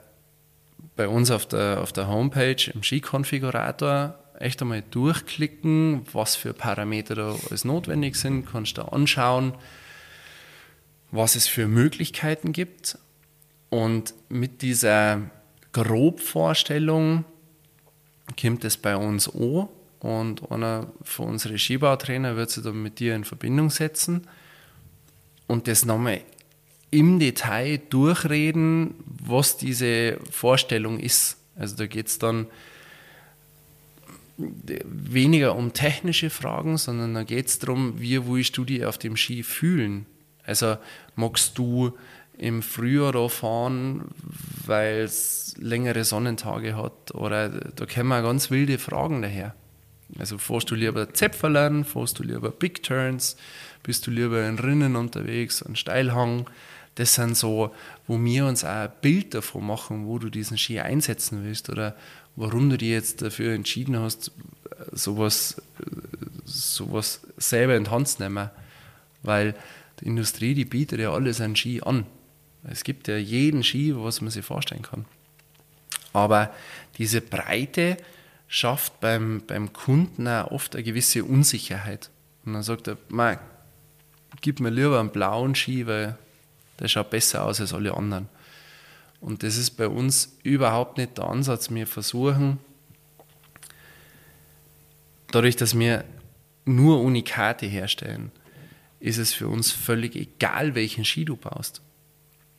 bei 0.95 1.07
uns 1.07 1.31
auf 1.31 1.45
der, 1.45 1.81
auf 1.81 1.91
der 1.91 2.07
Homepage 2.07 2.71
im 2.73 2.83
Skikonfigurator 2.83 4.17
echt 4.39 4.61
einmal 4.61 4.83
durchklicken, 4.91 6.05
was 6.11 6.35
für 6.35 6.53
Parameter 6.53 7.15
da 7.15 7.35
alles 7.49 7.65
notwendig 7.65 8.15
sind. 8.15 8.45
Kannst 8.45 8.77
du 8.77 8.83
anschauen, 8.83 9.53
was 11.11 11.35
es 11.35 11.47
für 11.47 11.67
Möglichkeiten 11.67 12.51
gibt. 12.51 12.97
Und 13.69 14.13
mit 14.29 14.61
dieser 14.61 15.21
Grobvorstellung 15.73 17.25
kommt 18.39 18.63
es 18.63 18.77
bei 18.77 18.95
uns 18.95 19.33
an 19.33 19.67
und 19.99 20.51
einer 20.51 20.87
von 21.01 21.29
unseren 21.29 21.57
Skibautrainer 21.57 22.35
wird 22.35 22.51
sich 22.51 22.63
dann 22.63 22.81
mit 22.81 22.99
dir 22.99 23.15
in 23.15 23.23
Verbindung 23.23 23.69
setzen 23.69 24.27
und 25.47 25.67
das 25.67 25.85
nochmal 25.85 26.21
im 26.95 27.19
Detail 27.19 27.79
durchreden, 27.89 28.95
was 29.05 29.57
diese 29.57 30.17
Vorstellung 30.31 30.99
ist. 30.99 31.37
Also 31.55 31.75
da 31.75 31.87
geht 31.87 32.07
es 32.07 32.19
dann 32.19 32.47
weniger 34.37 35.55
um 35.55 35.73
technische 35.73 36.29
Fragen, 36.29 36.77
sondern 36.77 37.13
da 37.13 37.23
geht 37.23 37.47
es 37.47 37.59
darum, 37.59 37.99
wie 37.99 38.27
willst 38.27 38.57
du 38.57 38.65
dich 38.65 38.85
auf 38.85 38.97
dem 38.97 39.15
Ski 39.15 39.43
fühlen? 39.43 40.05
Also 40.43 40.77
magst 41.15 41.57
du 41.57 41.97
im 42.37 42.61
Frühjahr 42.61 43.13
da 43.13 43.29
fahren, 43.29 44.09
weil 44.65 45.01
es 45.01 45.55
längere 45.57 46.03
Sonnentage 46.03 46.75
hat? 46.75 47.15
Oder 47.15 47.49
da 47.49 47.85
kommen 47.85 48.23
ganz 48.23 48.51
wilde 48.51 48.77
Fragen 48.77 49.21
daher. 49.21 49.55
Also 50.19 50.37
fährst 50.37 50.69
du 50.69 50.75
lieber 50.75 51.13
Zepferlern, 51.13 51.83
fährst 51.83 52.19
du 52.19 52.23
lieber 52.23 52.51
Big 52.51 52.83
Turns, 52.83 53.37
bist 53.83 54.05
du 54.05 54.11
lieber 54.11 54.47
in 54.47 54.59
Rinnen 54.59 54.95
unterwegs, 54.95 55.63
an 55.63 55.75
Steilhang? 55.75 56.45
Das 56.95 57.15
sind 57.15 57.35
so, 57.35 57.73
wo 58.07 58.21
wir 58.23 58.45
uns 58.45 58.63
auch 58.63 58.69
ein 58.69 58.91
Bild 59.01 59.33
davon 59.33 59.67
machen, 59.67 60.07
wo 60.07 60.17
du 60.17 60.29
diesen 60.29 60.57
Ski 60.57 60.79
einsetzen 60.79 61.43
willst 61.43 61.69
oder 61.69 61.95
warum 62.37 62.69
du 62.69 62.77
dich 62.77 62.89
jetzt 62.89 63.21
dafür 63.21 63.53
entschieden 63.53 63.99
hast, 63.99 64.31
sowas, 64.91 65.61
sowas 66.45 67.21
selber 67.37 67.75
in 67.75 67.83
die 67.83 67.89
Hand 67.89 68.07
zu 68.07 68.23
nehmen. 68.23 68.49
Weil 69.23 69.55
die 69.99 70.05
Industrie, 70.05 70.53
die 70.53 70.65
bietet 70.65 70.99
ja 70.99 71.11
alles 71.11 71.41
an 71.41 71.55
Ski 71.55 71.81
an. 71.83 72.05
Es 72.63 72.83
gibt 72.83 73.07
ja 73.07 73.17
jeden 73.17 73.63
Ski, 73.63 73.93
was 73.95 74.21
man 74.21 74.31
sich 74.31 74.45
vorstellen 74.45 74.81
kann. 74.81 75.05
Aber 76.13 76.53
diese 76.97 77.19
Breite 77.19 77.97
schafft 78.47 79.01
beim, 79.01 79.43
beim 79.45 79.73
Kunden 79.73 80.27
auch 80.27 80.51
oft 80.51 80.75
eine 80.75 80.83
gewisse 80.83 81.25
Unsicherheit. 81.25 82.09
Und 82.45 82.53
dann 82.53 82.63
sagt 82.63 82.87
er, 82.87 82.97
gib 84.41 84.59
mir 84.61 84.69
lieber 84.69 84.99
einen 84.99 85.09
blauen 85.09 85.55
Ski, 85.55 85.87
weil 85.87 86.17
der 86.79 86.87
schaut 86.87 87.09
besser 87.09 87.45
aus 87.45 87.61
als 87.61 87.73
alle 87.73 87.93
anderen. 87.93 88.27
Und 89.21 89.43
das 89.43 89.57
ist 89.57 89.71
bei 89.71 89.87
uns 89.87 90.37
überhaupt 90.43 90.97
nicht 90.97 91.17
der 91.17 91.25
Ansatz. 91.25 91.71
Wir 91.71 91.87
versuchen, 91.87 92.59
dadurch, 95.31 95.55
dass 95.55 95.77
wir 95.77 96.03
nur 96.65 97.01
Unikate 97.01 97.65
herstellen, 97.65 98.31
ist 98.99 99.17
es 99.17 99.33
für 99.33 99.47
uns 99.47 99.71
völlig 99.71 100.15
egal, 100.15 100.75
welchen 100.75 101.05
Ski 101.05 101.25
du 101.25 101.35
baust. 101.35 101.81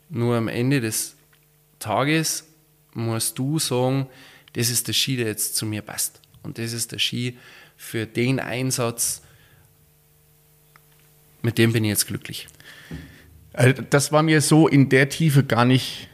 Nur 0.08 0.36
am 0.36 0.48
Ende 0.48 0.80
des 0.80 1.16
Tages 1.78 2.44
musst 2.94 3.38
du 3.38 3.58
sagen, 3.58 4.06
das 4.52 4.70
ist 4.70 4.88
der 4.88 4.92
Ski, 4.92 5.16
der 5.16 5.26
jetzt 5.26 5.56
zu 5.56 5.66
mir 5.66 5.82
passt. 5.82 6.20
Und 6.42 6.58
das 6.58 6.72
ist 6.72 6.92
der 6.92 6.98
Ski 6.98 7.36
für 7.76 8.06
den 8.06 8.40
Einsatz, 8.40 9.22
mit 11.42 11.58
dem 11.58 11.72
bin 11.72 11.84
ich 11.84 11.90
jetzt 11.90 12.06
glücklich. 12.06 12.48
Also 13.56 13.82
das 13.88 14.12
war 14.12 14.22
mir 14.22 14.42
so 14.42 14.68
in 14.68 14.90
der 14.90 15.08
Tiefe 15.08 15.42
gar 15.42 15.64
nicht, 15.64 16.08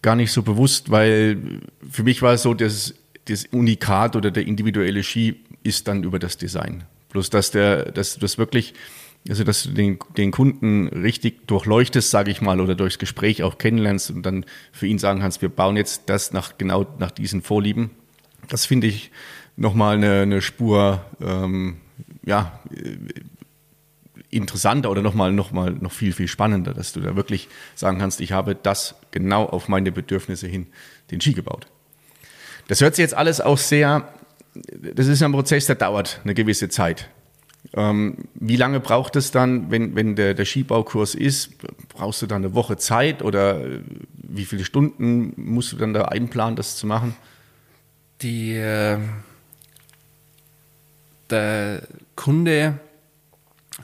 gar 0.00 0.16
nicht 0.16 0.32
so 0.32 0.42
bewusst, 0.42 0.90
weil 0.90 1.60
für 1.88 2.02
mich 2.02 2.22
war 2.22 2.32
es 2.32 2.42
so, 2.42 2.54
dass 2.54 2.94
das 3.26 3.44
Unikat 3.46 4.16
oder 4.16 4.30
der 4.30 4.46
individuelle 4.46 5.02
Ski 5.02 5.36
ist 5.62 5.88
dann 5.88 6.04
über 6.04 6.18
das 6.18 6.38
Design. 6.38 6.84
Bloß 7.10 7.28
dass 7.28 7.50
der, 7.50 7.92
dass 7.92 8.18
das 8.18 8.38
wirklich, 8.38 8.72
also 9.28 9.44
dass 9.44 9.64
du 9.64 9.70
den, 9.70 9.98
den 10.16 10.30
Kunden 10.30 10.88
richtig 10.88 11.46
durchleuchtest, 11.46 12.10
sage 12.10 12.30
ich 12.30 12.40
mal, 12.40 12.60
oder 12.60 12.74
durchs 12.74 12.98
Gespräch 12.98 13.42
auch 13.42 13.58
kennenlernst 13.58 14.10
und 14.10 14.24
dann 14.24 14.46
für 14.72 14.86
ihn 14.86 14.98
sagen 14.98 15.20
kannst, 15.20 15.42
wir 15.42 15.50
bauen 15.50 15.76
jetzt 15.76 16.04
das 16.06 16.32
nach 16.32 16.56
genau 16.56 16.86
nach 16.98 17.10
diesen 17.10 17.42
Vorlieben. 17.42 17.90
Das 18.48 18.64
finde 18.64 18.86
ich 18.86 19.10
nochmal 19.56 19.96
eine, 19.96 20.22
eine 20.22 20.40
Spur, 20.40 21.04
ähm, 21.20 21.76
ja, 22.24 22.60
interessanter 24.30 24.90
oder 24.90 25.02
nochmal 25.02 25.32
noch 25.32 25.52
mal, 25.52 25.70
noch 25.70 25.92
viel, 25.92 26.12
viel 26.12 26.28
spannender, 26.28 26.74
dass 26.74 26.92
du 26.92 27.00
da 27.00 27.16
wirklich 27.16 27.48
sagen 27.74 27.98
kannst, 27.98 28.20
ich 28.20 28.32
habe 28.32 28.54
das 28.54 28.96
genau 29.10 29.44
auf 29.44 29.68
meine 29.68 29.92
Bedürfnisse 29.92 30.46
hin 30.46 30.66
den 31.10 31.20
Ski 31.20 31.32
gebaut. 31.32 31.66
Das 32.68 32.80
hört 32.80 32.96
sich 32.96 33.02
jetzt 33.02 33.14
alles 33.14 33.40
auch 33.40 33.58
sehr, 33.58 34.12
das 34.54 35.06
ist 35.06 35.22
ein 35.22 35.32
Prozess, 35.32 35.66
der 35.66 35.76
dauert 35.76 36.20
eine 36.24 36.34
gewisse 36.34 36.68
Zeit. 36.68 37.08
Ähm, 37.74 38.28
wie 38.34 38.56
lange 38.56 38.80
braucht 38.80 39.16
es 39.16 39.30
dann, 39.30 39.70
wenn, 39.70 39.94
wenn 39.94 40.16
der, 40.16 40.34
der 40.34 40.44
Skibaukurs 40.44 41.14
ist? 41.14 41.50
Brauchst 41.88 42.22
du 42.22 42.26
dann 42.26 42.44
eine 42.44 42.54
Woche 42.54 42.76
Zeit 42.76 43.22
oder 43.22 43.60
wie 44.14 44.44
viele 44.44 44.64
Stunden 44.64 45.32
musst 45.36 45.72
du 45.72 45.76
dann 45.76 45.94
da 45.94 46.06
einplanen, 46.06 46.56
das 46.56 46.76
zu 46.76 46.86
machen? 46.86 47.16
Die, 48.22 48.54
äh, 48.54 48.98
der 51.30 51.82
Kunde 52.14 52.78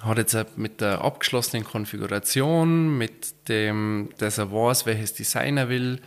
hat 0.03 0.19
jetzt 0.19 0.59
mit 0.59 0.81
der 0.81 1.01
abgeschlossenen 1.03 1.65
Konfiguration, 1.65 2.99
mit 2.99 3.49
dem, 3.49 4.11
dass 4.19 4.39
er 4.39 4.53
weiß, 4.53 4.85
welches 4.87 5.15
Design 5.15 5.57
er 5.57 5.69
will, 5.69 6.01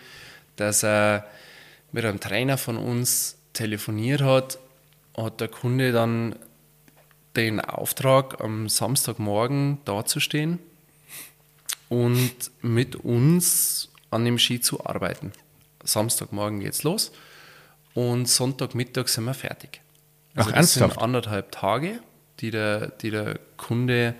dass 0.57 0.83
er 0.83 1.25
mit 1.91 2.03
einem 2.03 2.19
Trainer 2.19 2.57
von 2.57 2.77
uns 2.77 3.37
telefoniert 3.53 4.21
hat, 4.21 4.59
hat 5.15 5.39
der 5.39 5.47
Kunde 5.47 5.93
dann 5.93 6.35
den 7.37 7.61
Auftrag, 7.61 8.41
am 8.41 8.69
Samstagmorgen 8.69 9.79
dazustehen 9.85 10.59
und 11.89 12.51
mit 12.61 12.95
uns 12.95 13.89
an 14.11 14.25
dem 14.25 14.37
Ski 14.39 14.59
zu 14.59 14.85
arbeiten. 14.85 15.31
Samstagmorgen 15.83 16.59
geht's 16.59 16.83
los 16.83 17.11
und 17.93 18.27
Sonntagmittag 18.27 19.07
sind 19.07 19.25
wir 19.25 19.33
fertig. 19.33 19.81
Also 20.35 20.49
Ach, 20.49 20.55
das 20.55 20.75
ernsthaft? 20.75 20.93
sind 20.93 21.01
anderthalb 21.01 21.51
Tage 21.51 21.99
die 22.39 22.51
der, 22.51 22.88
die 22.88 23.11
der 23.11 23.39
Kunde 23.57 24.15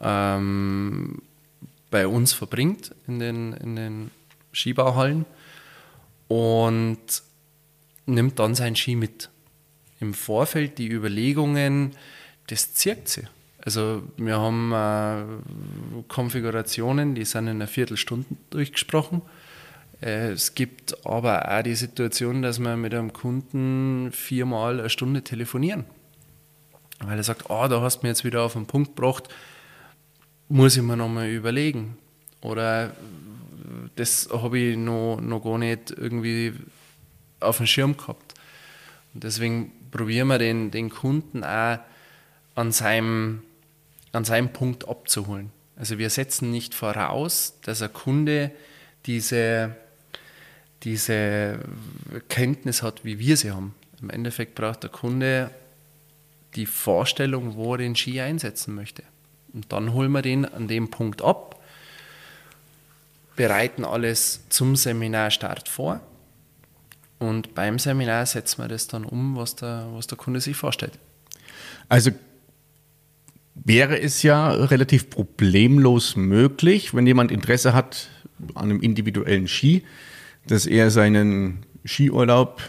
ähm, 0.00 1.22
bei 1.90 2.06
uns 2.06 2.32
verbringt 2.32 2.94
in 3.06 3.18
den, 3.18 3.52
in 3.54 3.76
den 3.76 4.10
Skibauhallen 4.52 5.24
und 6.28 6.98
nimmt 8.06 8.38
dann 8.38 8.54
sein 8.54 8.76
Ski 8.76 8.96
mit. 8.96 9.30
Im 10.00 10.12
Vorfeld 10.12 10.78
die 10.78 10.88
Überlegungen, 10.88 11.92
das 12.48 12.74
zirkt 12.74 13.08
sie. 13.08 13.22
Also 13.64 14.02
wir 14.16 14.38
haben 14.38 14.72
äh, 14.72 16.02
Konfigurationen, 16.06 17.14
die 17.14 17.24
sind 17.24 17.44
in 17.44 17.56
einer 17.56 17.66
Viertelstunde 17.66 18.26
durchgesprochen. 18.50 19.22
Äh, 20.00 20.32
es 20.32 20.54
gibt 20.54 21.04
aber 21.06 21.50
auch 21.50 21.62
die 21.62 21.74
Situation, 21.74 22.42
dass 22.42 22.58
wir 22.58 22.76
mit 22.76 22.94
einem 22.94 23.12
Kunden 23.12 24.12
viermal 24.12 24.78
eine 24.78 24.90
Stunde 24.90 25.22
telefonieren 25.22 25.84
weil 27.00 27.18
er 27.18 27.24
sagt, 27.24 27.50
oh, 27.50 27.66
da 27.68 27.80
hast 27.80 27.98
du 27.98 28.06
mir 28.06 28.10
jetzt 28.10 28.24
wieder 28.24 28.42
auf 28.42 28.54
den 28.54 28.66
Punkt 28.66 28.96
gebracht, 28.96 29.28
muss 30.48 30.76
ich 30.76 30.82
mir 30.82 30.96
nochmal 30.96 31.28
überlegen. 31.28 31.98
Oder 32.40 32.92
das 33.96 34.28
habe 34.32 34.58
ich 34.58 34.76
noch, 34.76 35.20
noch 35.20 35.40
gar 35.40 35.58
nicht 35.58 35.90
irgendwie 35.90 36.54
auf 37.40 37.58
dem 37.58 37.66
Schirm 37.66 37.96
gehabt. 37.96 38.34
Und 39.14 39.24
deswegen 39.24 39.72
probieren 39.90 40.28
wir 40.28 40.38
den, 40.38 40.70
den 40.70 40.90
Kunden 40.90 41.44
auch 41.44 41.78
an 42.54 42.72
seinem, 42.72 43.42
an 44.12 44.24
seinem 44.24 44.52
Punkt 44.52 44.88
abzuholen. 44.88 45.50
Also 45.76 45.98
wir 45.98 46.08
setzen 46.10 46.50
nicht 46.50 46.74
voraus, 46.74 47.54
dass 47.62 47.82
ein 47.82 47.92
Kunde 47.92 48.50
diese, 49.04 49.76
diese 50.82 51.58
Kenntnis 52.28 52.82
hat, 52.82 53.04
wie 53.04 53.18
wir 53.18 53.36
sie 53.36 53.52
haben. 53.52 53.74
Im 54.00 54.10
Endeffekt 54.10 54.54
braucht 54.54 54.82
der 54.82 54.90
Kunde 54.90 55.50
die 56.56 56.66
Vorstellung, 56.66 57.54
wo 57.54 57.74
er 57.74 57.78
den 57.78 57.96
Ski 57.96 58.20
einsetzen 58.20 58.74
möchte. 58.74 59.02
Und 59.52 59.72
dann 59.72 59.92
holen 59.92 60.12
wir 60.12 60.22
den 60.22 60.44
an 60.44 60.68
dem 60.68 60.90
Punkt 60.90 61.22
ab, 61.22 61.62
bereiten 63.36 63.84
alles 63.84 64.40
zum 64.48 64.76
Seminarstart 64.76 65.68
vor 65.68 66.00
und 67.18 67.54
beim 67.54 67.78
Seminar 67.78 68.26
setzen 68.26 68.62
wir 68.62 68.68
das 68.68 68.88
dann 68.88 69.04
um, 69.04 69.36
was 69.36 69.56
der, 69.56 69.88
was 69.92 70.06
der 70.06 70.18
Kunde 70.18 70.40
sich 70.40 70.56
vorstellt. 70.56 70.98
Also 71.88 72.10
wäre 73.54 73.98
es 73.98 74.22
ja 74.22 74.50
relativ 74.50 75.08
problemlos 75.08 76.16
möglich, 76.16 76.92
wenn 76.94 77.06
jemand 77.06 77.30
Interesse 77.30 77.72
hat 77.72 78.08
an 78.54 78.64
einem 78.64 78.80
individuellen 78.82 79.48
Ski, 79.48 79.82
dass 80.46 80.66
er 80.66 80.90
seinen 80.90 81.64
Skiurlaub 81.84 82.60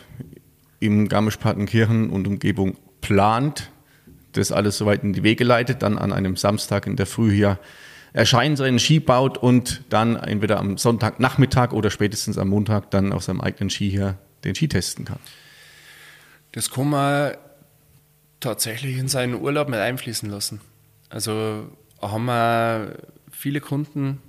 im 0.80 1.10
Garmisch-Partenkirchen 1.10 2.10
und 2.10 2.28
Umgebung 2.28 2.78
plant 3.02 3.70
das 4.38 4.52
alles 4.52 4.78
soweit 4.78 5.04
in 5.04 5.14
die 5.14 5.24
Wege 5.24 5.44
leitet, 5.44 5.82
dann 5.82 5.98
an 5.98 6.14
einem 6.14 6.36
Samstag 6.36 6.88
in 6.88 6.96
der 6.96 7.06
Früh 7.06 7.34
hier 7.34 7.60
erscheint, 8.14 8.58
seinen 8.58 8.80
Ski 8.80 9.00
baut 9.00 9.38
und 9.38 9.82
dann 9.90 10.16
entweder 10.16 10.60
am 10.60 10.78
Sonntagnachmittag 10.78 11.72
oder 11.72 11.90
spätestens 11.90 12.38
am 12.38 12.50
Montag 12.50 12.92
dann 12.92 13.14
auf 13.14 13.24
seinem 13.24 13.42
eigenen 13.42 13.70
Ski 13.70 13.90
hier 13.90 14.18
den 14.44 14.56
Ski 14.56 14.68
testen 14.68 15.06
kann. 15.06 15.20
Das 16.52 16.72
kann 16.72 16.90
man 16.90 17.34
tatsächlich 18.40 18.98
in 18.98 19.08
seinen 19.08 19.36
Urlaub 19.36 19.70
mit 19.70 19.80
einfließen 19.80 20.30
lassen. 20.30 20.62
Also 21.10 21.68
haben 22.02 22.26
wir 22.26 22.96
viele 23.32 23.62
Kunden, 23.62 24.20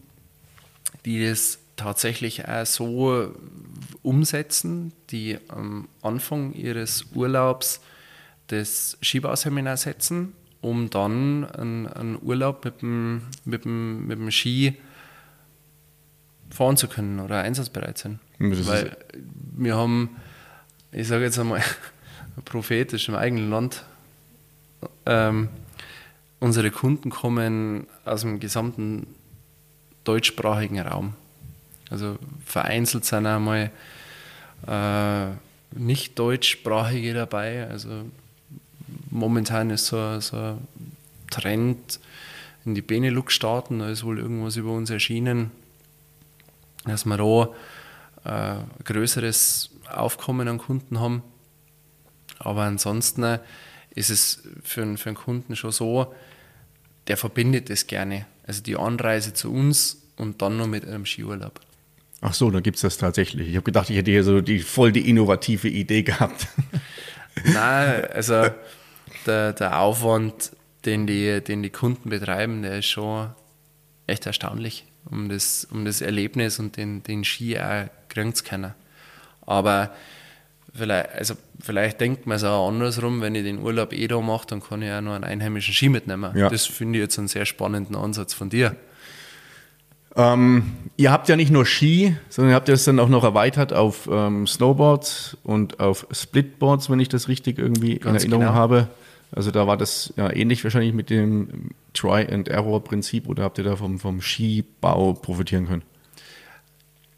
die 1.04 1.26
das 1.26 1.58
tatsächlich 1.76 2.46
auch 2.48 2.66
so 2.66 3.34
umsetzen, 4.02 4.92
die 5.10 5.38
am 5.48 5.88
Anfang 6.02 6.52
ihres 6.52 7.06
Urlaubs 7.14 7.80
das 8.48 8.98
Skibauseminar 9.02 9.76
setzen, 9.76 10.32
um 10.60 10.90
dann 10.90 11.44
einen, 11.44 11.86
einen 11.86 12.18
Urlaub 12.20 12.64
mit 12.64 12.82
dem, 12.82 13.22
mit, 13.44 13.64
dem, 13.64 14.06
mit 14.06 14.18
dem 14.18 14.30
Ski 14.30 14.76
fahren 16.50 16.76
zu 16.76 16.88
können 16.88 17.20
oder 17.20 17.42
einsatzbereit 17.42 17.98
sein. 17.98 18.20
Weil 18.38 18.96
wir 19.56 19.76
haben, 19.76 20.16
ich 20.92 21.08
sage 21.08 21.24
jetzt 21.24 21.38
einmal, 21.38 21.62
prophetisch 22.44 23.08
im 23.08 23.14
eigenen 23.14 23.50
Land, 23.50 23.84
ähm, 25.06 25.48
unsere 26.40 26.70
Kunden 26.70 27.10
kommen 27.10 27.86
aus 28.04 28.22
dem 28.22 28.40
gesamten 28.40 29.06
deutschsprachigen 30.04 30.80
Raum. 30.80 31.14
Also 31.90 32.18
vereinzelt 32.44 33.04
sind 33.04 33.26
einmal 33.26 33.70
äh, 34.66 35.26
nicht 35.72 36.18
deutschsprachige 36.18 37.14
dabei. 37.14 37.66
Also 37.68 38.04
momentan 39.10 39.70
ist 39.70 39.86
so, 39.86 40.20
so 40.20 40.36
ein 40.36 40.68
Trend 41.30 42.00
in 42.64 42.74
die 42.74 42.82
Benelux-Staaten, 42.82 43.78
da 43.78 43.88
ist 43.88 44.04
wohl 44.04 44.18
irgendwas 44.18 44.56
über 44.56 44.72
uns 44.72 44.90
erschienen, 44.90 45.50
dass 46.84 47.04
wir 47.04 47.16
da 47.16 47.48
äh, 48.24 48.58
ein 48.58 48.84
größeres 48.84 49.70
Aufkommen 49.90 50.48
an 50.48 50.58
Kunden 50.58 51.00
haben. 51.00 51.22
Aber 52.38 52.62
ansonsten 52.62 53.38
ist 53.94 54.10
es 54.10 54.42
für, 54.62 54.82
einen, 54.82 54.96
für 54.96 55.08
einen 55.10 55.16
Kunden 55.16 55.56
schon 55.56 55.72
so, 55.72 56.14
der 57.08 57.16
verbindet 57.16 57.70
es 57.70 57.86
gerne. 57.86 58.26
Also 58.46 58.62
die 58.62 58.76
Anreise 58.76 59.34
zu 59.34 59.52
uns 59.52 60.02
und 60.16 60.42
dann 60.42 60.56
noch 60.56 60.66
mit 60.66 60.86
einem 60.86 61.06
Skiurlaub. 61.06 61.60
Ach 62.20 62.34
so, 62.34 62.50
da 62.50 62.60
gibt 62.60 62.76
es 62.76 62.82
das 62.82 62.98
tatsächlich. 62.98 63.48
Ich 63.48 63.54
habe 63.54 63.64
gedacht, 63.64 63.90
ich 63.90 63.96
hätte 63.96 64.10
hier 64.10 64.24
so 64.24 64.40
die, 64.40 64.60
voll 64.60 64.92
die 64.92 65.08
innovative 65.08 65.68
Idee 65.68 66.02
gehabt. 66.02 66.48
Nein, 67.44 68.04
also 68.12 68.48
der, 69.26 69.52
der 69.52 69.80
Aufwand, 69.80 70.52
den 70.84 71.06
die, 71.06 71.42
den 71.42 71.62
die 71.62 71.70
Kunden 71.70 72.10
betreiben, 72.10 72.62
der 72.62 72.78
ist 72.78 72.86
schon 72.86 73.30
echt 74.06 74.26
erstaunlich, 74.26 74.84
um 75.10 75.28
das, 75.28 75.66
um 75.70 75.84
das 75.84 76.00
Erlebnis 76.00 76.58
und 76.58 76.76
den, 76.76 77.02
den 77.02 77.24
Ski 77.24 77.58
auch 77.58 77.88
kriegen 78.08 78.34
zu 78.34 78.44
können. 78.44 78.74
Aber 79.42 79.90
vielleicht, 80.74 81.10
also 81.10 81.34
vielleicht 81.60 82.00
denkt 82.00 82.26
man 82.26 82.36
es 82.36 82.44
auch 82.44 82.68
andersrum, 82.68 83.20
wenn 83.20 83.34
ich 83.34 83.44
den 83.44 83.58
Urlaub 83.58 83.92
eh 83.92 84.08
da 84.08 84.20
mache, 84.20 84.46
dann 84.46 84.62
kann 84.62 84.82
ich 84.82 84.90
auch 84.92 85.00
noch 85.00 85.14
einen 85.14 85.24
einheimischen 85.24 85.74
Ski 85.74 85.88
mitnehmen. 85.88 86.36
Ja. 86.36 86.48
Das 86.48 86.66
finde 86.66 86.98
ich 86.98 87.02
jetzt 87.02 87.18
einen 87.18 87.28
sehr 87.28 87.46
spannenden 87.46 87.96
Ansatz 87.96 88.34
von 88.34 88.50
dir. 88.50 88.76
Ähm, 90.16 90.72
ihr 90.96 91.12
habt 91.12 91.28
ja 91.28 91.36
nicht 91.36 91.50
nur 91.50 91.64
Ski, 91.64 92.16
sondern 92.28 92.52
ihr 92.52 92.56
habt 92.56 92.68
es 92.68 92.84
dann 92.84 92.98
auch 92.98 93.08
noch 93.08 93.24
erweitert 93.24 93.72
auf 93.72 94.08
ähm, 94.10 94.46
Snowboards 94.46 95.36
und 95.44 95.80
auf 95.80 96.06
Splitboards, 96.10 96.90
wenn 96.90 97.00
ich 97.00 97.08
das 97.08 97.28
richtig 97.28 97.58
irgendwie 97.58 97.98
Ganz 97.98 98.24
in 98.24 98.32
Erinnerung 98.32 98.52
genau. 98.52 98.54
habe. 98.54 98.88
Also 99.30 99.50
da 99.50 99.66
war 99.66 99.76
das 99.76 100.12
ja 100.16 100.32
ähnlich 100.34 100.64
wahrscheinlich 100.64 100.94
mit 100.94 101.10
dem 101.10 101.70
Try-and-Error-Prinzip 101.92 103.28
oder 103.28 103.42
habt 103.42 103.58
ihr 103.58 103.64
da 103.64 103.76
vom, 103.76 103.98
vom 103.98 104.22
Skibau 104.22 105.12
profitieren 105.12 105.66
können? 105.66 105.82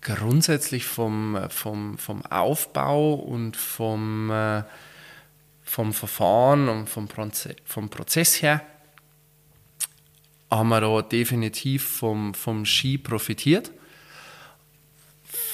Grundsätzlich 0.03 0.87
vom, 0.87 1.39
vom, 1.51 1.99
vom 1.99 2.25
Aufbau 2.27 3.15
und 3.15 3.57
vom, 3.57 4.31
äh, 4.31 4.63
vom 5.63 5.93
Verfahren 5.93 6.69
und 6.69 6.89
vom, 6.89 7.07
Proze 7.07 7.55
vom 7.65 7.91
Prozess 7.91 8.43
her 8.43 8.63
haben 10.51 10.69
wir 10.69 10.81
da 10.81 11.03
definitiv 11.03 11.85
vom, 11.85 12.35
vom 12.35 12.65
Ski 12.65 12.99
profitiert. 12.99 13.71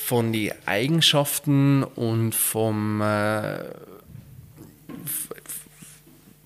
Von 0.07 0.33
den 0.33 0.53
Eigenschaften 0.67 1.83
und 1.83 2.35
vom, 2.35 3.01
äh, 3.01 3.65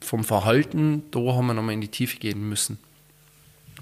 vom 0.01 0.25
Verhalten, 0.25 1.05
da 1.11 1.21
haben 1.21 1.47
wir 1.47 1.55
nochmal 1.55 1.75
in 1.75 1.81
die 1.81 1.89
Tiefe 1.89 2.19
gehen 2.19 2.49
müssen. 2.49 2.79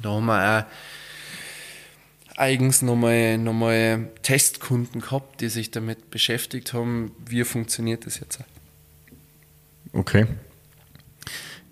Da 0.02 0.10
haben 0.10 0.26
wir 0.26 0.66
auch 0.66 2.38
eigens 2.38 2.82
nochmal, 2.82 3.38
nochmal 3.38 4.08
Testkunden 4.22 5.00
gehabt, 5.00 5.40
die 5.40 5.48
sich 5.48 5.70
damit 5.70 6.10
beschäftigt 6.10 6.72
haben, 6.72 7.12
wie 7.26 7.44
funktioniert 7.44 8.06
das 8.06 8.20
jetzt. 8.20 8.40
Okay. 9.92 10.26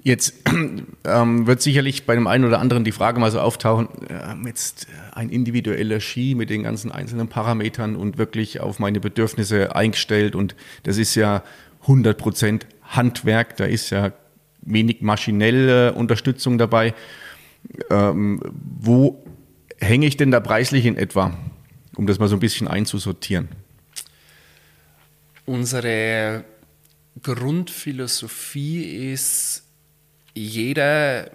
Jetzt 0.06 0.34
ähm, 1.04 1.48
wird 1.48 1.60
sicherlich 1.60 2.06
bei 2.06 2.14
dem 2.14 2.28
einen 2.28 2.44
oder 2.44 2.60
anderen 2.60 2.84
die 2.84 2.92
Frage 2.92 3.18
mal 3.18 3.32
so 3.32 3.40
auftauchen, 3.40 3.88
äh, 4.08 4.46
jetzt 4.46 4.86
ein 5.10 5.30
individueller 5.30 5.98
Ski 5.98 6.36
mit 6.36 6.48
den 6.48 6.62
ganzen 6.62 6.92
einzelnen 6.92 7.26
Parametern 7.26 7.96
und 7.96 8.16
wirklich 8.16 8.60
auf 8.60 8.78
meine 8.78 9.00
Bedürfnisse 9.00 9.74
eingestellt 9.74 10.36
und 10.36 10.54
das 10.84 10.96
ist 10.96 11.16
ja 11.16 11.42
100% 11.86 12.66
Handwerk, 12.82 13.56
da 13.56 13.64
ist 13.64 13.90
ja 13.90 14.12
wenig 14.60 15.02
maschinelle 15.02 15.92
Unterstützung 15.94 16.56
dabei. 16.56 16.94
Ähm, 17.90 18.40
wo 18.78 19.24
hänge 19.80 20.06
ich 20.06 20.16
denn 20.16 20.30
da 20.30 20.38
preislich 20.38 20.86
in 20.86 20.96
etwa, 20.96 21.36
um 21.96 22.06
das 22.06 22.20
mal 22.20 22.28
so 22.28 22.36
ein 22.36 22.40
bisschen 22.40 22.68
einzusortieren? 22.68 23.48
Unsere 25.46 26.44
Grundphilosophie 27.20 29.10
ist, 29.10 29.65
jeder 30.36 31.30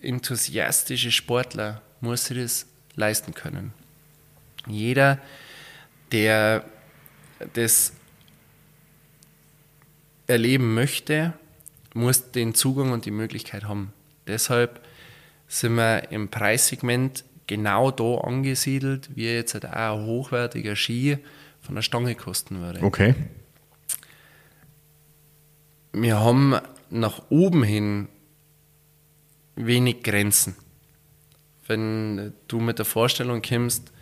enthusiastische 0.00 1.12
Sportler 1.12 1.82
muss 2.00 2.26
sich 2.26 2.38
das 2.38 2.66
leisten 2.94 3.34
können. 3.34 3.72
Jeder, 4.66 5.18
der 6.12 6.64
das 7.52 7.92
erleben 10.26 10.74
möchte, 10.74 11.34
muss 11.94 12.30
den 12.32 12.54
Zugang 12.54 12.92
und 12.92 13.04
die 13.04 13.10
Möglichkeit 13.10 13.64
haben. 13.64 13.92
Deshalb 14.26 14.80
sind 15.46 15.74
wir 15.74 16.10
im 16.10 16.28
Preissegment 16.28 17.24
genau 17.46 17.90
da 17.90 18.18
angesiedelt, 18.18 19.10
wie 19.14 19.26
jetzt 19.26 19.54
halt 19.54 19.66
auch 19.66 19.98
ein 19.98 20.06
hochwertiger 20.06 20.76
Ski 20.76 21.18
von 21.60 21.74
der 21.74 21.82
Stange 21.82 22.14
kosten 22.14 22.60
würde. 22.60 22.82
Okay. 22.82 23.14
Wir 25.92 26.20
haben 26.20 26.54
nach 26.90 27.22
oben 27.30 27.62
hin 27.62 28.08
wenig 29.66 30.02
Grenzen. 30.02 30.56
Wenn 31.66 32.32
du 32.48 32.60
mit 32.60 32.78
der 32.78 32.86
Vorstellung 32.86 33.42
kommst, 33.42 33.92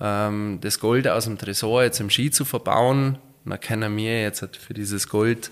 ähm, 0.00 0.58
das 0.60 0.78
Gold 0.78 1.08
aus 1.08 1.24
dem 1.24 1.38
Tresor 1.38 1.82
jetzt 1.82 2.00
im 2.00 2.10
Ski 2.10 2.30
zu 2.30 2.44
verbauen, 2.44 3.18
dann 3.44 3.60
können 3.60 3.96
wir 3.96 4.20
jetzt 4.20 4.42
halt 4.42 4.56
für 4.56 4.74
dieses 4.74 5.08
Gold 5.08 5.50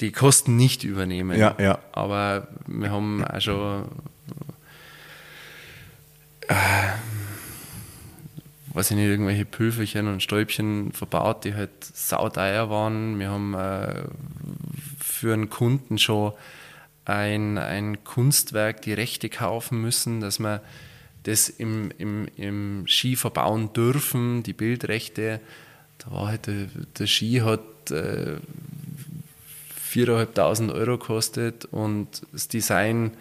die 0.00 0.12
Kosten 0.12 0.56
nicht 0.56 0.84
übernehmen. 0.84 1.38
Ja, 1.38 1.54
ja. 1.58 1.78
Aber 1.92 2.48
wir 2.66 2.90
haben 2.90 3.24
auch 3.24 3.40
schon 3.40 3.88
äh, 6.48 6.54
weiß 8.76 8.90
ich 8.90 8.96
nicht, 8.98 9.06
irgendwelche 9.06 9.46
Pülferchen 9.46 10.06
und 10.06 10.22
Stäubchen 10.22 10.92
verbaut, 10.92 11.44
die 11.44 11.54
halt 11.54 11.82
sauteuer 11.82 12.68
waren. 12.68 13.18
Wir 13.18 13.30
haben 13.30 13.54
äh, 13.54 14.04
für 15.00 15.32
einen 15.32 15.48
Kunden 15.48 15.96
schon 15.96 16.34
ein, 17.06 17.56
ein 17.56 18.04
Kunstwerk 18.04 18.82
die 18.82 18.92
Rechte 18.92 19.28
kaufen 19.28 19.80
müssen, 19.80 20.20
dass 20.20 20.38
wir 20.38 20.60
das 21.22 21.48
im, 21.48 21.90
im, 21.98 22.28
im 22.36 22.84
Ski 22.86 23.16
verbauen 23.16 23.72
dürfen, 23.72 24.42
die 24.42 24.52
Bildrechte. 24.52 25.40
Da 25.98 26.10
war 26.10 26.28
halt 26.28 26.46
der, 26.46 26.66
der 26.98 27.06
Ski 27.06 27.40
hat 27.44 27.90
äh, 27.90 28.36
4.500 29.92 30.74
Euro 30.74 30.98
gekostet 30.98 31.64
und 31.66 32.22
das 32.32 32.48
Design 32.48 33.16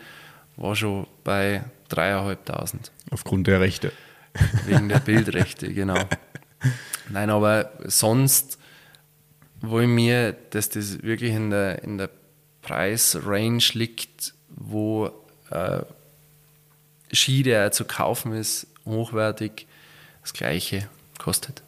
war 0.58 0.76
schon 0.76 1.08
bei 1.24 1.64
3.500. 1.92 2.92
Aufgrund 3.12 3.48
der 3.48 3.60
Rechte. 3.60 3.92
Wegen 4.66 4.90
der 4.90 5.00
Bildrechte, 5.00 5.74
genau. 5.74 5.98
Nein, 7.10 7.30
aber 7.30 7.72
sonst 7.86 8.58
wollen 9.62 9.96
wir, 9.96 10.34
dass 10.50 10.70
das 10.70 11.02
wirklich 11.04 11.32
in 11.32 11.52
der, 11.52 11.84
in 11.84 11.98
der 11.98 12.10
Preisrange 12.66 13.64
liegt, 13.74 14.34
wo 14.50 15.12
äh, 15.52 15.82
Ski, 17.12 17.44
der 17.44 17.72
zu 17.72 17.86
kaufen 17.86 18.34
ist, 18.34 18.66
hochwertig, 18.86 19.68
das 20.22 20.34
gleiche 20.34 20.90
kostet. 21.20 21.62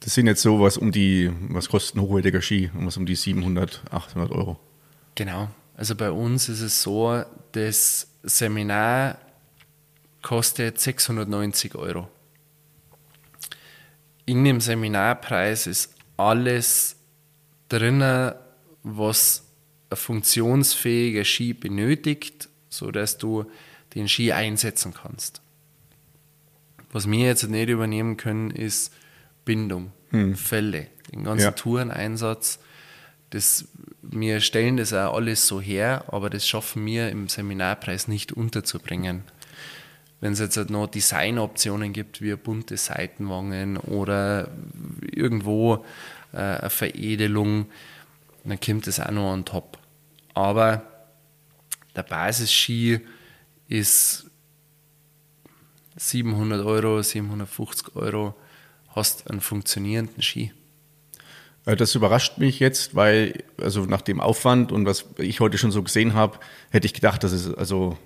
Das 0.00 0.14
sind 0.14 0.26
jetzt 0.26 0.40
so 0.40 0.60
was 0.60 0.78
um 0.78 0.90
die, 0.90 1.30
was 1.48 1.68
kostet 1.68 1.96
ein 1.96 2.00
hochwertiger 2.00 2.40
Ski? 2.40 2.70
Was 2.74 2.96
um 2.96 3.04
die 3.04 3.14
700, 3.14 3.82
800 3.90 4.32
Euro. 4.32 4.58
Genau. 5.14 5.48
Also 5.76 5.94
bei 5.94 6.10
uns 6.10 6.48
ist 6.48 6.62
es 6.62 6.82
so, 6.82 7.22
das 7.52 8.08
Seminar 8.22 9.18
kostet 10.22 10.80
690 10.80 11.74
Euro. 11.74 12.08
In 14.24 14.42
dem 14.44 14.60
Seminarpreis 14.60 15.66
ist 15.66 15.94
alles 16.16 16.96
drin, 17.68 18.32
was 18.82 19.44
ein 19.92 19.96
funktionsfähiger 19.96 21.24
Ski 21.24 21.52
benötigt, 21.52 22.48
sodass 22.68 23.18
du 23.18 23.44
den 23.94 24.08
Ski 24.08 24.32
einsetzen 24.32 24.94
kannst. 24.94 25.42
Was 26.90 27.10
wir 27.10 27.26
jetzt 27.26 27.48
nicht 27.48 27.68
übernehmen 27.68 28.16
können, 28.16 28.50
ist 28.50 28.92
Bindung, 29.44 29.92
hm. 30.10 30.34
Fälle, 30.34 30.88
den 31.12 31.24
ganzen 31.24 31.44
ja. 31.44 31.50
Toureneinsatz. 31.52 32.58
Das, 33.30 33.66
wir 34.02 34.40
stellen 34.40 34.76
das 34.76 34.92
auch 34.92 35.14
alles 35.14 35.46
so 35.46 35.60
her, 35.60 36.04
aber 36.08 36.28
das 36.28 36.46
schaffen 36.46 36.84
wir 36.84 37.08
im 37.08 37.28
Seminarpreis 37.28 38.08
nicht 38.08 38.32
unterzubringen. 38.32 39.22
Wenn 40.20 40.34
es 40.34 40.38
jetzt 40.38 40.56
halt 40.56 40.70
noch 40.70 40.86
Designoptionen 40.86 41.92
gibt, 41.92 42.20
wie 42.20 42.36
bunte 42.36 42.76
Seitenwangen 42.76 43.76
oder 43.76 44.48
irgendwo 45.00 45.84
äh, 46.32 46.36
eine 46.36 46.70
Veredelung, 46.70 47.66
dann 48.44 48.60
kommt 48.60 48.86
das 48.86 49.00
auch 49.00 49.10
noch 49.10 49.32
on 49.32 49.44
top. 49.44 49.78
Aber 50.34 50.82
der 51.94 52.02
Basisski 52.02 53.00
ist 53.68 54.26
700 55.96 56.64
Euro, 56.64 57.02
750 57.02 57.96
Euro, 57.96 58.34
hast 58.88 59.30
einen 59.30 59.40
funktionierenden 59.40 60.22
Ski. 60.22 60.52
Äh, 61.66 61.76
das 61.76 61.94
überrascht 61.94 62.38
mich 62.38 62.60
jetzt, 62.60 62.94
weil, 62.94 63.44
also 63.60 63.84
nach 63.84 64.02
dem 64.02 64.20
Aufwand 64.20 64.72
und 64.72 64.86
was 64.86 65.06
ich 65.18 65.40
heute 65.40 65.58
schon 65.58 65.72
so 65.72 65.82
gesehen 65.82 66.14
habe, 66.14 66.38
hätte 66.70 66.86
ich 66.86 66.94
gedacht, 66.94 67.22
dass 67.24 67.32
es 67.32 67.52
also 67.52 67.96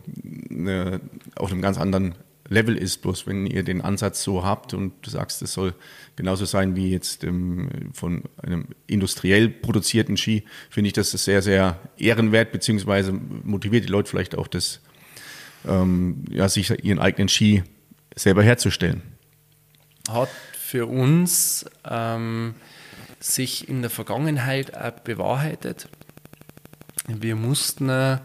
eine, 0.50 1.00
auf 1.36 1.50
einem 1.50 1.62
ganz 1.62 1.78
anderen 1.78 2.14
Level 2.48 2.76
ist. 2.76 3.02
Bloß 3.02 3.26
wenn 3.26 3.46
ihr 3.46 3.62
den 3.62 3.80
Ansatz 3.80 4.22
so 4.22 4.44
habt 4.44 4.74
und 4.74 4.94
du 5.02 5.10
sagst, 5.10 5.42
es 5.42 5.52
soll 5.52 5.74
genauso 6.16 6.44
sein 6.44 6.76
wie 6.76 6.90
jetzt 6.90 7.24
ähm, 7.24 7.90
von 7.92 8.24
einem 8.42 8.68
industriell 8.86 9.48
produzierten 9.48 10.16
Ski, 10.16 10.44
finde 10.70 10.88
ich 10.88 10.94
das 10.94 11.10
sehr, 11.10 11.42
sehr 11.42 11.80
ehrenwert, 11.98 12.52
beziehungsweise 12.52 13.12
motiviert 13.12 13.84
die 13.84 13.90
Leute 13.90 14.10
vielleicht 14.10 14.36
auch, 14.36 14.48
das, 14.48 14.80
ähm, 15.66 16.24
ja, 16.30 16.48
sich 16.48 16.70
ihren 16.84 16.98
eigenen 16.98 17.28
Ski 17.28 17.62
selber 18.14 18.42
herzustellen. 18.42 19.02
Hat 20.08 20.30
für 20.52 20.86
uns 20.86 21.66
ähm, 21.88 22.54
sich 23.20 23.68
in 23.68 23.82
der 23.82 23.90
Vergangenheit 23.90 25.04
bewahrheitet. 25.04 25.88
Wir 27.08 27.36
mussten 27.36 28.18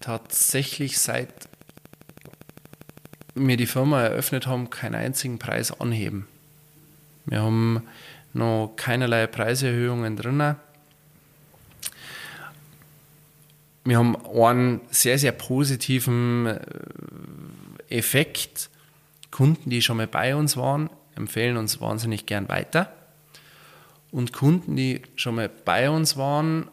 tatsächlich 0.00 0.98
seit 0.98 1.48
wir 3.36 3.56
die 3.56 3.66
Firma 3.66 4.02
eröffnet 4.02 4.46
haben, 4.46 4.70
keinen 4.70 4.94
einzigen 4.94 5.38
Preis 5.38 5.78
anheben. 5.80 6.26
Wir 7.26 7.42
haben 7.42 7.82
noch 8.32 8.72
keinerlei 8.76 9.26
Preiserhöhungen 9.26 10.16
drin. 10.16 10.56
Wir 13.84 13.98
haben 13.98 14.16
einen 14.26 14.80
sehr, 14.90 15.18
sehr 15.18 15.32
positiven 15.32 16.46
äh, 16.46 16.58
Effekt, 17.88 18.70
Kunden, 19.30 19.70
die 19.70 19.82
schon 19.82 19.98
mal 19.98 20.06
bei 20.06 20.34
uns 20.34 20.56
waren, 20.56 20.88
empfehlen 21.14 21.56
uns 21.56 21.80
wahnsinnig 21.80 22.26
gern 22.26 22.48
weiter. 22.48 22.92
Und 24.10 24.32
Kunden, 24.32 24.76
die 24.76 25.02
schon 25.14 25.34
mal 25.34 25.48
bei 25.48 25.90
uns 25.90 26.16
waren, 26.16 26.68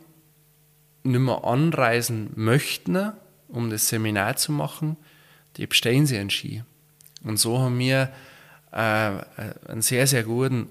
nicht 1.04 1.20
mehr 1.20 1.44
anreisen 1.44 2.32
möchten, 2.36 3.12
um 3.50 3.70
das 3.70 3.90
Seminar 3.90 4.38
zu 4.38 4.54
machen, 4.54 4.98
die 5.58 5.68
bestellen 5.68 6.06
sie 6.06 6.18
einen 6.18 6.30
Ski. 6.30 6.64
Und 7.24 7.38
so 7.38 7.60
haben 7.60 7.78
wir 7.80 8.12
äh, 8.72 9.12
einen 9.68 9.82
sehr, 9.82 10.08
sehr 10.08 10.24
guten 10.24 10.68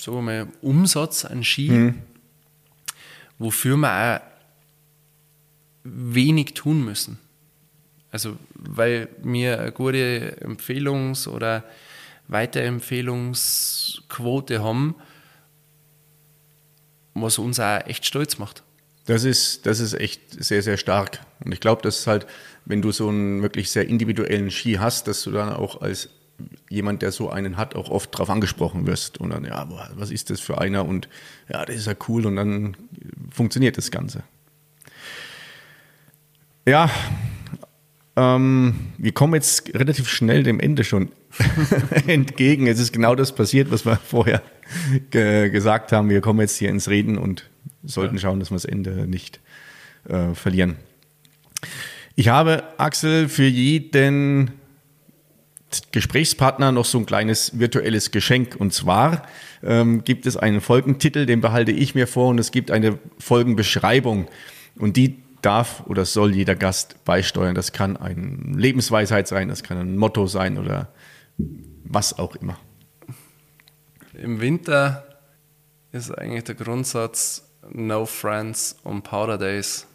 sagen 0.00 0.18
wir 0.18 0.22
mal, 0.22 0.46
Umsatz 0.62 1.24
an 1.24 1.42
Ski, 1.44 1.70
mhm. 1.70 2.02
wofür 3.38 3.76
wir 3.76 3.92
auch 3.92 4.20
wenig 5.84 6.54
tun 6.54 6.84
müssen. 6.84 7.20
Also, 8.10 8.36
weil 8.54 9.08
wir 9.22 9.60
eine 9.60 9.70
gute 9.72 10.38
Empfehlungs- 10.42 11.28
oder 11.28 11.62
Weiterempfehlungsquote 12.28 14.62
haben, 14.62 14.94
was 17.14 17.38
uns 17.38 17.60
auch 17.60 17.86
echt 17.86 18.06
stolz 18.06 18.38
macht. 18.38 18.62
Das 19.08 19.24
ist, 19.24 19.64
das 19.64 19.80
ist 19.80 19.94
echt 19.94 20.20
sehr, 20.44 20.62
sehr 20.62 20.76
stark. 20.76 21.20
Und 21.42 21.52
ich 21.52 21.60
glaube, 21.60 21.80
dass 21.80 22.06
halt, 22.06 22.26
wenn 22.66 22.82
du 22.82 22.92
so 22.92 23.08
einen 23.08 23.40
wirklich 23.40 23.70
sehr 23.70 23.88
individuellen 23.88 24.50
Ski 24.50 24.74
hast, 24.74 25.08
dass 25.08 25.22
du 25.22 25.30
dann 25.30 25.50
auch 25.50 25.80
als 25.80 26.10
jemand, 26.68 27.00
der 27.00 27.10
so 27.10 27.30
einen 27.30 27.56
hat, 27.56 27.74
auch 27.74 27.88
oft 27.88 28.12
darauf 28.12 28.28
angesprochen 28.28 28.86
wirst. 28.86 29.16
Und 29.16 29.30
dann, 29.30 29.46
ja, 29.46 29.66
was 29.94 30.10
ist 30.10 30.28
das 30.28 30.40
für 30.40 30.58
einer? 30.60 30.84
Und 30.84 31.08
ja, 31.50 31.64
das 31.64 31.76
ist 31.76 31.86
ja 31.86 31.94
cool. 32.06 32.26
Und 32.26 32.36
dann 32.36 32.76
funktioniert 33.30 33.78
das 33.78 33.90
Ganze. 33.90 34.24
Ja, 36.66 36.90
ähm, 38.14 38.74
wir 38.98 39.12
kommen 39.12 39.32
jetzt 39.32 39.74
relativ 39.74 40.06
schnell 40.10 40.42
dem 40.42 40.60
Ende 40.60 40.84
schon 40.84 41.12
entgegen. 42.06 42.66
Es 42.66 42.78
ist 42.78 42.92
genau 42.92 43.14
das 43.14 43.34
passiert, 43.34 43.70
was 43.70 43.86
wir 43.86 43.96
vorher 43.96 44.42
ge 45.10 45.48
gesagt 45.48 45.92
haben. 45.92 46.10
Wir 46.10 46.20
kommen 46.20 46.40
jetzt 46.40 46.58
hier 46.58 46.68
ins 46.68 46.90
Reden 46.90 47.16
und 47.16 47.48
sollten 47.84 48.16
ja. 48.16 48.22
schauen, 48.22 48.40
dass 48.40 48.50
wir 48.50 48.56
das 48.56 48.64
Ende 48.64 49.06
nicht 49.06 49.40
äh, 50.08 50.34
verlieren. 50.34 50.76
Ich 52.16 52.28
habe, 52.28 52.64
Axel, 52.78 53.28
für 53.28 53.46
jeden 53.46 54.52
Gesprächspartner 55.92 56.72
noch 56.72 56.84
so 56.84 56.98
ein 56.98 57.06
kleines 57.06 57.58
virtuelles 57.58 58.10
Geschenk. 58.10 58.56
Und 58.58 58.72
zwar 58.72 59.22
ähm, 59.62 60.02
gibt 60.04 60.26
es 60.26 60.36
einen 60.36 60.60
Folgentitel, 60.60 61.26
den 61.26 61.40
behalte 61.40 61.72
ich 61.72 61.94
mir 61.94 62.06
vor, 62.06 62.28
und 62.28 62.38
es 62.38 62.50
gibt 62.50 62.70
eine 62.70 62.98
Folgenbeschreibung. 63.18 64.28
Und 64.76 64.96
die 64.96 65.18
darf 65.42 65.84
oder 65.86 66.04
soll 66.04 66.34
jeder 66.34 66.54
Gast 66.54 67.04
beisteuern. 67.04 67.54
Das 67.54 67.72
kann 67.72 67.96
eine 67.96 68.56
Lebensweisheit 68.56 69.28
sein, 69.28 69.48
das 69.48 69.62
kann 69.62 69.78
ein 69.78 69.96
Motto 69.96 70.26
sein 70.26 70.58
oder 70.58 70.92
was 71.84 72.18
auch 72.18 72.34
immer. 72.36 72.58
Im 74.14 74.40
Winter 74.40 75.06
ist 75.92 76.10
eigentlich 76.10 76.44
der 76.44 76.56
Grundsatz 76.56 77.47
No 77.72 78.06
Friends 78.06 78.76
on 78.84 79.02
Powder 79.02 79.38
Days. 79.38 79.86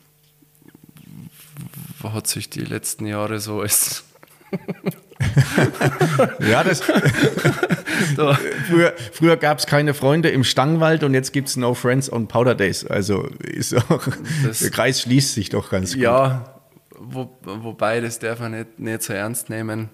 Hat 2.03 2.27
sich 2.27 2.49
die 2.49 2.61
letzten 2.61 3.05
Jahre 3.05 3.39
so 3.39 3.61
als 3.61 4.03
ja, 6.39 6.63
das. 6.63 6.81
früher 8.67 8.93
früher 9.11 9.37
gab 9.37 9.59
es 9.59 9.65
keine 9.65 9.93
Freunde 9.93 10.29
im 10.29 10.43
Stangwald 10.43 11.03
und 11.03 11.13
jetzt 11.13 11.33
gibt 11.33 11.47
es 11.47 11.55
No 11.57 11.73
Friends 11.73 12.11
on 12.11 12.27
Powder 12.27 12.55
Days. 12.55 12.85
Also 12.85 13.23
ist 13.39 13.73
auch, 13.73 14.07
das, 14.45 14.59
der 14.59 14.69
Kreis 14.71 15.01
schließt 15.01 15.33
sich 15.33 15.49
doch 15.49 15.69
ganz 15.69 15.93
gut. 15.93 16.01
Ja, 16.01 16.61
wo, 16.99 17.35
wobei 17.41 18.01
das 18.01 18.19
darf 18.19 18.39
man 18.39 18.51
nicht, 18.51 18.79
nicht 18.79 19.03
so 19.03 19.13
ernst 19.13 19.49
nehmen. 19.49 19.89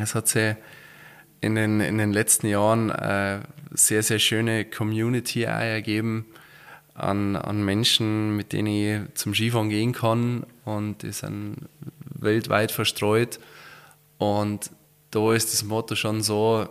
Es 0.00 0.14
hat 0.14 0.28
sich 0.28 0.54
in 1.40 1.54
den, 1.54 1.80
in 1.80 1.98
den 1.98 2.12
letzten 2.12 2.46
Jahren 2.48 2.90
eine 2.90 3.42
sehr, 3.72 4.02
sehr 4.02 4.18
schöne 4.18 4.64
Community 4.64 5.44
ergeben 5.44 6.26
an, 6.98 7.36
an 7.36 7.64
Menschen, 7.64 8.36
mit 8.36 8.52
denen 8.52 8.66
ich 8.66 9.14
zum 9.14 9.34
Skifahren 9.34 9.68
gehen 9.68 9.92
kann 9.92 10.44
und 10.64 11.02
die 11.02 11.12
sind 11.12 11.68
weltweit 12.00 12.72
verstreut. 12.72 13.38
Und 14.18 14.70
da 15.10 15.32
ist 15.32 15.52
das 15.52 15.62
Motto 15.62 15.94
schon 15.94 16.22
so, 16.22 16.68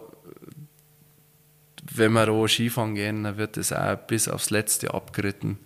wenn 1.94 2.12
wir 2.12 2.26
da 2.26 2.48
Skifahren 2.48 2.96
gehen, 2.96 3.24
dann 3.24 3.38
wird 3.38 3.56
es 3.58 3.72
auch 3.72 3.96
bis 3.96 4.28
aufs 4.28 4.50
Letzte 4.50 4.94
abgeritten. 4.94 5.58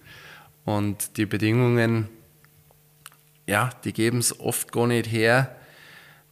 Und 0.64 1.18
die 1.18 1.26
Bedingungen, 1.26 2.08
ja, 3.48 3.72
die 3.84 3.94
geben 3.94 4.20
es 4.20 4.40
oft 4.40 4.72
gar 4.72 4.86
nicht 4.86 5.12
her, 5.12 5.56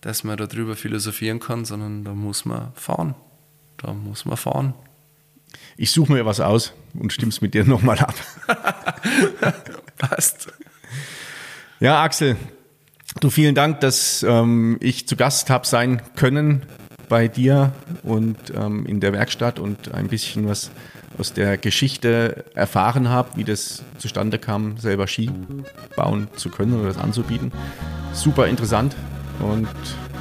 dass 0.01 0.23
man 0.23 0.37
darüber 0.37 0.75
philosophieren 0.75 1.39
kann, 1.39 1.65
sondern 1.65 2.03
da 2.03 2.13
muss 2.13 2.45
man 2.45 2.73
fahren. 2.75 3.15
Da 3.77 3.91
muss 3.93 4.25
man 4.25 4.37
fahren. 4.37 4.73
Ich 5.77 5.91
suche 5.91 6.11
mir 6.11 6.25
was 6.25 6.39
aus 6.39 6.73
und 6.93 7.13
stimme 7.13 7.31
es 7.31 7.41
mit 7.41 7.53
dir 7.53 7.65
nochmal 7.65 7.99
ab. 7.99 8.15
Passt. 9.97 10.47
Ja, 11.79 12.03
Axel, 12.03 12.35
Du, 13.19 13.29
vielen 13.29 13.55
Dank, 13.55 13.79
dass 13.81 14.23
ähm, 14.23 14.77
ich 14.79 15.07
zu 15.07 15.15
Gast 15.15 15.49
habe 15.49 15.65
sein 15.65 16.01
können 16.15 16.61
bei 17.09 17.27
dir 17.27 17.73
und 18.03 18.37
ähm, 18.55 18.85
in 18.85 18.99
der 18.99 19.13
Werkstatt 19.13 19.59
und 19.59 19.93
ein 19.93 20.07
bisschen 20.07 20.47
was 20.47 20.69
aus 21.17 21.33
der 21.33 21.57
Geschichte 21.57 22.45
erfahren 22.53 23.09
habe, 23.09 23.35
wie 23.35 23.43
das 23.43 23.83
zustande 23.97 24.37
kam, 24.37 24.77
selber 24.77 25.07
Ski 25.07 25.31
bauen 25.97 26.29
zu 26.35 26.49
können 26.49 26.75
oder 26.75 26.87
das 26.87 26.97
anzubieten. 26.97 27.51
Super 28.13 28.47
interessant 28.47 28.95
und 29.39 29.67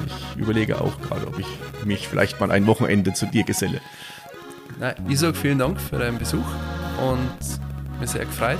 ich 0.07 0.41
überlege 0.41 0.81
auch 0.81 1.01
gerade, 1.03 1.27
ob 1.27 1.39
ich 1.39 1.47
mich 1.85 2.09
vielleicht 2.09 2.41
mal 2.41 2.51
ein 2.51 2.67
Wochenende 2.67 3.13
zu 3.13 3.27
dir 3.27 3.45
geselle. 3.45 3.81
Na, 4.81 4.95
ich 5.09 5.19
sage 5.19 5.35
vielen 5.35 5.59
Dank 5.59 5.81
für 5.81 5.99
deinen 5.99 6.19
Besuch 6.19 6.47
und 7.05 7.99
mir 7.99 8.07
sehr 8.07 8.25
gefreut 8.25 8.59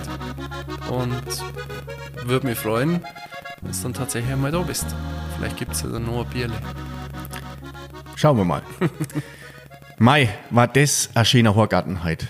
und 0.91 1.23
würde 2.29 2.47
mich 2.47 2.59
freuen, 2.59 3.05
wenn 3.63 3.71
du 3.71 3.79
dann 3.83 3.95
tatsächlich 3.95 4.33
einmal 4.33 4.51
da 4.51 4.61
bist. 4.61 4.87
Vielleicht 5.37 5.57
gibt 5.57 5.73
es 5.73 5.83
ja 5.83 5.91
dann 5.91 6.07
noch 6.07 6.25
ein 6.25 6.31
Bierle. 6.31 6.55
Schauen 8.17 8.37
wir 8.37 8.45
mal. 8.45 8.63
Mai, 9.99 10.29
war 10.51 10.67
das 10.67 11.11
ein 11.15 11.25
schöner 11.25 11.55
Horgarten 11.55 12.03
heute. 12.03 12.27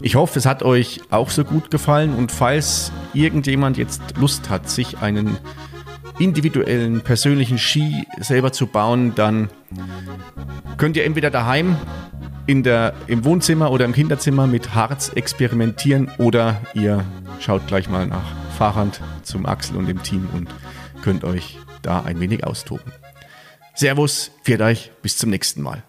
Ich 0.00 0.16
hoffe, 0.16 0.38
es 0.38 0.46
hat 0.46 0.64
euch 0.64 1.00
auch 1.10 1.30
so 1.30 1.44
gut 1.44 1.70
gefallen 1.70 2.14
und 2.14 2.32
falls 2.32 2.90
irgendjemand 3.14 3.78
jetzt 3.78 4.16
Lust 4.16 4.50
hat, 4.50 4.68
sich 4.68 4.98
einen 4.98 5.38
individuellen, 6.20 7.00
persönlichen 7.00 7.58
Ski 7.58 8.06
selber 8.18 8.52
zu 8.52 8.66
bauen, 8.66 9.14
dann 9.14 9.48
könnt 10.76 10.96
ihr 10.96 11.04
entweder 11.04 11.30
daheim 11.30 11.76
in 12.46 12.62
der, 12.62 12.94
im 13.06 13.24
Wohnzimmer 13.24 13.70
oder 13.70 13.84
im 13.84 13.92
Kinderzimmer 13.92 14.46
mit 14.46 14.74
Harz 14.74 15.12
experimentieren 15.14 16.10
oder 16.18 16.60
ihr 16.74 17.04
schaut 17.38 17.66
gleich 17.66 17.88
mal 17.88 18.06
nach 18.06 18.34
Fahrrad 18.58 19.00
zum 19.22 19.46
Axel 19.46 19.76
und 19.76 19.86
dem 19.86 20.02
Team 20.02 20.28
und 20.34 20.48
könnt 21.02 21.24
euch 21.24 21.58
da 21.82 22.02
ein 22.02 22.20
wenig 22.20 22.44
austoben. 22.44 22.92
Servus, 23.74 24.32
viert 24.42 24.60
euch, 24.60 24.90
bis 25.00 25.16
zum 25.16 25.30
nächsten 25.30 25.62
Mal. 25.62 25.78